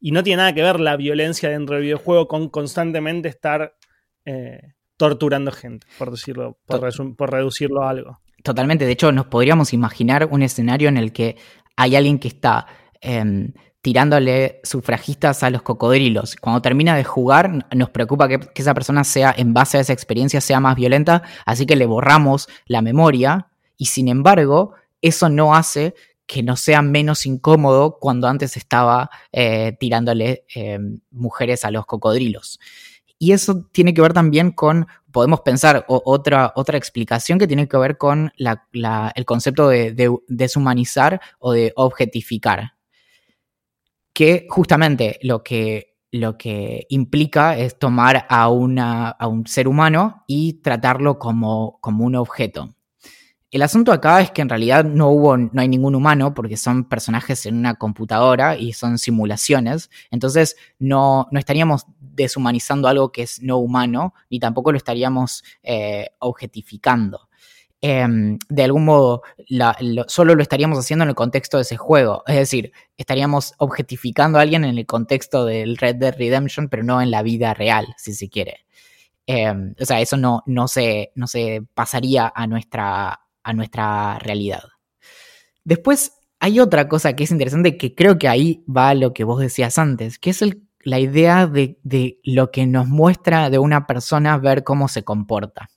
y 0.00 0.10
no 0.10 0.22
tiene 0.22 0.38
nada 0.38 0.54
que 0.54 0.62
ver 0.62 0.80
la 0.80 0.96
violencia 0.96 1.48
dentro 1.48 1.76
del 1.76 1.84
videojuego 1.84 2.28
con 2.28 2.50
constantemente 2.50 3.28
estar 3.30 3.74
eh, 4.26 4.74
torturando 4.98 5.50
gente, 5.50 5.86
por 5.98 6.10
decirlo, 6.10 6.58
por, 6.66 7.30
reducirlo 7.30 7.82
a 7.82 7.88
algo. 7.88 8.20
Totalmente. 8.42 8.84
De 8.84 8.92
hecho, 8.92 9.12
nos 9.12 9.26
podríamos 9.26 9.72
imaginar 9.72 10.28
un 10.30 10.42
escenario 10.42 10.90
en 10.90 10.98
el 10.98 11.12
que 11.12 11.36
hay 11.76 11.96
alguien 11.96 12.18
que 12.18 12.28
está 12.28 12.66
em, 13.00 13.54
tirándole 13.84 14.60
sufragistas 14.64 15.42
a 15.42 15.50
los 15.50 15.60
cocodrilos. 15.60 16.36
Cuando 16.36 16.62
termina 16.62 16.96
de 16.96 17.04
jugar, 17.04 17.66
nos 17.70 17.90
preocupa 17.90 18.28
que, 18.28 18.40
esa 18.54 18.72
persona 18.72 19.04
sea, 19.04 19.34
en 19.36 19.52
base 19.52 19.76
a 19.76 19.82
esa 19.82 19.92
experiencia, 19.92 20.40
sea 20.40 20.58
más 20.58 20.74
violenta, 20.74 21.22
así 21.44 21.66
que 21.66 21.76
le 21.76 21.84
borramos 21.84 22.48
la 22.64 22.80
memoria 22.80 23.48
y 23.76 23.84
sin 23.84 24.08
embargo, 24.08 24.72
eso 25.02 25.28
no 25.28 25.54
hace 25.54 25.94
que 26.26 26.42
no 26.42 26.56
sea 26.56 26.80
menos 26.80 27.26
incómodo 27.26 27.98
cuando 28.00 28.26
antes 28.26 28.56
estaba 28.56 29.10
eh, 29.32 29.76
tirándole 29.78 30.46
eh, 30.54 30.78
mujeres 31.10 31.66
a 31.66 31.70
los 31.70 31.84
cocodrilos. 31.84 32.58
Y 33.18 33.32
eso 33.32 33.66
tiene 33.70 33.92
que 33.92 34.00
ver 34.00 34.14
también 34.14 34.50
con, 34.50 34.86
podemos 35.12 35.42
pensar 35.42 35.84
otra, 35.88 36.54
otra 36.56 36.78
explicación 36.78 37.38
que 37.38 37.46
tiene 37.46 37.68
que 37.68 37.76
ver 37.76 37.98
con 37.98 38.32
el 38.38 39.24
concepto 39.26 39.68
de, 39.68 40.10
deshumanizar 40.26 41.20
o 41.38 41.52
de 41.52 41.74
objetificar. 41.76 42.73
Que 44.14 44.46
justamente 44.48 45.18
lo 45.22 45.42
que, 45.42 45.98
lo 46.10 46.38
que 46.38 46.86
implica 46.88 47.58
es 47.58 47.78
tomar 47.78 48.26
a, 48.30 48.48
una, 48.48 49.10
a 49.10 49.26
un 49.26 49.46
ser 49.46 49.68
humano 49.68 50.24
y 50.26 50.62
tratarlo 50.62 51.18
como, 51.18 51.78
como 51.82 52.04
un 52.04 52.14
objeto. 52.14 52.74
El 53.54 53.62
asunto 53.62 53.92
acá 53.92 54.20
es 54.20 54.32
que 54.32 54.42
en 54.42 54.48
realidad 54.48 54.84
no 54.84 55.10
hubo, 55.10 55.36
no 55.36 55.60
hay 55.60 55.68
ningún 55.68 55.94
humano 55.94 56.34
porque 56.34 56.56
son 56.56 56.88
personajes 56.88 57.46
en 57.46 57.56
una 57.56 57.76
computadora 57.76 58.56
y 58.56 58.72
son 58.72 58.98
simulaciones. 58.98 59.90
Entonces 60.10 60.56
no, 60.80 61.28
no 61.30 61.38
estaríamos 61.38 61.86
deshumanizando 62.00 62.88
algo 62.88 63.12
que 63.12 63.22
es 63.22 63.40
no 63.42 63.58
humano, 63.58 64.14
ni 64.28 64.40
tampoco 64.40 64.72
lo 64.72 64.78
estaríamos 64.78 65.44
eh, 65.62 66.08
objetificando. 66.18 67.28
Em, 67.86 68.38
de 68.48 68.62
algún 68.62 68.86
modo, 68.86 69.20
solo 70.06 70.34
lo 70.34 70.40
estaríamos 70.40 70.78
haciendo 70.78 71.02
en 71.02 71.10
el 71.10 71.14
contexto 71.14 71.58
de 71.58 71.64
ese 71.64 71.76
juego. 71.76 72.22
Es 72.26 72.36
decir, 72.36 72.72
estaríamos 72.96 73.52
objetificando 73.58 74.38
a 74.38 74.40
alguien 74.40 74.64
en 74.64 74.78
el 74.78 74.86
contexto 74.86 75.44
del 75.44 75.76
Red 75.76 75.96
Dead 75.96 76.16
Redemption, 76.16 76.70
pero 76.70 76.82
no 76.82 77.02
en 77.02 77.10
la 77.10 77.22
vida 77.22 77.52
real, 77.52 77.94
si 77.98 78.14
se 78.14 78.30
quiere. 78.30 78.64
Em, 79.26 79.74
o 79.78 79.84
sea, 79.84 80.00
eso 80.00 80.16
no, 80.16 80.42
no, 80.46 80.66
se, 80.66 81.12
no 81.14 81.26
se 81.26 81.62
pasaría 81.74 82.32
a 82.34 82.46
nuestra, 82.46 83.20
a 83.42 83.52
nuestra 83.52 84.18
realidad. 84.18 84.62
Después 85.62 86.12
hay 86.40 86.60
otra 86.60 86.88
cosa 86.88 87.14
que 87.14 87.24
es 87.24 87.32
interesante 87.32 87.76
que 87.76 87.94
creo 87.94 88.16
que 88.16 88.28
ahí 88.28 88.64
va 88.66 88.94
lo 88.94 89.12
que 89.12 89.24
vos 89.24 89.40
decías 89.40 89.76
antes, 89.76 90.18
que 90.18 90.30
es 90.30 90.42
la 90.84 91.00
idea 91.00 91.46
de, 91.46 91.76
lo 92.24 92.50
que 92.50 92.66
nos 92.66 92.88
muestra 92.88 93.50
de 93.50 93.58
una 93.58 93.86
persona 93.86 94.38
ver 94.38 94.64
cómo 94.64 94.88
se 94.88 95.04
comporta. 95.04 95.68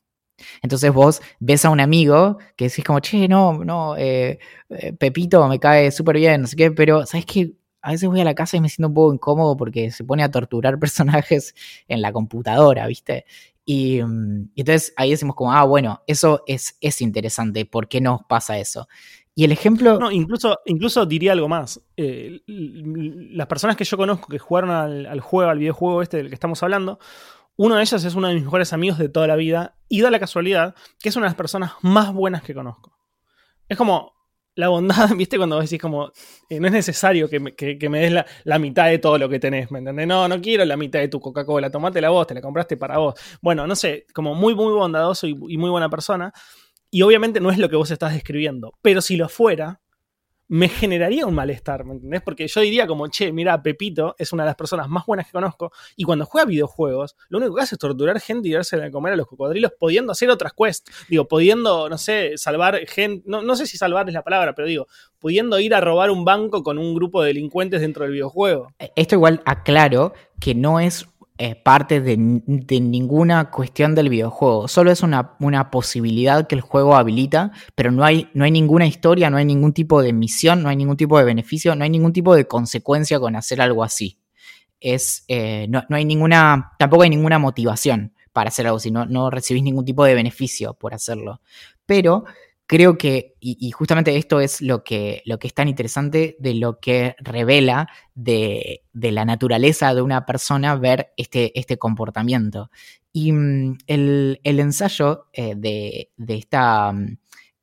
Entonces 0.62 0.92
vos 0.92 1.22
ves 1.40 1.66
a 1.66 1.70
un 1.70 1.80
amigo 1.80 2.38
que 2.56 2.66
decís 2.66 2.84
como, 2.84 3.00
che, 3.00 3.28
no, 3.28 3.64
no, 3.64 3.96
eh, 3.98 4.40
eh, 4.70 4.94
Pepito 4.94 5.48
me 5.48 5.60
cae 5.60 5.92
súper 5.92 6.18
bien, 6.18 6.42
no 6.42 6.48
sé 6.48 6.56
qué, 6.56 6.72
pero 6.72 7.06
¿sabes 7.06 7.26
qué? 7.26 7.54
A 7.82 7.92
veces 7.92 8.10
voy 8.10 8.22
a 8.22 8.26
la 8.26 8.36
casa 8.36 8.58
y 8.58 8.62
me 8.62 8.70
siento 8.70 8.90
un 8.90 8.94
poco 8.94 9.14
incómodo 9.14 9.56
porque 9.56 9.92
se 9.92 10.04
pone 10.04 10.24
a 10.24 10.32
torturar 10.32 10.80
personajes 10.80 11.56
en 11.88 12.02
la 12.02 12.12
computadora, 12.12 12.88
¿viste? 12.88 13.26
Mm, 13.68 14.44
y, 14.56 14.62
entonces 14.62 14.94
ahí 14.96 15.12
decimos 15.12 15.36
como, 15.36 15.52
ah, 15.54 15.66
bueno, 15.66 16.02
eso 16.08 16.44
es, 16.48 16.78
es 16.82 17.02
interesante, 17.02 17.66
¿por 17.66 17.88
qué 17.88 18.02
nos 18.02 18.24
pasa 18.24 18.58
eso? 18.58 18.88
Y 19.36 19.44
el 19.44 19.52
ejemplo... 19.52 20.00
No, 20.00 20.12
incluso, 20.12 20.58
incluso 20.66 21.06
diría 21.06 21.34
algo 21.34 21.48
más. 21.48 21.80
Eh, 21.96 22.42
las 22.48 23.46
personas 23.46 23.76
que 23.76 23.84
yo 23.84 23.96
conozco 23.96 24.30
que 24.30 24.40
jugaron 24.40 24.72
al, 24.72 25.20
juego, 25.20 25.52
al 25.52 25.60
videojuego 25.60 26.02
este 26.02 26.18
del 26.18 26.30
que 26.30 26.34
estamos 26.34 26.64
hablando, 26.64 26.98
uno 27.58 27.76
de 27.76 27.82
ellos 27.82 28.04
es 28.04 28.16
uno 28.16 28.28
de 28.28 28.36
mis 28.36 28.44
mejores 28.44 28.72
amigos 28.72 28.98
de 28.98 29.10
toda 29.10 29.28
la 29.28 29.36
vida 29.36 29.78
y 29.90 30.02
da 30.02 30.12
la 30.12 30.20
casualidad 30.20 30.76
que 31.00 31.10
es 31.10 31.16
una 31.16 31.26
de 31.26 31.32
las 31.32 31.36
personas 31.36 31.74
más 31.82 32.14
buenas 32.14 32.44
que 32.44 32.54
conozco. 32.54 32.96
Es 33.68 33.78
como, 33.78 34.14
la 34.58 34.70
bondad, 34.70 35.10
¿viste? 35.16 35.38
Cuando 35.38 35.60
decís 35.60 35.80
como, 35.80 36.12
eh, 36.50 36.60
no 36.60 36.68
es 36.68 36.74
necesario 36.74 37.30
que 37.30 37.40
me, 37.40 38.00
des 38.00 38.26
la, 38.44 38.60
mitad 38.60 38.88
de 38.88 38.98
todo 38.98 39.18
lo 39.18 39.30
que 39.30 39.40
tenés, 39.40 39.72
¿me 39.72 39.80
entendés? 39.80 40.08
No, 40.08 40.28
no 40.28 40.42
quiero 40.42 40.66
la 40.66 40.78
mitad 40.78 41.00
de 41.00 41.08
tu 41.08 41.20
Coca-Cola, 41.20 41.70
tomate 41.70 42.02
la 42.02 42.10
vos, 42.10 42.28
te 42.28 42.34
la 42.34 42.42
compraste 42.42 42.76
para 42.76 42.98
vos. 42.98 43.14
Bueno, 43.42 43.66
no 43.68 43.76
sé, 43.76 44.06
como 44.14 44.36
muy, 44.36 44.56
muy 44.56 44.74
bondadoso 44.74 45.28
y 45.28 45.58
muy 45.58 45.70
buena 45.70 45.90
persona. 45.90 46.34
Y 46.90 47.02
obviamente 47.02 47.40
no 47.40 47.52
es 47.52 47.58
lo 47.58 47.70
que 47.70 47.76
vos 47.76 47.92
estás 47.92 48.14
describiendo, 48.14 48.74
pero 48.82 49.02
si 49.02 49.18
lo 49.18 49.30
fuera, 49.30 49.82
me 50.48 50.70
generaría 50.70 51.26
un 51.26 51.36
malestar, 51.36 51.84
¿me 51.84 51.94
entendés? 51.94 52.22
Porque 52.22 52.48
yo 52.48 52.62
diría 52.62 52.88
como, 52.88 53.08
che, 53.08 53.32
mira, 53.32 53.62
Pepito 53.62 54.16
es 54.18 54.32
una 54.34 54.44
de 54.44 54.48
las 54.48 54.56
personas 54.56 54.88
más 54.88 55.06
buenas 55.06 55.26
que 55.26 55.32
conozco 55.32 55.72
y 55.96 56.04
cuando 56.04 56.26
juega 56.26 56.46
videojuegos, 56.46 57.16
lo 57.30 57.40
único 57.40 57.56
que 57.56 57.62
hace 57.62 57.76
es 57.76 57.80
torturar 57.80 58.20
gente 58.20 58.48
y 58.48 58.54
darse 58.54 58.82
a 58.82 58.92
comer 58.92 59.14
a 59.14 59.16
los 59.18 59.28
cocodrilos, 59.28 59.72
pudiendo 59.80 60.12
hacer 60.12 60.30
otras 60.30 60.54
quests, 60.54 60.92
digo, 61.10 61.28
pudiendo, 61.28 61.90
no 61.90 61.98
sé, 61.98 62.38
salvar 62.38 62.86
gente, 62.88 63.24
no, 63.28 63.42
no 63.42 63.56
sé 63.56 63.68
si 63.68 63.78
salvar 63.78 64.08
es 64.08 64.14
la 64.14 64.24
palabra, 64.24 64.56
pero 64.56 64.68
digo, 64.68 64.88
pudiendo 65.20 65.60
ir 65.60 65.74
a 65.76 65.82
robar 65.82 66.12
un 66.12 66.26
banco 66.26 66.64
con 66.64 66.78
un 66.78 66.96
grupo 66.96 67.22
de 67.22 67.28
delincuentes 67.28 67.82
dentro 67.82 68.04
del 68.04 68.14
videojuego. 68.14 68.72
Esto 68.96 69.16
igual 69.16 69.42
aclaro 69.46 70.14
que 70.40 70.56
no 70.56 70.80
es 70.80 71.08
es 71.38 71.56
parte 71.56 72.02
de, 72.02 72.18
ninguna 72.18 73.52
cuestión 73.52 73.94
del 73.94 74.10
videojuego. 74.10 74.68
Solo 74.68 74.92
es 74.92 75.04
una, 75.04 75.38
posibilidad 75.70 76.48
que 76.48 76.56
el 76.56 76.62
juego 76.62 76.96
habilita, 76.96 77.52
pero 77.76 77.92
no 77.92 78.04
hay, 78.04 78.30
no 78.34 78.44
hay 78.44 78.52
ninguna 78.52 78.88
historia, 78.88 79.30
no 79.30 79.38
hay 79.38 79.46
ningún 79.46 79.74
tipo 79.74 80.02
de 80.02 80.14
misión, 80.14 80.64
no 80.64 80.70
hay 80.70 80.76
ningún 80.76 80.98
tipo 80.98 81.18
de 81.18 81.26
beneficio, 81.26 81.76
no 81.76 81.84
hay 81.84 81.90
ningún 81.90 82.14
tipo 82.14 82.36
de 82.36 82.48
consecuencia 82.48 83.20
con 83.20 83.36
hacer 83.36 83.62
algo 83.62 83.84
así. 83.84 84.20
Es, 84.80 85.26
eh, 85.28 85.68
no, 85.70 85.84
hay 85.90 86.06
ninguna, 86.06 86.72
tampoco 86.80 87.04
hay 87.04 87.10
ninguna 87.10 87.40
motivación 87.40 88.14
para 88.34 88.50
hacer 88.50 88.68
algo 88.68 88.78
así, 88.78 88.92
no, 88.92 89.06
no 89.06 89.30
recibís 89.30 89.64
ningún 89.64 89.86
tipo 89.86 90.06
de 90.06 90.14
beneficio 90.14 90.74
por 90.74 90.94
hacerlo. 90.94 91.42
Pero 91.86 92.26
creo 92.68 92.98
que, 92.98 93.36
y, 93.40 93.72
justamente 93.72 94.16
esto 94.18 94.42
es 94.42 94.62
lo 94.62 94.84
que, 94.84 95.24
lo 95.26 95.40
que 95.40 95.48
es 95.48 95.54
tan 95.54 95.70
interesante 95.70 96.36
de 96.40 96.54
lo 96.54 96.80
que 96.80 97.16
revela 97.20 97.88
de, 98.14 98.84
la 98.94 99.24
naturaleza 99.24 99.96
de 99.96 100.02
una 100.02 100.26
persona 100.26 100.76
ver 100.76 101.14
este, 101.16 101.58
este 101.58 101.78
comportamiento. 101.78 102.70
Y 103.14 103.32
mm, 103.32 103.78
el, 103.88 104.40
ensayo 104.44 105.28
eh, 105.34 105.56
de, 105.56 106.10
esta... 106.28 106.92
Mm, 106.92 107.18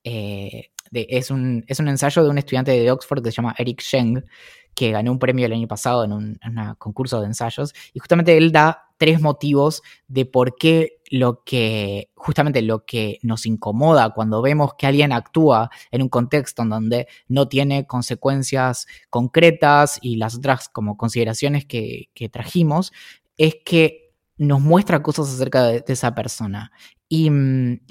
eh, 0.05 0.71
es, 0.91 1.31
un, 1.31 1.65
es 1.67 1.81
un 1.81 1.89
ensayo 1.89 2.23
de 2.23 2.31
un 2.31 2.39
estudiante 2.39 2.71
de 2.71 2.91
Oxford 2.91 3.23
que 3.23 3.31
se 3.31 3.37
llama 3.37 3.55
Eric 3.59 3.83
Sheng, 3.83 4.25
que 4.75 4.91
ganó 4.91 5.13
un 5.13 5.19
premio 5.19 5.47
el 5.47 5.53
año 5.53 5.69
pasado 5.69 6.05
en 6.05 6.13
un, 6.13 6.39
concurso 6.79 7.21
de 7.21 7.27
ensayos, 7.27 7.75
y 7.93 7.99
justamente 7.99 8.37
él 8.37 8.53
da 8.53 8.91
tres 9.05 9.21
motivos 9.21 9.83
de 10.09 10.25
por 10.25 10.57
qué 10.57 11.03
lo 11.11 11.45
que, 11.45 12.09
justamente 12.15 12.63
lo 12.63 12.87
que 12.87 13.19
nos 13.21 13.45
incomoda 13.45 14.15
cuando 14.15 14.41
vemos 14.41 14.73
que 14.79 14.87
alguien 14.87 15.13
actúa 15.13 15.69
en 15.91 16.01
un 16.01 16.09
contexto 16.09 16.63
en 16.63 16.71
donde 16.71 17.07
no 17.29 17.47
tiene 17.47 17.87
consecuencias 17.87 18.87
concretas 19.11 19.99
y 20.01 20.17
las 20.17 20.37
otras 20.37 20.71
como 20.71 20.97
consideraciones 20.97 21.67
que, 21.67 22.09
trajimos, 22.33 22.95
es 23.37 23.57
que 23.63 24.15
nos 24.39 24.63
muestra 24.63 25.03
cosas 25.03 25.29
acerca 25.29 25.65
de, 25.65 25.85
esa 25.87 26.15
persona. 26.15 26.73
Y, 27.07 27.29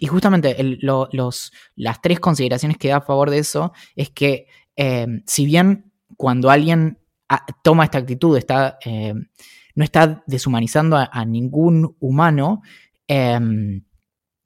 justamente 0.07 0.55
los, 0.82 1.53
las 1.76 2.01
tres 2.01 2.20
consideraciones 2.20 2.80
que 2.80 2.88
da 2.88 2.97
a 2.97 3.01
favor 3.01 3.30
de 3.30 3.38
eso 3.38 3.72
es 3.95 4.09
que 4.09 4.47
eh, 4.76 5.22
si 5.28 5.45
bien 5.45 5.91
cuando 6.18 6.49
alguien 6.49 6.97
toma 7.64 7.84
esta 7.84 7.99
actitud, 7.99 8.36
está, 8.36 8.80
eh, 8.84 9.14
no 9.76 9.84
está 9.84 10.24
deshumanizando 10.28 10.97
a, 10.97 11.26
ningún 11.26 11.95
humano, 11.99 12.61
em, 13.07 13.84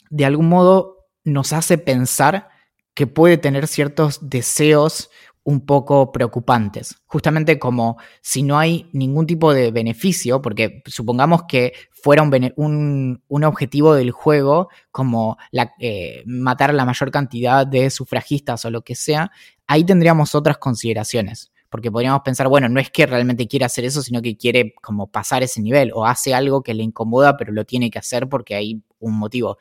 de 0.09 0.25
algún 0.25 0.49
modo 0.49 1.07
nos 1.23 1.53
hace 1.53 1.78
pensar 1.78 2.49
que 2.93 3.07
puede 3.07 3.38
tener 3.38 3.67
ciertos 3.67 4.30
deseos 4.30 5.09
un 5.43 5.65
poco 5.65 6.11
preocupantes. 6.11 6.95
Justamente 7.05 7.57
como 7.57 7.97
si 8.21 8.43
no 8.43 8.59
hay 8.59 8.89
ningún 8.91 9.25
tipo 9.25 9.53
de 9.53 9.71
beneficio, 9.71 10.41
porque 10.41 10.82
supongamos 10.86 11.43
que 11.47 11.73
fuera 11.91 12.21
un, 12.21 13.21
objetivo 13.30 13.93
del 13.93 14.11
juego 14.11 14.69
como 14.91 15.38
eh, 15.80 16.23
matar 16.25 16.71
a 16.71 16.73
la 16.73 16.86
mayor 16.86 17.11
cantidad 17.11 17.65
de 17.65 17.89
sufragistas 17.89 18.65
o 18.65 18.71
lo 18.71 18.82
que 18.82 18.95
sea, 18.95 19.32
ahí 19.67 19.84
tendríamos 19.86 20.36
otras 20.36 20.57
consideraciones 20.57 21.51
porque 21.70 21.91
podríamos 21.91 22.22
pensar, 22.22 22.47
bueno, 22.47 22.70
no 22.70 22.80
es 22.80 22.89
que 22.89 23.05
realmente 23.05 23.47
quiera 23.47 23.65
hacer 23.65 23.86
eso, 23.86 24.01
sino 24.01 24.22
que 24.22 24.38
quiere 24.38 24.74
como 24.82 25.07
pasar 25.07 25.43
ese 25.43 25.61
nivel 25.61 25.91
o 25.93 26.05
hace 26.05 26.34
algo 26.34 26.63
que 26.63 26.74
le 26.74 26.84
incomoda, 26.84 27.38
pero 27.38 27.51
lo 27.51 27.65
tiene 27.65 27.89
que 27.89 27.99
hacer 27.99 28.30
porque 28.30 28.55
hay 28.55 28.82
un 28.99 29.18
motivo. 29.18 29.57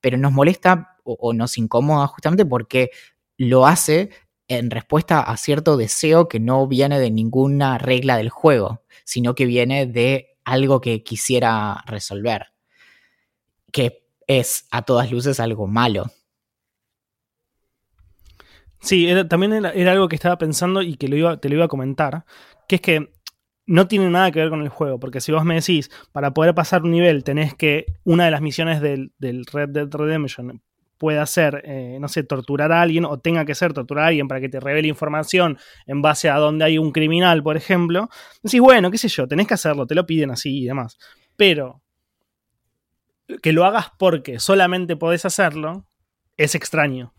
Pero 0.00 0.16
nos 0.16 0.32
molesta 0.32 0.96
o, 1.04 1.32
nos 1.32 1.58
incomoda 1.58 2.06
justamente 2.06 2.44
porque 2.44 2.90
lo 3.36 3.66
hace 3.66 4.10
en 4.46 4.70
respuesta 4.70 5.20
a 5.20 5.36
cierto 5.36 5.76
deseo 5.76 6.28
que 6.28 6.40
no 6.40 6.66
viene 6.66 6.98
de 7.00 7.10
ninguna 7.10 7.78
regla 7.78 8.16
del 8.16 8.30
juego, 8.30 8.82
sino 9.04 9.34
que 9.34 9.46
viene 9.46 9.86
de 9.86 10.36
algo 10.44 10.80
que 10.80 11.02
quisiera 11.02 11.82
resolver, 11.86 12.46
que 13.72 14.06
es 14.26 14.66
a 14.70 14.82
todas 14.82 15.10
luces 15.10 15.40
algo 15.40 15.66
malo. 15.66 16.10
Sí, 18.80 19.08
también 19.28 19.52
era, 19.52 19.92
algo 19.92 20.08
que 20.08 20.16
estaba 20.16 20.38
pensando 20.38 20.82
y 20.82 20.96
que 20.96 21.08
lo 21.08 21.16
iba, 21.16 21.36
te 21.38 21.48
lo 21.48 21.56
iba 21.56 21.64
a 21.64 21.68
comentar, 21.68 22.24
que 22.68 22.76
es 22.76 22.80
que 22.80 23.12
no 23.66 23.86
tiene 23.86 24.08
nada 24.08 24.30
que 24.30 24.40
ver 24.40 24.50
con 24.50 24.62
el 24.62 24.68
juego, 24.68 24.98
porque 24.98 25.20
si 25.20 25.30
vos 25.32 25.44
me 25.44 25.56
decís, 25.56 25.90
para 26.12 26.32
poder 26.32 26.54
pasar 26.54 26.82
un 26.82 26.90
nivel 26.90 27.22
tenés 27.22 27.54
que 27.54 27.86
una 28.04 28.24
de 28.24 28.30
las 28.30 28.40
misiones 28.40 28.80
del, 28.80 29.12
Red 29.52 29.70
Dead 29.70 29.88
Redemption 29.90 30.62
pueda 30.96 31.24
ser, 31.26 31.62
eh, 31.64 31.98
no 32.00 32.08
sé, 32.08 32.24
torturar 32.24 32.72
a 32.72 32.82
alguien 32.82 33.04
o 33.04 33.20
tenga 33.20 33.44
que 33.44 33.54
ser 33.54 33.72
torturar 33.72 34.04
a 34.04 34.08
alguien 34.08 34.26
para 34.26 34.40
que 34.40 34.48
te 34.48 34.58
revele 34.58 34.88
información 34.88 35.58
en 35.86 36.02
base 36.02 36.28
a 36.30 36.36
donde 36.36 36.64
hay 36.64 36.78
un 36.78 36.92
criminal, 36.92 37.42
por 37.42 37.56
ejemplo, 37.56 38.08
decís, 38.42 38.60
bueno, 38.60 38.90
qué 38.90 38.98
sé 38.98 39.08
yo, 39.08 39.28
tenés 39.28 39.46
que 39.46 39.54
hacerlo, 39.54 39.86
te 39.86 39.94
lo 39.94 40.06
piden 40.06 40.30
así 40.30 40.62
y 40.62 40.66
demás. 40.66 40.98
Pero 41.36 41.82
que 43.42 43.52
lo 43.52 43.64
hagas 43.64 43.92
porque 43.98 44.40
solamente 44.40 44.96
podés 44.96 45.24
hacerlo 45.24 45.86
es 46.36 46.54
extraño. 46.54 47.12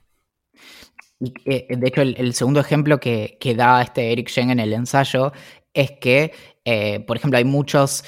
Eh, 1.19 1.67
de 1.69 1.87
hecho, 1.87 2.01
el, 2.01 2.33
segundo 2.33 2.59
ejemplo 2.59 2.99
que, 2.99 3.37
da 3.57 3.81
este 3.81 4.11
Eric 4.11 4.29
Sheng 4.29 4.51
en 4.51 4.59
el 4.59 4.73
ensayo 4.73 5.33
es 5.73 5.91
que, 5.99 6.31
eh, 6.65 7.01
por 7.01 7.17
ejemplo, 7.17 7.37
hay 7.37 7.45
muchos, 7.45 8.03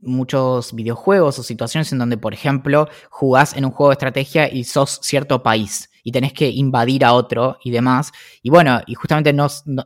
muchos 0.00 0.74
videojuegos 0.74 1.38
o 1.38 1.42
situaciones 1.42 1.92
en 1.92 1.98
donde, 1.98 2.18
por 2.18 2.34
ejemplo, 2.34 2.88
jugás 3.08 3.56
en 3.56 3.64
un 3.64 3.70
juego 3.70 3.90
de 3.90 3.94
estrategia 3.94 4.52
y 4.52 4.64
sos 4.64 4.98
cierto 5.02 5.42
país 5.42 5.90
y 6.02 6.12
tenés 6.12 6.32
que 6.32 6.48
invadir 6.50 7.04
a 7.04 7.12
otro 7.14 7.58
y 7.64 7.70
demás. 7.70 8.12
Y 8.42 8.50
bueno, 8.50 8.80
y 8.86 8.94
justamente 8.94 9.34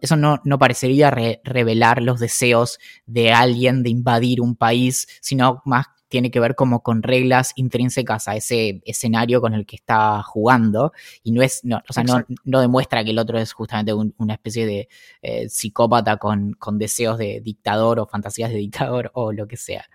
eso 0.00 0.16
no, 0.16 0.40
no 0.44 0.58
parecería 0.58 1.10
revelar 1.10 2.02
los 2.02 2.20
deseos 2.20 2.78
de 3.06 3.32
alguien 3.32 3.82
de 3.82 3.90
invadir 3.90 4.40
un 4.40 4.56
país, 4.56 5.06
sino 5.20 5.62
más 5.64 5.86
tiene 6.10 6.30
que 6.30 6.40
ver 6.40 6.54
como 6.56 6.82
con 6.82 7.02
reglas 7.02 7.52
intrínsecas 7.54 8.28
a 8.28 8.36
ese 8.36 8.82
escenario 8.84 9.40
con 9.40 9.54
el 9.54 9.64
que 9.64 9.76
está 9.76 10.22
jugando 10.22 10.92
y 11.22 11.30
no 11.30 11.40
es, 11.40 11.64
no, 11.64 11.80
o 11.88 11.92
sea, 11.92 12.04
no, 12.04 12.60
demuestra 12.60 13.02
que 13.04 13.12
el 13.12 13.18
otro 13.18 13.38
es 13.38 13.52
justamente 13.52 13.94
una 13.94 14.34
especie 14.34 14.66
de 14.66 14.88
eh, 15.22 15.48
psicópata 15.48 16.18
con, 16.18 16.56
deseos 16.72 17.16
de 17.16 17.40
dictador 17.40 18.00
o 18.00 18.06
fantasías 18.06 18.50
de 18.50 18.56
dictador 18.56 19.10
o 19.14 19.32
lo 19.32 19.46
que 19.46 19.56
sea. 19.56 19.88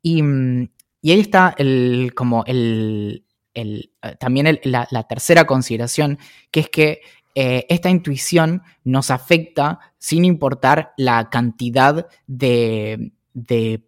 Y, 0.00 0.22
ahí 0.22 1.20
está 1.20 1.54
el, 1.58 2.12
como 2.14 2.44
el, 2.46 3.24
el 3.52 3.90
también 4.20 4.60
la, 4.62 5.02
tercera 5.08 5.46
consideración, 5.46 6.18
que 6.52 6.60
es 6.60 6.68
que 6.70 7.00
eh, 7.34 7.66
esta 7.68 7.90
intuición 7.90 8.62
nos 8.84 9.10
afecta 9.10 9.80
sin 9.98 10.24
importar 10.24 10.92
la 10.96 11.28
cantidad 11.28 12.06
de, 12.28 13.12
de 13.34 13.85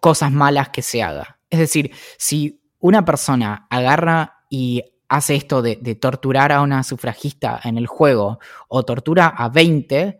cosas 0.00 0.32
malas 0.32 0.70
que 0.70 0.82
se 0.82 1.02
haga. 1.02 1.38
Es 1.50 1.58
decir, 1.58 1.92
si 2.16 2.60
una 2.78 3.04
persona 3.04 3.66
agarra 3.70 4.44
y 4.50 4.82
hace 5.08 5.34
esto 5.34 5.62
de, 5.62 5.76
torturar 6.00 6.52
a 6.52 6.60
una 6.60 6.82
sufragista 6.84 7.60
en 7.64 7.78
el 7.78 7.86
juego 7.86 8.38
o 8.68 8.82
tortura 8.84 9.26
a 9.26 9.48
20, 9.48 10.18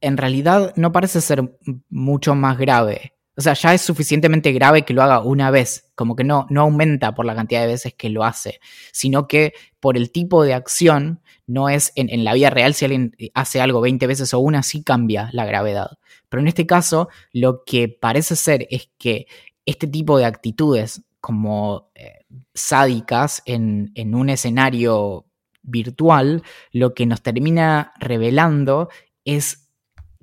en 0.00 0.16
realidad 0.16 0.72
no 0.76 0.92
parece 0.92 1.20
ser 1.20 1.58
mucho 1.88 2.34
más 2.34 2.58
grave. 2.58 3.14
O 3.36 3.40
sea, 3.40 3.54
ya 3.54 3.72
es 3.72 3.82
suficientemente 3.82 4.52
grave 4.52 4.82
que 4.82 4.92
lo 4.92 5.02
haga 5.02 5.20
una 5.20 5.50
vez, 5.50 5.90
como 5.94 6.16
que 6.16 6.24
no, 6.24 6.46
no 6.50 6.62
aumenta 6.62 7.14
por 7.14 7.24
la 7.24 7.36
cantidad 7.36 7.60
de 7.60 7.68
veces 7.68 7.94
que 7.94 8.10
lo 8.10 8.24
hace, 8.24 8.60
sino 8.92 9.28
que 9.28 9.54
por 9.80 9.96
el 9.96 10.10
tipo 10.10 10.42
de 10.42 10.54
acción, 10.54 11.22
no 11.46 11.68
es 11.68 11.92
en, 11.94 12.10
en 12.10 12.24
la 12.24 12.34
vida 12.34 12.50
real 12.50 12.74
si 12.74 12.84
alguien 12.84 13.16
hace 13.34 13.60
algo 13.60 13.80
20 13.80 14.06
veces 14.06 14.34
o 14.34 14.38
una, 14.40 14.62
sí 14.62 14.82
cambia 14.82 15.30
la 15.32 15.46
gravedad. 15.46 15.98
Pero 16.28 16.40
en 16.40 16.48
este 16.48 16.66
caso, 16.66 17.08
lo 17.32 17.64
que 17.64 17.88
parece 17.88 18.36
ser 18.36 18.66
es 18.70 18.90
que 18.98 19.26
este 19.64 19.86
tipo 19.86 20.18
de 20.18 20.24
actitudes 20.24 21.02
como 21.20 21.90
eh, 21.94 22.24
sádicas 22.54 23.42
en, 23.44 23.92
un 24.14 24.30
escenario 24.30 25.26
virtual, 25.62 26.42
lo 26.72 26.94
que 26.94 27.06
nos 27.06 27.22
termina 27.22 27.92
revelando 27.98 28.88
es 29.24 29.68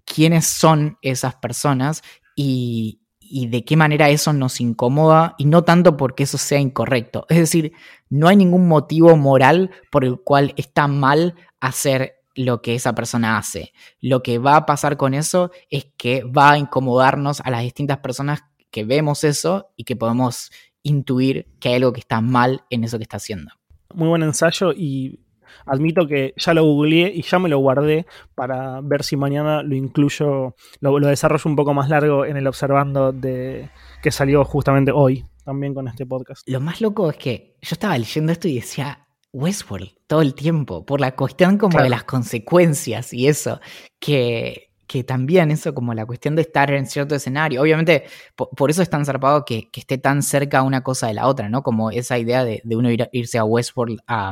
quiénes 0.05 0.47
son 0.47 0.97
esas 1.01 1.35
personas 1.35 2.01
y, 2.35 3.01
y 3.19 3.47
de 3.47 3.63
qué 3.65 3.75
manera 3.75 4.09
eso 4.09 4.33
nos 4.33 4.61
incomoda 4.61 5.35
y 5.37 5.45
no 5.45 5.63
tanto 5.63 5.97
porque 5.97 6.23
eso 6.23 6.37
sea 6.37 6.59
incorrecto. 6.59 7.25
Es 7.29 7.37
decir, 7.37 7.73
no 8.09 8.27
hay 8.27 8.35
ningún 8.35 8.67
motivo 8.67 9.15
moral 9.17 9.71
por 9.91 10.05
el 10.05 10.19
cual 10.19 10.53
está 10.57 10.87
mal 10.87 11.35
hacer 11.59 12.15
lo 12.35 12.61
que 12.61 12.75
esa 12.75 12.93
persona 12.93 13.37
hace. 13.37 13.73
Lo 14.01 14.21
que 14.21 14.37
va 14.37 14.57
a 14.57 14.65
pasar 14.65 14.97
con 14.97 15.13
eso 15.13 15.51
es 15.69 15.87
que 15.97 16.23
va 16.23 16.51
a 16.51 16.57
incomodarnos 16.57 17.41
a 17.41 17.49
las 17.49 17.61
distintas 17.61 17.99
personas 17.99 18.43
que 18.71 18.83
vemos 18.83 19.23
eso 19.23 19.71
y 19.75 19.85
que 19.85 19.95
podemos 19.95 20.51
intuir 20.83 21.47
que 21.59 21.69
hay 21.69 21.75
algo 21.75 21.93
que 21.93 22.01
está 22.01 22.21
mal 22.21 22.63
en 22.69 22.83
eso 22.83 22.97
que 22.97 23.03
está 23.03 23.17
haciendo. 23.17 23.51
Muy 23.93 24.07
buen 24.07 24.23
ensayo 24.23 24.73
y 24.73 25.19
admito 25.65 26.07
que 26.07 26.33
ya 26.37 26.53
lo 26.53 26.63
googleé 26.63 27.11
y 27.13 27.21
ya 27.21 27.39
me 27.39 27.49
lo 27.49 27.59
guardé 27.59 28.05
para 28.35 28.81
ver 28.81 29.03
si 29.03 29.15
mañana 29.15 29.63
lo 29.63 29.75
incluyo, 29.75 30.55
lo, 30.79 30.99
desarrollo 30.99 31.49
un 31.49 31.55
poco 31.55 31.73
más 31.73 31.89
largo 31.89 32.25
en 32.25 32.37
el 32.37 32.47
observando 32.47 33.11
de 33.11 33.69
que 34.03 34.11
salió 34.11 34.43
justamente 34.43 34.91
hoy 34.91 35.25
también 35.43 35.73
con 35.73 35.87
este 35.87 36.05
podcast. 36.05 36.47
Lo 36.47 36.59
más 36.59 36.81
loco 36.81 37.09
es 37.09 37.17
que 37.17 37.55
yo 37.61 37.73
estaba 37.73 37.97
leyendo 37.97 38.31
esto 38.31 38.47
y 38.47 38.55
decía, 38.55 39.04
Westworld 39.35 39.89
todo 40.07 40.21
el 40.21 40.33
tiempo, 40.33 40.85
por 40.85 41.01
la 41.01 41.13
cuestión 41.15 41.57
como 41.57 41.81
de 41.81 41.89
las 41.89 42.05
consecuencias 42.05 43.11
y 43.11 43.27
eso, 43.27 43.59
que, 43.99 44.71
que, 44.87 45.03
también 45.03 45.51
eso 45.51 45.73
como 45.73 45.93
la 45.93 46.05
cuestión 46.05 46.37
de 46.37 46.43
estar 46.43 46.71
en 46.71 46.85
cierto 46.85 47.15
escenario, 47.15 47.61
obviamente 47.61 48.05
por, 48.35 48.69
eso 48.69 48.81
es 48.81 48.89
tan 48.89 49.05
zarpado 49.05 49.43
que, 49.43 49.69
que, 49.71 49.81
esté 49.81 49.97
tan 49.97 50.23
cerca 50.23 50.61
una 50.61 50.83
cosa 50.83 51.07
de 51.07 51.15
la 51.15 51.27
otra, 51.27 51.49
¿no? 51.49 51.63
Como 51.63 51.91
esa 51.91 52.17
idea 52.17 52.45
de, 52.45 52.61
uno 52.65 52.89
irse 53.11 53.37
a 53.37 53.43
Westworld 53.43 53.99
a, 54.07 54.31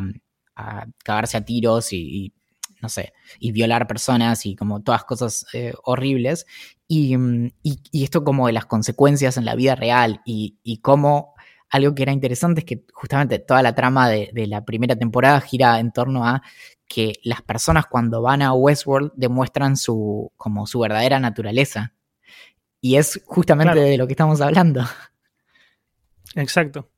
a, 0.56 0.86
cagarse 1.04 1.36
a 1.36 1.43
tiros 1.43 1.91
y, 1.91 2.34
no 2.82 2.88
sé, 2.88 3.12
y 3.39 3.51
violar 3.51 3.88
personas 3.88 4.45
y 4.45 4.56
como 4.56 4.84
todas 4.84 5.04
cosas 5.04 5.45
eh, 5.51 5.74
horribles, 5.84 6.45
y, 6.88 7.18
y, 7.62 8.04
esto 8.04 8.24
como 8.24 8.47
de 8.47 8.54
las 8.54 8.68
consecuencias 8.68 9.36
en 9.36 9.43
la 9.43 9.56
vida 9.56 9.76
real 9.76 10.22
y, 10.26 10.60
y 10.64 10.78
cómo 10.78 11.32
algo 11.74 11.95
que 11.95 12.03
era 12.03 12.11
interesante 12.11 12.59
es 12.59 12.65
que 12.65 12.84
justamente 12.93 13.39
toda 13.39 13.63
la 13.63 13.74
trama 13.74 14.07
de, 14.07 14.32
la 14.47 14.63
primera 14.63 14.95
temporada 14.95 15.41
gira 15.41 15.80
en 15.80 15.91
torno 15.91 16.24
a 16.24 16.43
que 16.88 17.13
las 17.24 17.41
personas 17.41 17.88
cuando 17.88 18.21
van 18.21 18.43
a 18.43 18.53
Westworld 18.53 19.11
demuestran 19.15 19.76
su, 19.76 20.32
como 20.38 20.67
su 20.67 20.80
verdadera 20.80 21.19
naturaleza. 21.19 21.93
Y 22.80 22.97
es 22.97 23.24
justamente 23.26 23.80
de 23.80 23.97
lo 23.97 24.05
que 24.05 24.13
estamos 24.13 24.39
hablando. 24.39 24.86
Exacto. 26.36 26.91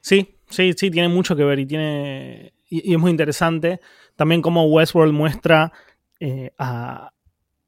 Sí, 0.00 0.40
sí, 0.50 0.72
sí, 0.76 0.90
tiene 0.90 1.08
mucho 1.08 1.36
que 1.36 1.44
ver 1.44 1.60
y 1.60 1.66
tiene. 1.66 2.52
Y, 2.68 2.94
es 2.94 2.98
muy 2.98 3.12
interesante 3.12 3.80
también 4.16 4.42
cómo 4.42 4.64
Westworld 4.64 5.12
muestra 5.12 5.72
eh, 6.18 6.52
a, 6.58 7.12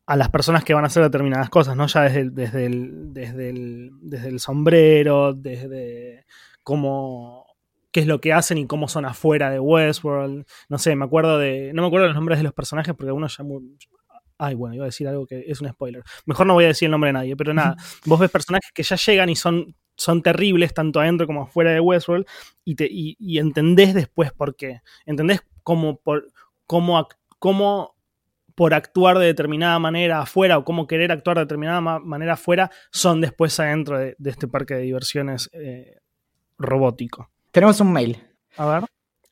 a 0.06 0.16
las 0.16 0.30
personas 0.30 0.64
que 0.64 0.74
van 0.74 0.82
a 0.82 0.88
hacer 0.88 1.04
determinadas 1.04 1.50
cosas, 1.50 1.76
¿no? 1.76 1.86
Ya 1.86 2.02
desde 2.02 2.20
el, 2.20 2.34
desde 2.34 2.66
el, 2.66 3.12
desde 3.12 3.50
el, 3.50 3.90
desde 4.00 4.28
el 4.28 4.40
sombrero, 4.40 5.34
desde 5.34 6.24
cómo 6.68 7.46
qué 7.90 8.00
es 8.00 8.06
lo 8.06 8.20
que 8.20 8.34
hacen 8.34 8.58
y 8.58 8.66
cómo 8.66 8.88
son 8.88 9.06
afuera 9.06 9.48
de 9.48 9.58
Westworld. 9.58 10.44
No 10.68 10.76
sé, 10.76 10.94
me 10.96 11.06
acuerdo 11.06 11.38
de. 11.38 11.72
No 11.72 11.80
me 11.80 11.88
acuerdo 11.88 12.08
los 12.08 12.14
nombres 12.14 12.38
de 12.38 12.44
los 12.44 12.52
personajes 12.52 12.94
porque 12.94 13.08
algunos 13.08 13.34
ya 13.34 13.42
muy. 13.42 13.78
Ay, 14.36 14.54
bueno, 14.54 14.74
iba 14.74 14.84
a 14.84 14.92
decir 14.92 15.08
algo 15.08 15.26
que 15.26 15.46
es 15.48 15.62
un 15.62 15.68
spoiler. 15.70 16.02
Mejor 16.26 16.46
no 16.46 16.52
voy 16.52 16.64
a 16.64 16.68
decir 16.68 16.84
el 16.84 16.90
nombre 16.90 17.08
de 17.08 17.14
nadie, 17.14 17.36
pero 17.36 17.54
nada. 17.54 17.74
Vos 18.04 18.20
ves 18.20 18.30
personajes 18.30 18.70
que 18.74 18.82
ya 18.82 18.96
llegan 18.96 19.30
y 19.30 19.34
son, 19.34 19.74
son 19.96 20.22
terribles, 20.22 20.74
tanto 20.74 21.00
adentro 21.00 21.26
como 21.26 21.44
afuera 21.44 21.72
de 21.72 21.80
Westworld, 21.80 22.26
y, 22.66 22.74
te, 22.74 22.86
y, 22.90 23.38
entendés 23.38 23.94
después 23.94 24.30
por 24.30 24.54
qué. 24.54 24.82
Entendés 25.06 25.40
cómo, 25.62 25.96
por, 25.96 26.30
cómo, 26.66 27.08
cómo 27.38 27.96
por 28.54 28.74
actuar 28.74 29.18
de 29.18 29.24
determinada 29.24 29.78
manera 29.78 30.20
afuera 30.20 30.58
o 30.58 30.64
cómo 30.64 30.86
querer 30.86 31.12
actuar 31.12 31.38
de 31.38 31.44
determinada 31.44 31.80
manera 31.80 32.34
afuera 32.34 32.70
son 32.92 33.22
después 33.22 33.58
adentro 33.58 33.98
de, 33.98 34.14
este 34.22 34.46
parque 34.48 34.74
de 34.74 34.82
diversiones 34.82 35.48
eh, 35.54 35.96
robótico. 36.58 37.30
Tenemos 37.50 37.80
un 37.80 37.92
mail. 37.92 38.22
A 38.56 38.66
ver. 38.66 38.84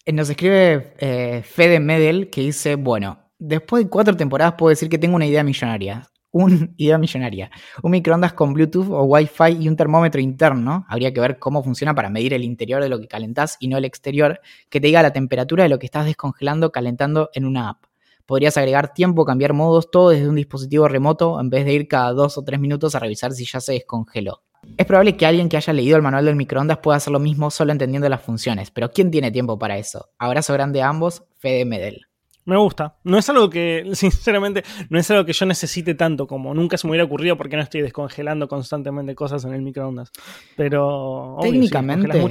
Eh, 0.05 0.13
nos 0.13 0.31
escribe 0.31 0.95
eh, 0.99 1.43
Fede 1.45 1.81
Medel 1.81 2.31
que 2.31 2.41
dice, 2.41 2.77
bueno, 2.77 3.19
después 3.39 3.85
de 3.85 3.91
cuatro 3.91 4.17
temporadas 4.17 4.55
puedo 4.55 4.71
decir 4.71 4.89
que 4.89 4.99
tengo 4.99 5.17
una 5.17 5.27
idea 5.27 5.43
millonaria. 5.43 6.09
Una 6.37 6.69
idea 6.77 6.99
millonaria. 6.99 7.51
Un 7.83 7.93
microondas 7.93 8.35
con 8.35 8.53
Bluetooth 8.53 8.91
o 8.91 9.05
Wi-Fi 9.05 9.57
y 9.59 9.69
un 9.69 9.77
termómetro 9.77 10.21
interno. 10.21 10.85
Habría 10.87 11.11
que 11.15 11.21
ver 11.21 11.39
cómo 11.39 11.65
funciona 11.65 11.95
para 11.95 12.11
medir 12.11 12.35
el 12.35 12.45
interior 12.45 12.83
de 12.83 12.91
lo 12.91 13.01
que 13.01 13.09
calentás 13.09 13.57
y 13.59 13.69
no 13.69 13.79
el 13.79 13.87
exterior, 13.87 14.41
que 14.69 14.79
te 14.79 14.89
diga 14.89 15.03
la 15.03 15.15
temperatura 15.15 15.63
de 15.63 15.71
lo 15.71 15.79
que 15.79 15.87
estás 15.87 16.05
descongelando 16.05 16.73
calentando 16.73 17.31
en 17.33 17.47
una 17.47 17.71
app. 17.71 17.85
Podrías 18.27 18.57
agregar 18.59 18.93
tiempo, 18.93 19.25
cambiar 19.25 19.55
modos, 19.55 19.91
todo 19.91 20.11
desde 20.11 20.29
un 20.29 20.35
dispositivo 20.35 20.89
remoto 20.89 21.41
en 21.41 21.49
vez 21.49 21.65
de 21.65 21.73
ir 21.73 21.89
cada 21.89 22.13
dos 22.13 22.37
o 22.37 22.45
tres 22.45 22.61
minutos 22.61 22.95
a 22.95 22.99
revisar 22.99 23.33
si 23.33 23.47
ya 23.47 23.61
se 23.61 23.73
descongeló. 23.73 24.43
Es 24.77 24.87
probable 24.87 25.17
que 25.17 25.27
alguien 25.27 25.49
que 25.49 25.57
haya 25.57 25.73
leído 25.73 25.97
el 25.97 26.03
manual 26.03 26.25
del 26.25 26.37
microondas 26.37 26.79
pueda 26.79 26.99
hacer 26.99 27.13
lo 27.13 27.19
mismo 27.19 27.51
solo 27.51 27.73
entendiendo 27.73 28.09
las 28.09 28.23
funciones, 28.23 28.71
pero 28.71 28.91
¿quién 28.91 29.11
tiene 29.11 29.31
tiempo 29.31 29.59
para 29.59 29.79
eso? 29.79 30.11
Abrazo 30.19 30.53
grande 30.53 30.83
a 30.83 30.89
ambos, 30.89 31.25
Fede 31.39 31.65
Medel. 31.65 32.07
Me 32.45 32.57
gusta. 32.57 32.97
No 33.03 33.19
es 33.19 33.29
algo 33.29 33.51
que, 33.51 33.91
sinceramente, 33.95 34.63
no 34.89 34.99
es 34.99 35.11
algo 35.11 35.25
que 35.25 35.33
yo 35.33 35.47
necesite 35.47 35.95
tanto 35.95 36.27
como 36.27 36.55
nunca 36.55 36.77
se 36.77 36.87
me 36.87 36.93
hubiera 36.93 37.05
ocurrido 37.05 37.37
porque 37.37 37.57
no 37.57 37.63
estoy 37.63 37.83
descongelando 37.83 38.49
constantemente 38.49 39.15
cosas 39.15 39.45
en 39.45 39.55
el 39.55 39.63
microondas. 39.63 40.13
Pero 40.57 41.39
técnicamente, 41.41 42.23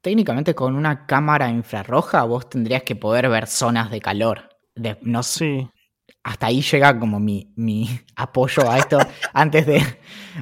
técnicamente 0.00 0.54
con 0.54 0.76
una 0.76 1.06
cámara 1.06 1.50
infrarroja 1.50 2.22
vos 2.24 2.48
tendrías 2.48 2.84
que 2.84 2.94
poder 2.94 3.28
ver 3.28 3.46
zonas 3.46 3.90
de 3.90 4.00
calor 4.00 4.56
no 5.02 5.22
sé. 5.22 5.68
Hasta 6.26 6.48
ahí 6.48 6.60
llega 6.60 6.98
como 6.98 7.20
mi, 7.20 7.88
apoyo 8.16 8.68
a 8.68 8.78
esto. 8.78 8.98
antes 9.32 9.64
de. 9.64 9.80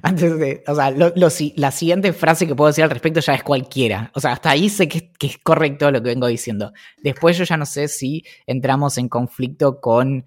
Antes 0.01 0.39
de. 0.39 0.65
O 0.67 0.75
sea, 0.75 0.91
la 0.91 1.71
siguiente 1.71 2.15
frase 2.15 2.47
que 2.47 2.55
puedo 2.55 2.69
decir 2.69 2.85
al 2.85 2.89
respecto 2.89 3.21
ya 3.21 3.35
es 3.35 3.43
cualquiera. 3.43 4.11
O 4.15 4.21
sea, 4.21 4.33
hasta 4.33 4.49
ahí 4.49 4.71
sé 4.71 4.89
que, 4.89 5.13
es 5.21 5.37
correcto 5.43 5.91
lo 5.91 6.03
que 6.03 6.09
vengo 6.09 6.27
diciendo. 6.27 6.73
Después 7.03 7.37
yo 7.37 7.45
ya 7.45 7.59
no 7.59 7.67
sé 7.67 7.89
si 7.89 8.25
entramos 8.47 8.97
en 8.97 9.11
conflicto 9.11 9.83
con 9.83 10.25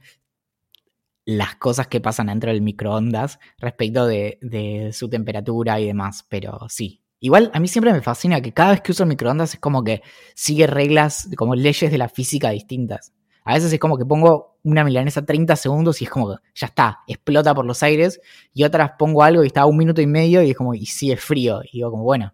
las 1.26 1.56
cosas 1.56 1.88
que 1.88 2.02
pasan 2.02 2.28
dentro 2.28 2.52
del 2.52 2.62
microondas 2.62 3.40
respecto 3.58 4.06
de, 4.06 4.38
de, 4.44 4.94
su 4.94 5.10
temperatura 5.10 5.80
y 5.80 5.88
demás, 5.88 6.24
pero 6.30 6.68
sí. 6.70 7.02
Igual 7.20 7.50
a 7.56 7.60
mí 7.60 7.68
siempre 7.68 7.94
me 7.94 8.02
fascina 8.02 8.42
que 8.42 8.54
cada 8.54 8.74
vez 8.74 8.82
que 8.82 8.92
uso 8.92 9.02
el 9.02 9.10
microondas 9.10 9.56
es 9.56 9.60
como 9.60 9.84
que 9.84 10.04
sigue 10.36 10.68
reglas, 10.68 11.28
como 11.36 11.56
leyes 11.56 11.90
de 11.90 11.98
la 11.98 12.10
física 12.10 12.52
distintas. 12.52 13.17
A 13.48 13.54
veces 13.54 13.72
es 13.72 13.80
como 13.80 13.98
que 13.98 14.06
pongo 14.06 14.58
una 14.64 14.84
milanesa 14.84 15.26
30 15.26 15.56
segundos 15.56 16.02
y 16.02 16.04
es 16.04 16.10
como 16.12 16.32
que 16.32 16.36
ya 16.54 16.68
está, 16.68 17.00
explota 17.08 17.56
por 17.56 17.66
los 17.66 17.82
aires. 17.82 18.20
Y 18.54 18.66
otras 18.66 18.92
pongo 19.00 19.24
algo 19.24 19.42
y 19.42 19.48
está 19.48 19.66
un 19.66 19.78
minuto 19.78 20.02
y 20.02 20.06
medio 20.06 20.44
y 20.44 20.52
es 20.52 20.58
como, 20.58 20.74
y 20.74 20.86
sigue 20.86 21.16
frío. 21.16 21.62
Y 21.64 21.78
digo 21.78 21.90
como, 21.90 22.04
bueno, 22.04 22.34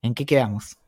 ¿en 0.00 0.14
qué 0.14 0.24
quedamos? 0.24 0.78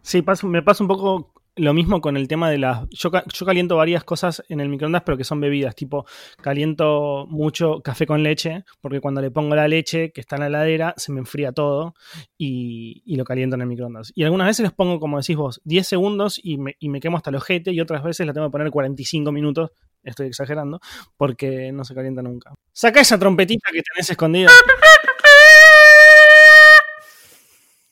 Sí, 0.00 0.24
me 0.44 0.62
pasa 0.62 0.82
un 0.82 0.88
poco 0.88 1.31
lo 1.56 1.74
mismo 1.74 2.00
con 2.00 2.16
el 2.16 2.28
tema 2.28 2.50
de 2.50 2.58
las... 2.58 2.88
Yo, 2.90 3.10
yo, 3.10 3.46
caliento 3.46 3.76
varias 3.76 4.04
cosas 4.04 4.42
en 4.48 4.60
el 4.60 4.68
microondas, 4.68 5.02
pero 5.02 5.18
que 5.18 5.24
son 5.24 5.40
bebidas, 5.40 5.74
tipo 5.74 6.06
caliento 6.40 7.26
mucho 7.28 7.82
café 7.82 8.06
con 8.06 8.22
leche, 8.22 8.64
porque 8.80 9.00
cuando 9.00 9.20
le 9.20 9.30
pongo 9.30 9.54
la 9.54 9.68
leche 9.68 10.12
que 10.12 10.20
está 10.20 10.36
en 10.36 10.40
la 10.40 10.46
heladera, 10.46 10.94
se 10.96 11.12
me 11.12 11.20
enfría 11.20 11.52
todo 11.52 11.94
y, 12.38 13.02
lo 13.16 13.24
caliento 13.24 13.56
en 13.56 13.62
el 13.62 13.68
microondas. 13.68 14.12
Y 14.14 14.24
algunas 14.24 14.46
veces 14.46 14.64
les 14.64 14.72
pongo, 14.72 14.98
como 14.98 15.18
decís 15.18 15.36
vos, 15.36 15.60
10 15.64 15.86
segundos 15.86 16.40
y 16.42 16.56
me, 16.56 16.76
y 16.78 16.88
me 16.88 17.00
quemo 17.00 17.18
hasta 17.18 17.30
el 17.30 17.36
ojete 17.36 17.72
y 17.72 17.80
otras 17.80 18.02
veces 18.02 18.26
la 18.26 18.32
tengo 18.32 18.46
que 18.46 18.52
poner 18.52 18.70
45 18.70 19.30
minutos, 19.32 19.70
estoy 20.02 20.28
exagerando, 20.28 20.80
porque 21.16 21.70
no 21.72 21.84
se 21.84 21.94
calienta 21.94 22.22
nunca. 22.22 22.54
Saca 22.72 23.00
esa 23.00 23.18
trompetita 23.18 23.70
que 23.70 23.82
tenés 23.82 24.08
escondida. 24.08 24.50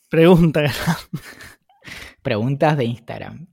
Pregunta. 0.09 0.65
preguntas 2.23 2.77
de 2.77 2.85
Instagram. 2.85 3.50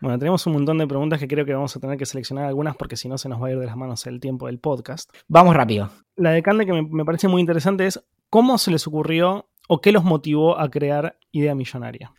Bueno, 0.00 0.18
tenemos 0.18 0.46
un 0.46 0.52
montón 0.52 0.78
de 0.78 0.86
preguntas 0.86 1.18
que 1.18 1.26
creo 1.26 1.46
que 1.46 1.54
vamos 1.54 1.74
a 1.74 1.80
tener 1.80 1.96
que 1.96 2.06
seleccionar 2.06 2.44
algunas 2.44 2.76
porque 2.76 2.96
si 2.96 3.08
no 3.08 3.16
se 3.16 3.28
nos 3.28 3.42
va 3.42 3.48
a 3.48 3.50
ir 3.52 3.58
de 3.58 3.66
las 3.66 3.76
manos 3.76 4.06
el 4.06 4.20
tiempo 4.20 4.46
del 4.46 4.58
podcast. 4.58 5.10
Vamos 5.28 5.56
rápido. 5.56 5.90
La 6.16 6.30
de 6.30 6.42
Cande 6.42 6.66
que 6.66 6.72
me, 6.72 7.04
parece 7.04 7.28
muy 7.28 7.40
interesante 7.40 7.86
es 7.86 8.02
cómo 8.28 8.58
se 8.58 8.70
les 8.70 8.86
ocurrió 8.86 9.48
o 9.68 9.80
qué 9.80 9.92
los 9.92 10.04
motivó 10.04 10.58
a 10.58 10.70
crear 10.70 11.18
Idea 11.32 11.54
Millonaria. 11.54 12.12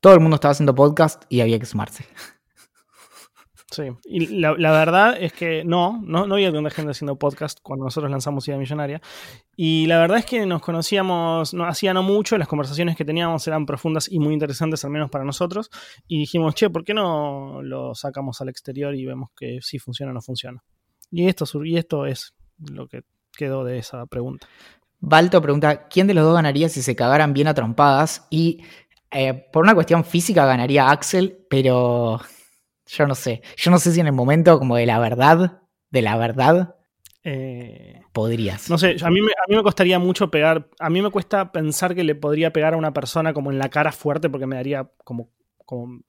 Todo 0.00 0.14
el 0.14 0.20
mundo 0.20 0.36
estaba 0.36 0.52
haciendo 0.52 0.74
podcast 0.74 1.24
y 1.28 1.40
había 1.40 1.58
que 1.58 1.66
sumarse. 1.66 2.06
Sí, 3.70 3.84
y 4.04 4.26
la, 4.40 4.52
verdad 4.52 5.16
es 5.20 5.32
que 5.32 5.62
no, 5.64 6.00
no, 6.02 6.26
no 6.26 6.34
había 6.34 6.52
tanta 6.52 6.70
gente 6.70 6.90
haciendo 6.90 7.16
podcast 7.16 7.60
cuando 7.62 7.84
nosotros 7.84 8.10
lanzamos 8.10 8.48
Idea 8.48 8.58
Millonaria. 8.58 9.00
Y 9.54 9.86
la 9.86 9.98
verdad 9.98 10.18
es 10.18 10.26
que 10.26 10.44
nos 10.44 10.60
conocíamos, 10.60 11.54
no, 11.54 11.64
hacía 11.66 11.94
no 11.94 12.02
mucho, 12.02 12.36
las 12.36 12.48
conversaciones 12.48 12.96
que 12.96 13.04
teníamos 13.04 13.46
eran 13.46 13.66
profundas 13.66 14.10
y 14.10 14.18
muy 14.18 14.32
interesantes, 14.32 14.84
al 14.84 14.90
menos 14.90 15.08
para 15.08 15.24
nosotros. 15.24 15.70
Y 16.08 16.18
dijimos, 16.18 16.56
che, 16.56 16.68
¿por 16.68 16.84
qué 16.84 16.94
no 16.94 17.62
lo 17.62 17.94
sacamos 17.94 18.40
al 18.40 18.48
exterior 18.48 18.92
y 18.96 19.06
vemos 19.06 19.30
que 19.36 19.58
si 19.60 19.78
funciona 19.78 20.10
o 20.10 20.14
no 20.14 20.20
funciona? 20.20 20.64
Y 21.12 21.28
esto, 21.28 21.44
y 21.64 21.76
esto 21.76 22.06
es 22.06 22.34
lo 22.58 22.88
que 22.88 23.02
quedó 23.36 23.62
de 23.62 23.78
esa 23.78 24.04
pregunta. 24.06 24.48
Balto 24.98 25.40
pregunta, 25.40 25.86
¿quién 25.86 26.08
de 26.08 26.14
los 26.14 26.24
dos 26.24 26.34
ganaría 26.34 26.68
si 26.68 26.82
se 26.82 26.96
cagaran 26.96 27.32
bien 27.32 27.46
a? 27.46 28.26
Y 28.30 28.64
eh, 29.12 29.32
por 29.52 29.62
una 29.62 29.74
cuestión 29.74 30.04
física 30.04 30.44
ganaría 30.44 30.90
Axel, 30.90 31.46
pero 31.48 32.20
yo 32.90 33.06
no 33.06 33.14
sé. 33.14 33.42
Yo 33.56 33.70
no 33.70 33.78
sé 33.78 33.92
si 33.92 34.00
en 34.00 34.06
el 34.06 34.12
momento 34.12 34.58
como 34.58 34.76
de 34.76 34.86
la 34.86 34.98
verdad, 34.98 35.62
de 35.90 36.02
la 36.02 36.16
verdad, 36.16 36.76
eh, 37.22 38.00
podrías. 38.12 38.68
No 38.70 38.78
sé, 38.78 38.96
a 39.02 39.10
mí, 39.10 39.20
me, 39.20 39.32
a 39.32 39.48
mí 39.48 39.56
me 39.56 39.62
costaría 39.62 39.98
mucho 39.98 40.30
pegar. 40.30 40.68
A 40.78 40.90
mí 40.90 41.00
me 41.02 41.10
cuesta 41.10 41.52
pensar 41.52 41.94
que 41.94 42.04
le 42.04 42.14
podría 42.14 42.52
pegar 42.52 42.74
a 42.74 42.76
una 42.76 42.92
persona 42.92 43.32
como 43.32 43.50
en 43.50 43.58
la 43.58 43.68
cara 43.68 43.92
fuerte 43.92 44.28
porque 44.28 44.46
me 44.46 44.56
daría 44.56 44.90
como. 45.04 45.30
como 45.64 46.00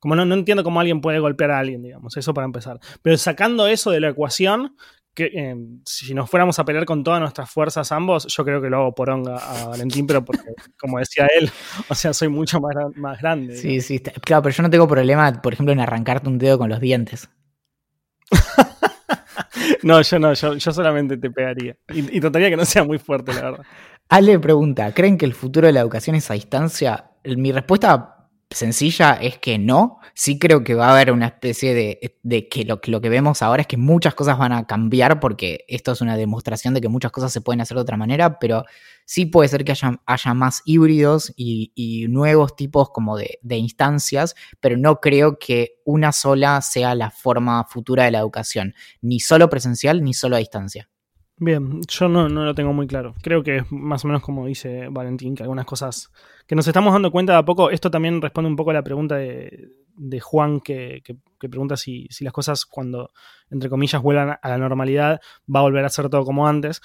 como 0.00 0.16
no, 0.16 0.24
no 0.24 0.34
entiendo 0.34 0.64
cómo 0.64 0.80
alguien 0.80 1.00
puede 1.00 1.20
golpear 1.20 1.52
a 1.52 1.60
alguien, 1.60 1.82
digamos, 1.82 2.16
eso 2.16 2.34
para 2.34 2.46
empezar. 2.46 2.80
Pero 3.02 3.16
sacando 3.18 3.68
eso 3.68 3.90
de 3.90 4.00
la 4.00 4.08
ecuación, 4.08 4.74
que 5.14 5.26
eh, 5.26 5.56
si 5.84 6.14
nos 6.14 6.28
fuéramos 6.28 6.58
a 6.58 6.64
pelear 6.64 6.84
con 6.84 7.04
todas 7.04 7.20
nuestras 7.20 7.50
fuerzas 7.50 7.92
ambos, 7.92 8.26
yo 8.26 8.44
creo 8.44 8.62
que 8.62 8.70
lo 8.70 8.78
hago 8.78 8.94
por 8.94 9.10
onga 9.10 9.36
a 9.36 9.68
Valentín, 9.68 10.06
pero 10.06 10.24
porque, 10.24 10.44
como 10.78 10.98
decía 10.98 11.28
él, 11.38 11.50
o 11.88 11.94
sea, 11.94 12.12
soy 12.12 12.28
mucho 12.28 12.60
más, 12.60 12.74
más 12.96 13.20
grande. 13.20 13.56
Sí, 13.56 13.80
sí, 13.80 14.00
claro, 14.00 14.42
pero 14.42 14.54
yo 14.54 14.62
no 14.62 14.70
tengo 14.70 14.88
problema, 14.88 15.42
por 15.42 15.52
ejemplo, 15.52 15.72
en 15.72 15.80
arrancarte 15.80 16.28
un 16.28 16.38
dedo 16.38 16.58
con 16.58 16.70
los 16.70 16.80
dientes. 16.80 17.28
no, 19.82 20.00
yo 20.00 20.18
no, 20.18 20.32
yo, 20.32 20.58
solamente 20.58 21.18
te 21.18 21.30
pegaría. 21.30 21.76
Y, 21.92 22.16
y, 22.16 22.20
trataría 22.20 22.50
que 22.50 22.56
no 22.56 22.64
sea 22.64 22.84
muy 22.84 22.98
fuerte, 22.98 23.34
la 23.34 23.42
verdad. 23.42 23.64
Ale 24.08 24.38
pregunta, 24.38 24.92
¿creen 24.92 25.16
que 25.16 25.24
el 25.24 25.34
futuro 25.34 25.66
de 25.66 25.72
la 25.72 25.80
educación 25.80 26.16
es 26.16 26.30
a 26.30 26.34
distancia? 26.34 27.12
Mi 27.24 27.52
respuesta 27.52 28.11
sencilla 28.54 29.14
es 29.14 29.38
que 29.38 29.58
no. 29.58 29.98
Sí 30.14 30.38
creo 30.38 30.62
que 30.62 30.74
va 30.74 30.88
a 30.88 30.92
haber 30.92 31.10
una 31.12 31.26
especie 31.26 31.74
de, 31.74 32.48
que, 32.50 32.64
lo, 32.64 32.80
que 33.00 33.08
vemos 33.08 33.42
ahora 33.42 33.62
es 33.62 33.66
que 33.66 33.76
muchas 33.76 34.14
cosas 34.14 34.38
van 34.38 34.52
a 34.52 34.66
cambiar 34.66 35.20
porque 35.20 35.64
esto 35.68 35.92
es 35.92 36.00
una 36.00 36.16
demostración 36.16 36.74
de 36.74 36.80
que 36.80 36.88
muchas 36.88 37.12
cosas 37.12 37.32
se 37.32 37.40
pueden 37.40 37.60
hacer 37.60 37.76
de 37.76 37.82
otra 37.82 37.96
manera, 37.96 38.38
pero 38.38 38.64
sí 39.04 39.26
puede 39.26 39.48
ser 39.48 39.64
que 39.64 39.72
haya, 39.72 40.34
más 40.34 40.62
híbridos 40.64 41.32
y, 41.36 42.06
nuevos 42.08 42.56
tipos 42.56 42.90
como 42.90 43.16
de, 43.16 43.56
instancias, 43.56 44.34
pero 44.60 44.76
no 44.76 45.00
creo 45.00 45.38
que 45.38 45.80
una 45.84 46.12
sola 46.12 46.60
sea 46.60 46.94
la 46.94 47.10
forma 47.10 47.64
futura 47.64 48.04
de 48.04 48.10
la 48.10 48.18
educación, 48.18 48.74
ni 49.00 49.20
solo 49.20 49.48
presencial 49.48 50.02
ni 50.04 50.14
solo 50.14 50.36
a 50.36 50.40
distancia. 50.40 50.88
Bien, 51.38 51.80
yo 51.88 52.08
no, 52.08 52.28
no, 52.28 52.44
lo 52.44 52.54
tengo 52.54 52.72
muy 52.72 52.86
claro. 52.86 53.14
Creo 53.22 53.42
que 53.42 53.58
es 53.58 53.72
más 53.72 54.04
o 54.04 54.08
menos 54.08 54.22
como 54.22 54.46
dice 54.46 54.88
Valentín, 54.90 55.34
que 55.34 55.42
algunas 55.42 55.64
cosas 55.64 56.12
que 56.46 56.54
nos 56.54 56.66
estamos 56.66 56.92
dando 56.92 57.10
cuenta 57.10 57.32
de 57.32 57.38
a 57.38 57.44
poco, 57.44 57.70
esto 57.70 57.90
también 57.90 58.22
responde 58.22 58.48
un 58.48 58.56
poco 58.56 58.70
a 58.70 58.74
la 58.74 58.82
pregunta 58.84 59.16
de, 59.16 59.70
de 59.96 60.20
Juan 60.20 60.60
que, 60.60 61.02
que, 61.04 61.48
pregunta 61.48 61.76
si, 61.76 62.06
si, 62.10 62.24
las 62.24 62.32
cosas 62.32 62.64
cuando, 62.64 63.10
entre 63.50 63.68
comillas, 63.68 64.00
vuelvan 64.02 64.38
a 64.40 64.48
la 64.48 64.58
normalidad, 64.58 65.20
va 65.52 65.60
a 65.60 65.64
volver 65.64 65.84
a 65.84 65.88
ser 65.88 66.08
todo 66.08 66.24
como 66.24 66.46
antes. 66.46 66.80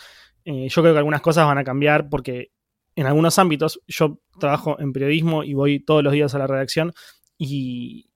Eh, 0.45 0.67
yo 0.69 0.81
creo 0.81 0.93
que 0.93 0.99
algunas 0.99 1.21
cosas 1.21 1.45
van 1.45 1.57
a 1.57 1.63
cambiar 1.63 2.09
porque 2.09 2.51
en 2.95 3.05
algunos 3.05 3.37
ámbitos, 3.37 3.79
yo 3.87 4.19
trabajo 4.39 4.79
en 4.79 4.91
periodismo 4.91 5.43
y 5.43 5.53
voy 5.53 5.79
todos 5.79 6.03
los 6.03 6.13
días 6.13 6.33
a 6.33 6.39
la 6.39 6.47
redacción 6.47 6.93
y 7.37 8.09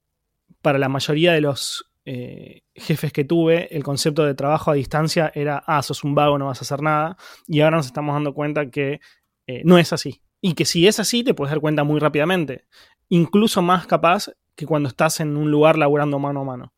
para 0.61 0.79
la 0.79 0.89
mayoría 0.89 1.34
de 1.34 1.41
los 1.41 1.91
eh, 2.06 2.64
jefes 2.74 3.14
que 3.14 3.24
tuve, 3.24 3.76
el 3.76 3.84
concepto 3.84 4.26
de 4.26 4.34
trabajo 4.34 4.72
a 4.72 4.74
distancia 4.74 5.32
era, 5.36 5.64
ah, 5.68 5.82
sos 5.82 6.04
un 6.04 6.16
vago, 6.16 6.38
no 6.38 6.47
vas 6.47 6.60
a 6.60 6.62
hacer 6.62 6.82
nada. 6.82 7.18
Y 7.47 7.62
ahora 7.62 7.78
nos 7.78 7.86
estamos 7.88 8.14
dando 8.14 8.34
cuenta 8.34 8.70
que 8.70 8.99
eh, 9.47 9.62
no 9.66 9.78
es 9.78 9.93
así. 9.93 10.22
Y 10.39 10.54
que 10.54 10.66
si 10.66 10.88
es 10.88 10.99
así, 10.99 11.24
te 11.24 11.34
puedes 11.34 11.52
dar 11.52 11.60
cuenta 11.60 11.84
muy 11.84 11.99
rápidamente. 11.99 12.66
Incluso 13.10 13.62
más 13.62 13.86
capaz 13.86 14.32
que 14.56 14.66
cuando 14.66 14.89
estás 14.89 15.20
en 15.20 15.38
un 15.38 15.52
lugar 15.52 15.78
laburando 15.78 16.18
mano 16.20 16.41
a 16.41 16.43
mano. 16.43 16.74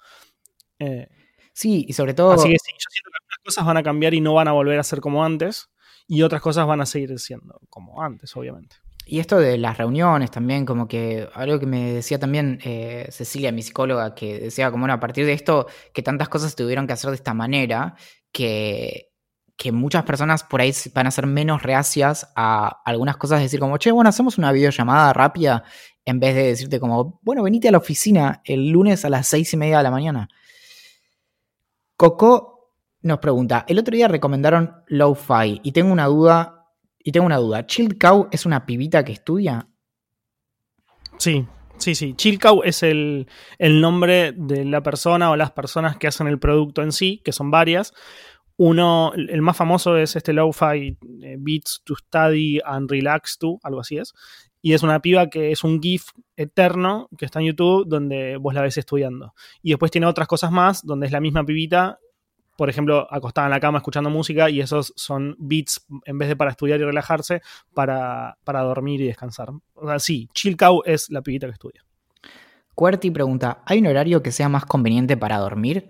Eh, 0.79 1.07
sí, 1.53 1.85
y 1.87 1.93
sobre 1.93 2.13
todo... 2.13 2.33
Así 2.33 2.49
que 2.49 2.57
sí, 2.59 2.71
yo 2.73 2.87
siento 2.89 3.09
que 3.11 3.17
algunas 3.17 3.39
cosas 3.45 3.65
van 3.65 3.77
a 3.77 3.83
cambiar 3.83 4.13
y 4.13 4.21
no 4.21 4.33
van 4.33 4.47
a 4.47 4.51
volver 4.51 4.79
a 4.79 4.83
ser 4.83 4.99
como 4.99 5.23
antes. 5.23 5.69
Y 6.07 6.21
otras 6.23 6.41
cosas 6.41 6.67
van 6.67 6.81
a 6.81 6.85
seguir 6.85 7.17
siendo 7.19 7.61
como 7.69 8.01
antes, 8.01 8.35
obviamente. 8.35 8.75
Y 9.05 9.19
esto 9.19 9.37
de 9.37 9.57
las 9.57 9.77
reuniones 9.77 10.31
también, 10.31 10.65
como 10.65 10.87
que 10.87 11.27
algo 11.33 11.59
que 11.59 11.65
me 11.65 11.93
decía 11.93 12.19
también 12.19 12.59
eh, 12.63 13.07
Cecilia, 13.11 13.51
mi 13.51 13.61
psicóloga, 13.61 14.15
que 14.15 14.39
decía 14.39 14.71
como, 14.71 14.83
bueno, 14.83 14.93
a 14.93 14.99
partir 14.99 15.25
de 15.25 15.33
esto, 15.33 15.67
que 15.93 16.01
tantas 16.01 16.29
cosas 16.29 16.55
tuvieron 16.55 16.87
que 16.87 16.93
hacer 16.93 17.09
de 17.09 17.17
esta 17.17 17.33
manera, 17.33 17.95
que, 18.31 19.11
que 19.57 19.71
muchas 19.71 20.03
personas 20.03 20.43
por 20.43 20.61
ahí 20.61 20.73
van 20.93 21.07
a 21.07 21.11
ser 21.11 21.27
menos 21.27 21.63
reacias 21.63 22.31
a 22.35 22.81
algunas 22.85 23.17
cosas, 23.17 23.41
decir 23.41 23.59
como, 23.59 23.77
che, 23.77 23.91
bueno, 23.91 24.09
hacemos 24.09 24.37
una 24.37 24.51
videollamada 24.53 25.11
rápida, 25.11 25.63
en 26.05 26.19
vez 26.19 26.35
de 26.35 26.43
decirte 26.43 26.79
como, 26.79 27.19
bueno, 27.23 27.43
venite 27.43 27.67
a 27.67 27.71
la 27.71 27.77
oficina 27.79 28.41
el 28.45 28.69
lunes 28.69 29.03
a 29.03 29.09
las 29.09 29.27
seis 29.27 29.53
y 29.53 29.57
media 29.57 29.77
de 29.77 29.83
la 29.83 29.91
mañana. 29.91 30.29
Coco 31.97 32.53
nos 33.01 33.19
pregunta, 33.19 33.65
el 33.67 33.79
otro 33.79 33.95
día 33.95 34.07
recomendaron 34.07 34.83
Lo-Fi 34.87 35.59
y 35.61 35.71
tengo 35.73 35.91
una 35.91 36.05
duda 36.05 36.62
y 37.03 37.11
tengo 37.11 37.25
una 37.25 37.37
duda, 37.37 37.65
¿Chill 37.65 37.97
Cow 37.97 38.29
es 38.31 38.45
una 38.45 38.65
pibita 38.65 39.03
que 39.03 39.11
estudia? 39.11 39.67
Sí, 41.17 41.45
sí, 41.77 41.95
sí. 41.95 42.13
Chill 42.15 42.39
Cow 42.39 42.61
es 42.63 42.81
el, 42.81 43.27
nombre 43.59 44.31
de 44.31 44.63
la 44.65 44.81
persona 44.81 45.29
o 45.29 45.35
las 45.35 45.51
personas 45.51 45.97
que 45.97 46.07
hacen 46.07 46.27
el 46.27 46.39
producto 46.39 46.81
en 46.81 46.93
sí, 46.93 47.21
que 47.23 47.33
son 47.33 47.51
varias. 47.51 47.93
Uno, 48.55 49.11
el 49.15 49.41
más 49.41 49.57
famoso 49.57 49.97
es 49.97 50.15
este 50.15 50.31
Lo-Fi 50.31 50.97
eh, 51.23 51.35
Beats 51.39 51.81
to 51.83 51.95
Study 51.95 52.61
and 52.63 52.89
Relax 52.89 53.37
to, 53.37 53.59
algo 53.63 53.81
así 53.81 53.97
es. 53.97 54.13
Y 54.61 54.73
es 54.73 54.81
una 54.81 55.01
piba 55.01 55.29
que 55.29 55.51
es 55.51 55.65
un 55.65 55.81
GIF 55.81 56.05
eterno 56.37 57.09
que 57.17 57.25
está 57.25 57.39
en 57.41 57.47
YouTube 57.47 57.85
donde 57.85 58.37
vos 58.37 58.53
la 58.53 58.61
ves 58.61 58.77
estudiando. 58.77 59.33
Y 59.61 59.71
después 59.71 59.91
tiene 59.91 60.07
otras 60.07 60.27
cosas 60.27 60.51
más 60.51 60.85
donde 60.85 61.07
es 61.07 61.11
la 61.11 61.19
misma 61.19 61.43
pibita 61.43 61.99
por 62.57 62.69
ejemplo, 62.69 63.07
acostada 63.09 63.47
en 63.47 63.51
la 63.51 63.59
cama 63.59 63.79
escuchando 63.79 64.09
música 64.09 64.49
y 64.49 64.61
esos 64.61 64.93
son 64.95 65.35
beats, 65.39 65.85
en 66.05 66.17
vez 66.17 66.29
de 66.29 66.35
para 66.35 66.51
estudiar 66.51 66.79
y 66.79 66.83
relajarse, 66.83 67.41
para, 67.73 68.37
para 68.43 68.61
dormir 68.61 69.01
y 69.01 69.07
descansar. 69.07 69.49
O 69.73 69.87
sea, 69.87 69.99
sí, 69.99 70.29
Chill 70.33 70.57
Cow 70.57 70.81
es 70.85 71.09
la 71.09 71.21
pibita 71.21 71.47
que 71.47 71.53
estudia. 71.53 71.83
Cuerti 72.75 73.11
pregunta, 73.11 73.61
¿hay 73.65 73.79
un 73.79 73.87
horario 73.87 74.23
que 74.23 74.31
sea 74.31 74.49
más 74.49 74.65
conveniente 74.65 75.15
para 75.15 75.37
dormir? 75.37 75.89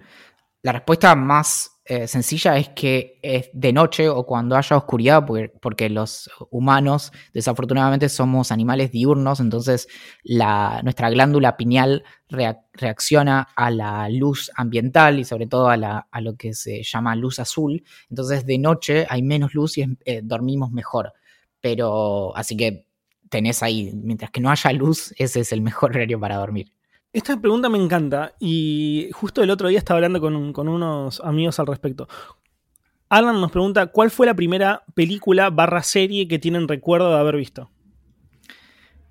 La 0.63 0.71
respuesta 0.71 1.13
más 1.13 1.81
eh, 1.83 2.07
sencilla 2.07 2.57
es 2.57 2.69
que 2.69 3.19
es 3.21 3.49
de 3.51 3.73
noche 3.73 4.07
o 4.07 4.25
cuando 4.25 4.55
haya 4.55 4.77
oscuridad, 4.77 5.25
porque, 5.61 5.89
los 5.89 6.29
humanos 6.49 7.11
desafortunadamente 7.33 8.07
somos 8.07 8.49
animales 8.49 8.89
diurnos, 8.89 9.41
entonces 9.41 9.89
la, 10.23 10.79
nuestra 10.81 11.09
glándula 11.09 11.57
pineal 11.57 12.05
reacciona 12.29 13.49
a 13.57 13.71
la 13.71 14.07
luz 14.07 14.49
ambiental 14.55 15.19
y 15.19 15.25
sobre 15.25 15.47
todo 15.47 15.67
a, 15.67 16.21
lo 16.21 16.37
que 16.37 16.53
se 16.53 16.81
llama 16.81 17.13
luz 17.17 17.39
azul, 17.39 17.83
entonces 18.09 18.45
de 18.45 18.57
noche 18.57 19.05
hay 19.09 19.21
menos 19.21 19.53
luz 19.53 19.77
y 19.77 19.85
eh, 20.05 20.21
dormimos 20.23 20.71
mejor, 20.71 21.11
pero 21.59 22.33
así 22.37 22.55
que 22.55 22.87
tenés 23.27 23.61
ahí, 23.63 23.91
mientras 23.93 24.31
que 24.31 24.39
no 24.39 24.49
haya 24.49 24.71
luz, 24.71 25.13
ese 25.17 25.41
es 25.41 25.51
el 25.51 25.59
mejor 25.59 25.91
horario 25.97 26.21
para 26.21 26.37
dormir. 26.37 26.71
Esta 27.13 27.39
pregunta 27.39 27.69
me 27.69 27.77
encanta 27.77 28.33
y 28.39 29.11
justo 29.13 29.43
el 29.43 29.51
otro 29.51 29.67
día 29.67 29.77
estaba 29.77 29.99
hablando 29.99 30.19
con, 30.19 30.35
unos 30.35 31.19
amigos 31.19 31.59
al 31.59 31.67
respecto. 31.67 32.07
Alan 33.07 33.39
nos 33.39 33.51
pregunta, 33.51 33.85
¿cuál 33.85 34.09
fue 34.09 34.25
la 34.25 34.33
primera 34.33 34.83
película 34.95 35.51
barra 35.51 35.83
serie 35.83 36.27
que 36.27 36.39
tienen 36.39 36.67
recuerdo 36.67 37.13
de 37.13 37.19
haber 37.19 37.35
visto? 37.37 37.69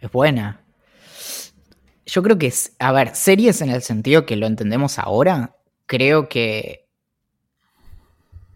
Es 0.00 0.10
buena. 0.10 0.64
Yo 2.04 2.24
creo 2.24 2.38
que, 2.38 2.48
es, 2.48 2.74
a 2.80 2.90
ver, 2.90 3.14
series 3.14 3.62
en 3.62 3.70
el 3.70 3.82
sentido 3.82 4.26
que 4.26 4.34
lo 4.34 4.46
entendemos 4.46 4.98
ahora, 4.98 5.54
creo 5.86 6.28
que 6.28 6.88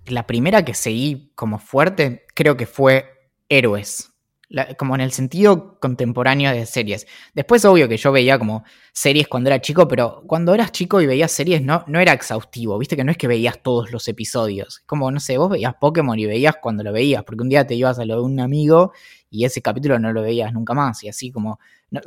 la 0.06 0.26
primera 0.26 0.64
que 0.64 0.74
seguí 0.74 1.30
como 1.36 1.60
fuerte, 1.60 2.26
creo 2.34 2.56
que 2.56 2.66
fue 2.66 3.30
Héroes 3.48 4.15
como 4.78 4.94
en 4.94 5.00
el 5.00 5.12
sentido 5.12 5.78
contemporáneo 5.80 6.52
de 6.52 6.66
series. 6.66 7.06
Después, 7.34 7.64
obvio 7.64 7.88
que 7.88 7.96
yo 7.96 8.12
veía 8.12 8.38
como 8.38 8.64
series 8.92 9.26
cuando 9.28 9.50
era 9.50 9.60
chico, 9.60 9.88
pero 9.88 10.22
cuando 10.26 10.54
eras 10.54 10.72
chico 10.72 11.00
y 11.00 11.06
veías 11.06 11.32
series 11.32 11.62
no, 11.62 11.84
no 11.88 11.98
era 11.98 12.12
exhaustivo, 12.12 12.78
viste 12.78 12.96
que 12.96 13.04
no 13.04 13.10
es 13.10 13.18
que 13.18 13.26
veías 13.26 13.62
todos 13.62 13.90
los 13.90 14.06
episodios. 14.08 14.82
Como, 14.86 15.10
no 15.10 15.20
sé, 15.20 15.36
vos 15.38 15.50
veías 15.50 15.74
Pokémon 15.80 16.18
y 16.18 16.26
veías 16.26 16.56
cuando 16.62 16.84
lo 16.84 16.92
veías, 16.92 17.24
porque 17.24 17.42
un 17.42 17.48
día 17.48 17.66
te 17.66 17.74
ibas 17.74 17.98
a 17.98 18.04
lo 18.04 18.16
de 18.16 18.22
un 18.22 18.40
amigo 18.40 18.92
y 19.30 19.44
ese 19.44 19.60
capítulo 19.62 19.98
no 19.98 20.12
lo 20.12 20.22
veías 20.22 20.52
nunca 20.52 20.74
más, 20.74 21.02
y 21.04 21.08
así 21.08 21.30
como. 21.30 21.58
No, 21.88 22.00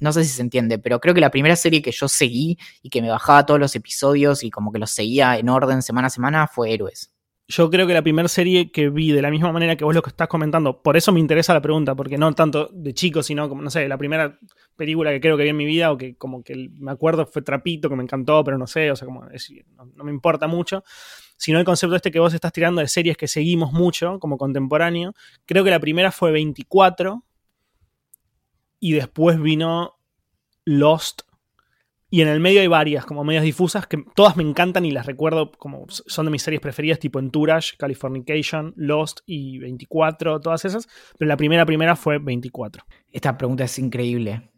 no 0.00 0.12
sé 0.12 0.24
si 0.24 0.30
se 0.30 0.42
entiende, 0.42 0.80
pero 0.80 0.98
creo 0.98 1.14
que 1.14 1.20
la 1.20 1.30
primera 1.30 1.54
serie 1.54 1.80
que 1.80 1.92
yo 1.92 2.08
seguí 2.08 2.58
y 2.82 2.90
que 2.90 3.00
me 3.00 3.08
bajaba 3.08 3.46
todos 3.46 3.60
los 3.60 3.76
episodios 3.76 4.42
y 4.42 4.50
como 4.50 4.72
que 4.72 4.80
los 4.80 4.90
seguía 4.90 5.38
en 5.38 5.48
orden 5.48 5.80
semana 5.80 6.08
a 6.08 6.10
semana 6.10 6.48
fue 6.48 6.72
Héroes 6.72 7.12
yo 7.52 7.68
creo 7.68 7.86
que 7.86 7.92
la 7.92 8.00
primera 8.00 8.28
serie 8.28 8.72
que 8.72 8.88
vi 8.88 9.12
de 9.12 9.20
la 9.20 9.30
misma 9.30 9.52
manera 9.52 9.76
que 9.76 9.84
vos 9.84 9.94
lo 9.94 10.00
que 10.00 10.08
estás 10.08 10.26
comentando, 10.26 10.82
por 10.82 10.96
eso 10.96 11.12
me 11.12 11.20
interesa 11.20 11.52
la 11.52 11.60
pregunta, 11.60 11.94
porque 11.94 12.16
no 12.16 12.32
tanto 12.32 12.70
de 12.72 12.94
chico, 12.94 13.22
sino 13.22 13.46
como, 13.46 13.60
no 13.60 13.68
sé, 13.68 13.86
la 13.88 13.98
primera 13.98 14.38
película 14.74 15.10
que 15.10 15.20
creo 15.20 15.36
que 15.36 15.42
vi 15.42 15.50
en 15.50 15.56
mi 15.58 15.66
vida 15.66 15.92
o 15.92 15.98
que 15.98 16.16
como 16.16 16.42
que 16.42 16.70
me 16.78 16.90
acuerdo 16.90 17.26
fue 17.26 17.42
Trapito, 17.42 17.90
que 17.90 17.96
me 17.96 18.02
encantó, 18.02 18.42
pero 18.42 18.56
no 18.56 18.66
sé, 18.66 18.90
o 18.90 18.96
sea, 18.96 19.04
como 19.04 19.26
no, 19.26 20.04
me 20.04 20.10
importa 20.10 20.46
mucho, 20.46 20.82
sino 21.36 21.58
el 21.58 21.66
concepto 21.66 21.94
este 21.94 22.10
que 22.10 22.20
vos 22.20 22.32
estás 22.32 22.52
tirando 22.52 22.80
de 22.80 22.88
series 22.88 23.18
que 23.18 23.28
seguimos 23.28 23.70
mucho 23.70 24.18
como 24.18 24.38
contemporáneo. 24.38 25.12
Creo 25.44 25.62
que 25.62 25.70
la 25.70 25.80
primera 25.80 26.10
fue 26.10 26.32
24 26.32 27.22
y 28.80 28.92
después 28.92 29.38
vino 29.38 29.98
Lost 30.64 31.22
y 32.12 32.20
en 32.20 32.28
el 32.28 32.40
medio 32.40 32.60
hay 32.60 32.66
varias, 32.66 33.06
como 33.06 33.24
medias 33.24 33.42
difusas, 33.42 33.86
que 33.86 34.04
todas 34.14 34.36
me 34.36 34.42
encantan 34.42 34.84
y 34.84 34.90
las 34.90 35.06
recuerdo 35.06 35.50
como 35.50 35.86
son 35.88 36.26
de 36.26 36.30
mis 36.30 36.42
series 36.42 36.60
preferidas, 36.60 36.98
tipo 36.98 37.18
Entourage, 37.18 37.74
Californication, 37.78 38.74
Lost 38.76 39.20
y 39.24 39.58
24, 39.60 40.38
todas 40.38 40.66
esas. 40.66 40.86
Pero 41.16 41.26
la 41.26 41.38
primera, 41.38 41.64
primera 41.64 41.96
fue 41.96 42.18
24. 42.18 42.84
Esta 43.10 43.38
pregunta 43.38 43.64
es 43.64 43.78
increíble. 43.78 44.50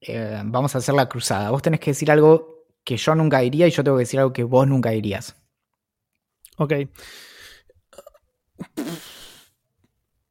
Eh, 0.00 0.40
vamos 0.42 0.74
a 0.74 0.78
hacer 0.78 0.94
la 0.94 1.06
cruzada. 1.06 1.50
Vos 1.50 1.60
tenés 1.60 1.80
que 1.80 1.90
decir 1.90 2.10
algo 2.10 2.64
que 2.82 2.96
yo 2.96 3.14
nunca 3.14 3.40
diría 3.40 3.68
y 3.68 3.72
yo 3.72 3.84
tengo 3.84 3.98
que 3.98 4.04
decir 4.04 4.18
algo 4.18 4.32
que 4.32 4.44
vos 4.44 4.66
nunca 4.66 4.88
dirías. 4.88 5.36
Ok. 6.56 6.72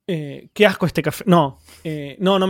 Eh, 0.07 0.49
qué 0.51 0.65
asco 0.65 0.87
este 0.87 1.03
café. 1.03 1.23
No, 1.27 1.59
eh, 1.83 2.17
no, 2.19 2.39
no, 2.39 2.47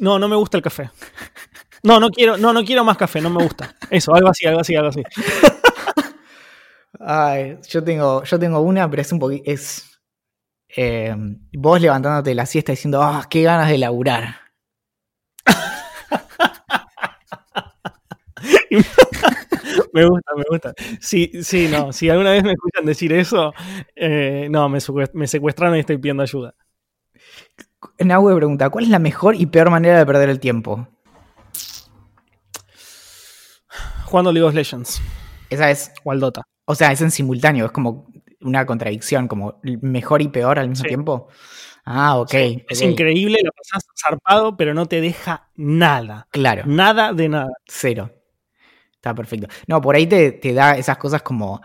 no, 0.00 0.18
no 0.18 0.28
me 0.28 0.36
gusta 0.36 0.56
el 0.56 0.62
café. 0.62 0.88
No, 1.82 1.98
no 1.98 2.10
quiero, 2.10 2.36
no, 2.36 2.52
no 2.52 2.64
quiero 2.64 2.84
más 2.84 2.96
café, 2.96 3.20
no 3.20 3.30
me 3.30 3.42
gusta. 3.42 3.74
Eso, 3.90 4.14
algo 4.14 4.28
así, 4.28 4.46
algo 4.46 4.60
así, 4.60 4.74
algo 4.74 4.88
así. 4.88 5.02
Ay, 7.00 7.58
yo 7.68 7.82
tengo, 7.84 8.24
yo 8.24 8.38
tengo 8.38 8.60
una, 8.60 8.88
pero 8.90 9.02
es 9.02 9.12
un 9.12 9.18
poquito. 9.18 9.42
Es. 9.50 9.86
Eh, 10.76 11.14
vos 11.54 11.80
levantándote 11.80 12.30
de 12.30 12.34
la 12.36 12.46
siesta 12.46 12.72
diciendo, 12.72 13.02
ah, 13.02 13.26
qué 13.30 13.42
ganas 13.42 13.70
de 13.70 13.78
laburar. 13.78 14.36
me 19.92 20.04
gusta, 20.06 20.32
me 20.36 20.44
gusta. 20.48 20.74
Sí, 21.00 21.30
sí, 21.42 21.68
no. 21.70 21.92
Si 21.92 22.08
alguna 22.08 22.30
vez 22.32 22.42
me 22.44 22.52
escuchan 22.52 22.84
decir 22.84 23.12
eso, 23.12 23.52
eh, 23.96 24.48
no, 24.50 24.68
me, 24.68 24.78
me 25.14 25.26
secuestraron 25.26 25.76
y 25.76 25.80
estoy 25.80 25.98
pidiendo 25.98 26.22
ayuda. 26.22 26.54
Nahue 28.00 28.34
pregunta: 28.34 28.68
¿Cuál 28.70 28.84
es 28.84 28.90
la 28.90 28.98
mejor 28.98 29.36
y 29.36 29.46
peor 29.46 29.70
manera 29.70 29.98
de 29.98 30.06
perder 30.06 30.28
el 30.28 30.40
tiempo? 30.40 30.88
Jugando 34.10 34.32
League 34.32 34.46
of 34.46 34.54
Legends. 34.54 35.00
Esa 35.48 35.70
es. 35.70 35.92
O 36.04 36.12
al 36.12 36.20
Dota. 36.20 36.42
O 36.66 36.74
sea, 36.74 36.92
es 36.92 37.00
en 37.00 37.10
simultáneo, 37.10 37.66
es 37.66 37.72
como 37.72 38.06
una 38.40 38.66
contradicción, 38.66 39.28
como 39.28 39.60
mejor 39.82 40.22
y 40.22 40.28
peor 40.28 40.58
al 40.58 40.68
mismo 40.68 40.84
tiempo. 40.84 41.28
Ah, 41.84 42.18
ok. 42.18 42.34
Es 42.68 42.82
increíble, 42.82 43.38
lo 43.42 43.50
pasas 43.52 43.84
zarpado, 44.00 44.56
pero 44.56 44.74
no 44.74 44.86
te 44.86 45.00
deja 45.00 45.48
nada. 45.56 46.28
Claro. 46.30 46.62
Nada 46.66 47.12
de 47.12 47.28
nada. 47.28 47.50
Cero. 47.66 48.10
Está 48.94 49.14
perfecto. 49.14 49.48
No, 49.66 49.80
por 49.80 49.94
ahí 49.94 50.06
te, 50.06 50.38
da 50.52 50.76
esas 50.76 50.98
cosas 50.98 51.22
como 51.22 51.60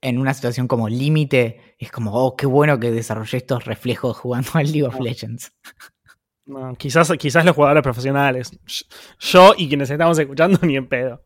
en 0.00 0.18
una 0.18 0.34
situación 0.34 0.66
como 0.66 0.88
límite, 0.88 1.76
es 1.78 1.90
como, 1.92 2.12
oh, 2.12 2.36
qué 2.36 2.46
bueno 2.46 2.80
que 2.80 2.90
desarrollé 2.90 3.38
estos 3.38 3.64
reflejos 3.64 4.16
jugando 4.16 4.50
al 4.54 4.66
League 4.66 4.84
of 4.84 4.98
Legends. 4.98 5.52
No, 6.46 6.74
quizás, 6.74 7.12
quizás 7.18 7.44
los 7.44 7.54
jugadores 7.54 7.82
profesionales. 7.82 8.50
Yo 9.20 9.54
y 9.56 9.68
quienes 9.68 9.90
estamos 9.90 10.18
escuchando 10.18 10.58
ni 10.62 10.76
en 10.76 10.88
pedo. 10.88 11.22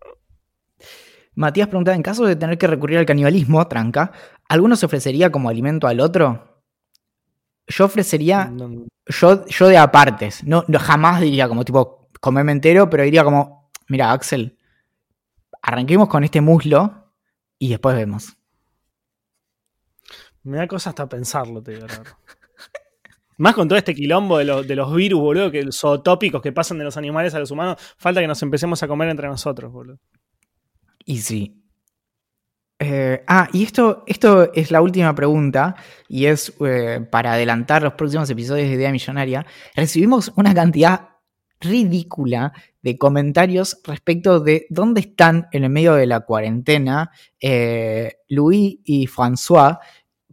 Matías 1.37 1.69
pregunta, 1.69 1.95
en 1.95 2.03
caso 2.03 2.25
de 2.25 2.37
tener 2.37 2.59
que 2.59 2.67
recurrir 2.67 2.99
al 2.99 3.07
canibalismo, 3.07 3.67
tranca, 3.67 4.13
¿alguno 4.49 4.77
se 4.77 4.87
ofrecería 4.87 5.33
como 5.33 5.49
alimento 5.49 5.89
al 5.89 6.01
otro? 6.01 6.63
Yo 7.67 7.87
ofrecería, 7.87 8.53
yo, 9.07 9.47
yo 9.47 9.69
de 9.69 9.79
apartes, 9.79 10.45
no, 10.45 10.65
jamás 10.79 11.21
diría 11.21 11.49
como 11.49 11.65
tipo, 11.65 12.09
comerme 12.21 12.53
entero, 12.53 12.89
pero 12.89 13.03
diría 13.03 13.25
como, 13.25 13.71
mira 13.89 14.13
Axel, 14.13 14.59
arranquemos 15.61 16.09
con 16.09 16.23
este 16.25 16.41
muslo 16.41 17.13
y 17.59 17.71
después 17.71 17.97
vemos. 17.97 18.37
Me 20.43 20.59
da 20.59 20.69
cosa 20.69 20.91
hasta 20.91 21.09
pensarlo, 21.09 21.63
te 21.63 21.73
digo. 21.73 21.87
Más 23.39 23.55
con 23.55 23.67
todo 23.67 23.79
este 23.79 23.95
quilombo 23.95 24.39
de, 24.39 24.63
de, 24.63 24.77
los 24.77 24.95
virus, 24.95 25.21
boludo, 25.21 25.51
que 25.51 25.67
zootópicos 25.73 26.41
que 26.41 26.53
pasan 26.53 26.79
de 26.79 26.85
los 26.85 26.97
animales 26.97 27.35
a 27.35 27.41
los 27.41 27.51
humanos, 27.51 27.77
falta 27.97 28.21
que 28.21 28.29
nos 28.29 28.41
empecemos 28.43 28.81
a 28.83 28.87
comer 28.87 29.09
entre 29.09 29.27
nosotros, 29.27 29.73
boludo. 29.73 29.99
Y 31.05 31.19
sí. 31.19 31.61
Eh, 32.79 33.23
ah, 33.27 33.49
y 33.53 33.63
esto, 33.63 34.03
esto 34.07 34.53
es 34.53 34.71
la 34.71 34.83
última 34.83 35.15
pregunta, 35.15 35.77
y 36.09 36.27
es 36.27 36.53
eh, 36.61 37.07
para 37.11 37.35
adelantar 37.35 37.83
los 37.83 37.95
próximos 37.95 38.29
episodios 38.29 38.69
de 38.69 38.75
Idea 38.75 38.93
Millonaria. 38.93 39.47
Recibimos 39.75 40.33
una 40.37 40.53
cantidad 40.55 41.09
ridícula 41.61 42.53
de 42.83 42.99
comentarios 42.99 43.81
respecto 43.85 44.41
de 44.41 44.67
dónde 44.69 45.01
están 45.01 45.49
en 45.53 45.65
el 45.65 45.71
medio 45.71 45.95
de 45.95 46.07
la 46.07 46.21
cuarentena 46.21 47.11
eh, 47.41 48.19
Louis 48.29 48.81
y 48.85 49.07
François, 49.07 49.79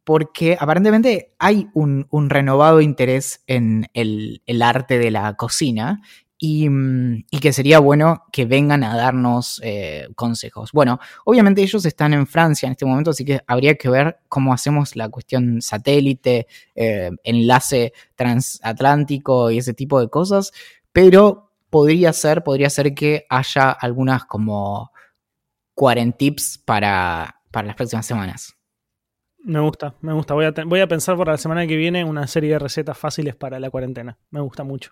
porque 0.03 0.57
aparentemente 0.59 1.35
hay 1.39 1.69
un, 1.73 2.07
renovado 2.29 2.81
interés 2.81 3.43
en 3.47 3.87
el, 3.93 4.41
arte 4.61 4.97
de 4.97 5.11
la 5.11 5.35
cocina 5.35 6.01
mm, 6.41 7.25
y, 7.29 7.39
que 7.39 7.53
sería 7.53 7.79
bueno 7.79 8.23
que 8.31 8.45
vengan 8.45 8.83
a 8.83 8.95
darnos 8.95 9.61
eh, 9.63 10.07
consejos. 10.15 10.71
Bueno, 10.71 10.99
obviamente 11.25 11.61
ellos 11.61 11.85
están 11.85 12.13
en 12.13 12.25
Francia 12.25 12.65
en 12.67 12.71
este 12.71 12.85
momento, 12.85 13.11
así 13.11 13.23
que 13.23 13.41
habría 13.45 13.75
que 13.75 13.89
ver 13.89 14.19
cómo 14.27 14.53
hacemos 14.53 14.95
la 14.95 15.09
cuestión 15.09 15.61
satélite, 15.61 16.47
eh, 16.75 17.11
enlace 17.23 17.93
transatlántico 18.15 19.51
y 19.51 19.59
ese 19.59 19.73
tipo 19.73 19.99
de 19.99 20.09
cosas, 20.09 20.51
pero 20.91 21.51
podría 21.69 22.11
ser, 22.11 22.43
podría 22.43 22.69
ser 22.69 22.93
que 22.95 23.25
haya 23.29 23.69
algunas 23.71 24.25
como 24.25 24.91
cuarentips 25.75 26.57
para, 26.65 27.41
para 27.51 27.67
las 27.67 27.75
próximas 27.75 28.05
semanas. 28.05 28.55
Me 29.43 29.59
gusta, 29.59 29.95
me 30.01 30.13
gusta. 30.13 30.33
Voy 30.33 30.45
a, 30.45 30.53
voy 30.65 30.79
a 30.81 30.87
pensar 30.87 31.15
por 31.17 31.27
la 31.27 31.37
semana 31.37 31.65
que 31.65 31.75
viene 31.75 32.03
una 32.03 32.27
serie 32.27 32.51
de 32.51 32.59
recetas 32.59 32.97
fáciles 32.97 33.35
para 33.35 33.59
la 33.59 33.69
cuarentena. 33.69 34.17
Me 34.29 34.39
gusta 34.39 34.63
mucho. 34.63 34.91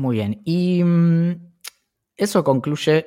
Muy 0.00 0.16
bien. 0.16 0.40
Y 0.46 0.82
mm, 0.82 1.52
eso 2.16 2.42
concluye 2.42 3.06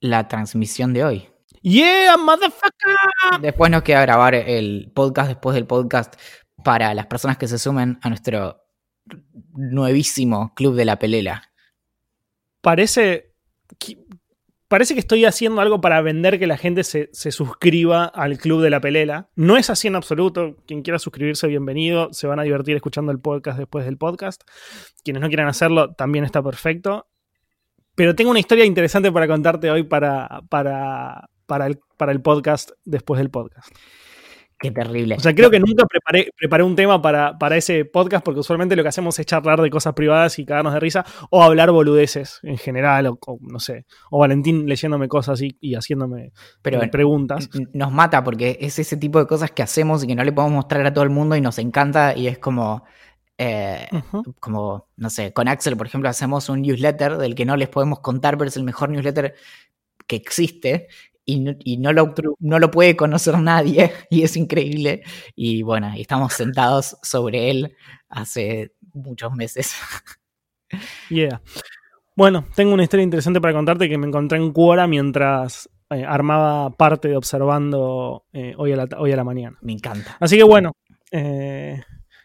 la 0.00 0.26
transmisión 0.26 0.92
de 0.92 1.04
hoy. 1.04 1.28
Yeah, 1.60 2.16
motherfucker. 2.16 2.96
Después 3.40 3.70
nos 3.70 3.84
queda 3.84 4.02
grabar 4.02 4.34
el 4.34 4.90
podcast 4.92 5.28
después 5.28 5.54
del 5.54 5.68
podcast 5.68 6.16
para 6.64 6.94
las 6.94 7.06
personas 7.06 7.38
que 7.38 7.46
se 7.46 7.60
sumen 7.60 8.00
a 8.02 8.08
nuestro 8.08 8.60
nuevísimo 9.54 10.52
club 10.56 10.74
de 10.74 10.84
la 10.84 10.98
pelela. 10.98 11.52
Parece 12.60 13.31
parece 14.72 14.94
que 14.94 15.00
estoy 15.00 15.26
haciendo 15.26 15.60
algo 15.60 15.82
para 15.82 16.00
vender 16.00 16.38
que 16.38 16.46
la 16.46 16.56
gente 16.56 16.82
se, 16.82 17.10
suscriba 17.12 18.06
al 18.06 18.38
club 18.38 18.62
de 18.62 18.70
la 18.70 18.80
pelela. 18.80 19.28
No 19.36 19.58
es 19.58 19.68
así 19.68 19.86
en 19.86 19.96
absoluto. 19.96 20.56
Quien 20.66 20.80
quiera 20.80 20.98
suscribirse, 20.98 21.46
bienvenido. 21.46 22.08
Se 22.14 22.26
van 22.26 22.40
a 22.40 22.42
divertir 22.42 22.74
escuchando 22.74 23.12
el 23.12 23.20
podcast 23.20 23.58
después 23.58 23.84
del 23.84 23.98
podcast. 23.98 24.40
Quienes 25.04 25.20
no 25.20 25.28
quieran 25.28 25.48
hacerlo, 25.48 25.92
también 25.92 26.24
está 26.24 26.42
perfecto. 26.42 27.06
Pero 27.94 28.14
tengo 28.14 28.30
una 28.30 28.40
historia 28.40 28.64
interesante 28.64 29.12
para 29.12 29.28
contarte 29.28 29.70
hoy 29.70 29.82
para, 29.82 30.40
para, 30.48 31.28
para, 31.44 31.66
el, 31.66 31.78
para 31.98 32.12
el 32.12 32.22
podcast 32.22 32.70
después 32.86 33.18
del 33.18 33.28
podcast. 33.28 33.68
Qué 34.62 34.70
terrible. 34.70 35.16
O 35.16 35.18
sea, 35.18 35.34
creo 35.34 35.50
que 35.50 35.58
nunca 35.58 35.84
preparé, 35.86 36.30
preparé 36.36 36.62
un 36.62 36.76
tema 36.76 37.02
para, 37.02 37.36
para, 37.36 37.56
ese 37.56 37.84
podcast 37.84 38.24
porque 38.24 38.38
usualmente 38.38 38.76
lo 38.76 38.84
que 38.84 38.90
hacemos 38.90 39.18
es 39.18 39.26
charlar 39.26 39.60
de 39.60 39.68
cosas 39.70 39.92
privadas 39.92 40.38
y 40.38 40.44
cagarnos 40.44 40.72
de 40.72 40.78
risa 40.78 41.04
o 41.30 41.42
hablar 41.42 41.72
boludeces 41.72 42.38
en 42.44 42.56
general 42.58 43.08
o, 43.08 43.18
no 43.40 43.58
sé, 43.58 43.86
o 44.12 44.20
Valentín 44.20 44.68
leyéndome 44.68 45.08
cosas 45.08 45.42
y, 45.42 45.74
haciéndome 45.74 46.32
eh, 46.62 46.88
preguntas. 46.92 47.50
Nos 47.72 47.90
mata 47.90 48.22
porque 48.22 48.56
es 48.60 48.78
ese 48.78 48.96
tipo 48.96 49.18
de 49.18 49.26
cosas 49.26 49.50
que 49.50 49.64
hacemos 49.64 50.04
y 50.04 50.06
que 50.06 50.14
no 50.14 50.22
le 50.22 50.30
podemos 50.30 50.54
mostrar 50.54 50.86
a 50.86 50.94
todo 50.94 51.02
el 51.02 51.10
mundo 51.10 51.34
y 51.34 51.40
nos 51.40 51.58
encanta 51.58 52.16
y 52.16 52.28
es 52.28 52.38
como... 52.38 52.84
Eh, 53.38 53.88
como, 54.38 54.90
no 54.96 55.10
sé, 55.10 55.32
con 55.32 55.48
Axel, 55.48 55.76
por 55.76 55.88
ejemplo, 55.88 56.08
hacemos 56.08 56.48
un 56.48 56.62
newsletter 56.62 57.16
del 57.16 57.34
que 57.34 57.44
no 57.44 57.56
les 57.56 57.68
podemos 57.68 57.98
contar, 57.98 58.38
pero 58.38 58.46
es 58.46 58.56
el 58.56 58.62
mejor 58.62 58.90
newsletter 58.90 59.34
que 60.06 60.14
existe 60.14 60.86
y, 61.24 61.76
no, 61.78 61.92
lo, 61.92 62.14
no 62.40 62.58
lo 62.58 62.70
puede 62.70 62.96
conocer 62.96 63.38
nadie 63.38 63.92
y 64.10 64.22
es 64.22 64.36
increíble. 64.36 65.02
Y 65.34 65.62
bueno, 65.62 65.92
estamos 65.96 66.32
sentados 66.34 66.96
sobre 67.02 67.50
él 67.50 67.76
hace 68.08 68.72
muchos 68.92 69.32
meses. 69.34 69.74
Yeah. 71.10 71.42
Bueno, 72.16 72.46
tengo 72.54 72.72
una 72.72 72.82
historia 72.82 73.04
interesante 73.04 73.42
para 73.42 73.52
contarte 73.52 73.90
que 73.90 73.98
me 73.98 74.06
encontré 74.06 74.38
en 74.38 74.54
Quora 74.54 74.86
mientras 74.86 75.68
eh, 75.90 76.02
armaba 76.02 76.70
parte 76.70 77.08
de 77.08 77.16
observando 77.18 78.24
eh, 78.32 78.54
hoy, 78.56 78.72
a 78.72 78.76
la, 78.76 78.88
hoy 78.98 79.12
a 79.12 79.16
la 79.16 79.24
mañana. 79.24 79.58
Me 79.60 79.72
encanta. 79.72 80.16
Así 80.18 80.38
que 80.38 80.44
bueno, 80.44 80.72
eh, 81.10 81.82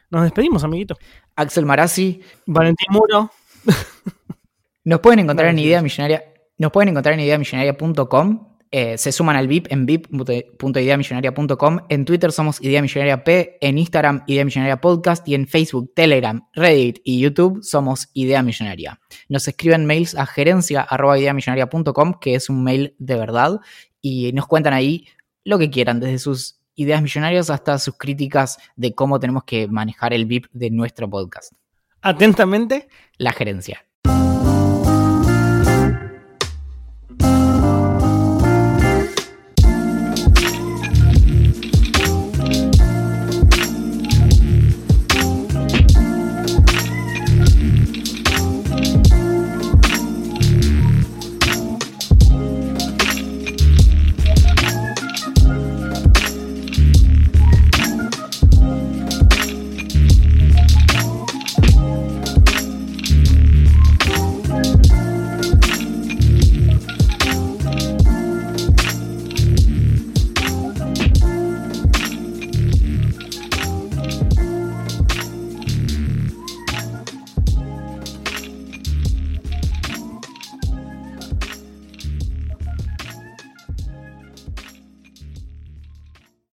nos 0.10 0.24
despedimos, 0.24 0.64
amiguito. 0.64 0.98
Axel 1.36 1.66
Marazzi. 1.66 2.22
Valentín 2.46 2.88
Muro. 2.92 3.32
Nos 4.86 5.02
pueden 5.02 5.20
encontrar 5.20 5.50
en 5.50 5.60
Idea 5.60 5.82
Millonaria. 5.82 6.24
Nos 6.58 6.72
pueden 6.72 6.90
encontrar 6.90 7.14
en 7.16 7.20
ideamillonaria.com 7.20 8.47
eh, 8.72 8.98
se 8.98 9.12
suman 9.12 9.36
al 9.36 9.48
VIP 9.48 9.68
en 9.72 9.86
vip.ideamillonaria.com. 9.86 11.80
En 11.90 12.06
Twitter 12.06 12.32
somos 12.32 12.62
Idea 12.62 12.82
Millonaria 12.82 13.24
P, 13.24 13.58
en 13.62 13.78
Instagram 13.78 14.24
Idea 14.28 14.46
Millonaria 14.46 14.82
Podcast 14.82 15.28
y 15.28 15.36
en 15.36 15.48
Facebook, 15.48 15.92
Telegram, 15.96 16.48
Reddit 16.54 17.00
y 17.04 17.20
YouTube 17.20 17.64
somos 17.64 18.10
Idea 18.14 18.44
Millonaria. 18.44 19.00
Nos 19.30 19.48
escriben 19.48 19.86
mails 19.86 20.16
a 20.16 20.26
gerencia.ideamillonaria.com, 20.26 22.16
que 22.20 22.36
es 22.36 22.50
un 22.50 22.64
mail 22.64 22.96
de 23.00 23.16
verdad, 23.16 23.60
y 24.02 24.32
nos 24.34 24.48
cuentan 24.48 24.74
ahí 24.74 25.08
lo 25.44 25.58
que 25.58 25.70
quieran, 25.70 26.00
desde 26.00 26.20
sus 26.20 26.60
ideas 26.76 27.02
millonarias 27.02 27.50
hasta 27.50 27.80
sus 27.80 27.98
críticas 27.98 28.58
de 28.76 28.94
cómo 28.94 29.20
tenemos 29.20 29.44
que 29.44 29.68
manejar 29.68 30.14
el 30.14 30.26
VIP 30.26 30.46
de 30.52 30.70
nuestro 30.70 31.10
podcast. 31.10 31.54
Atentamente, 32.02 32.88
la 33.18 33.32
gerencia. 33.32 33.87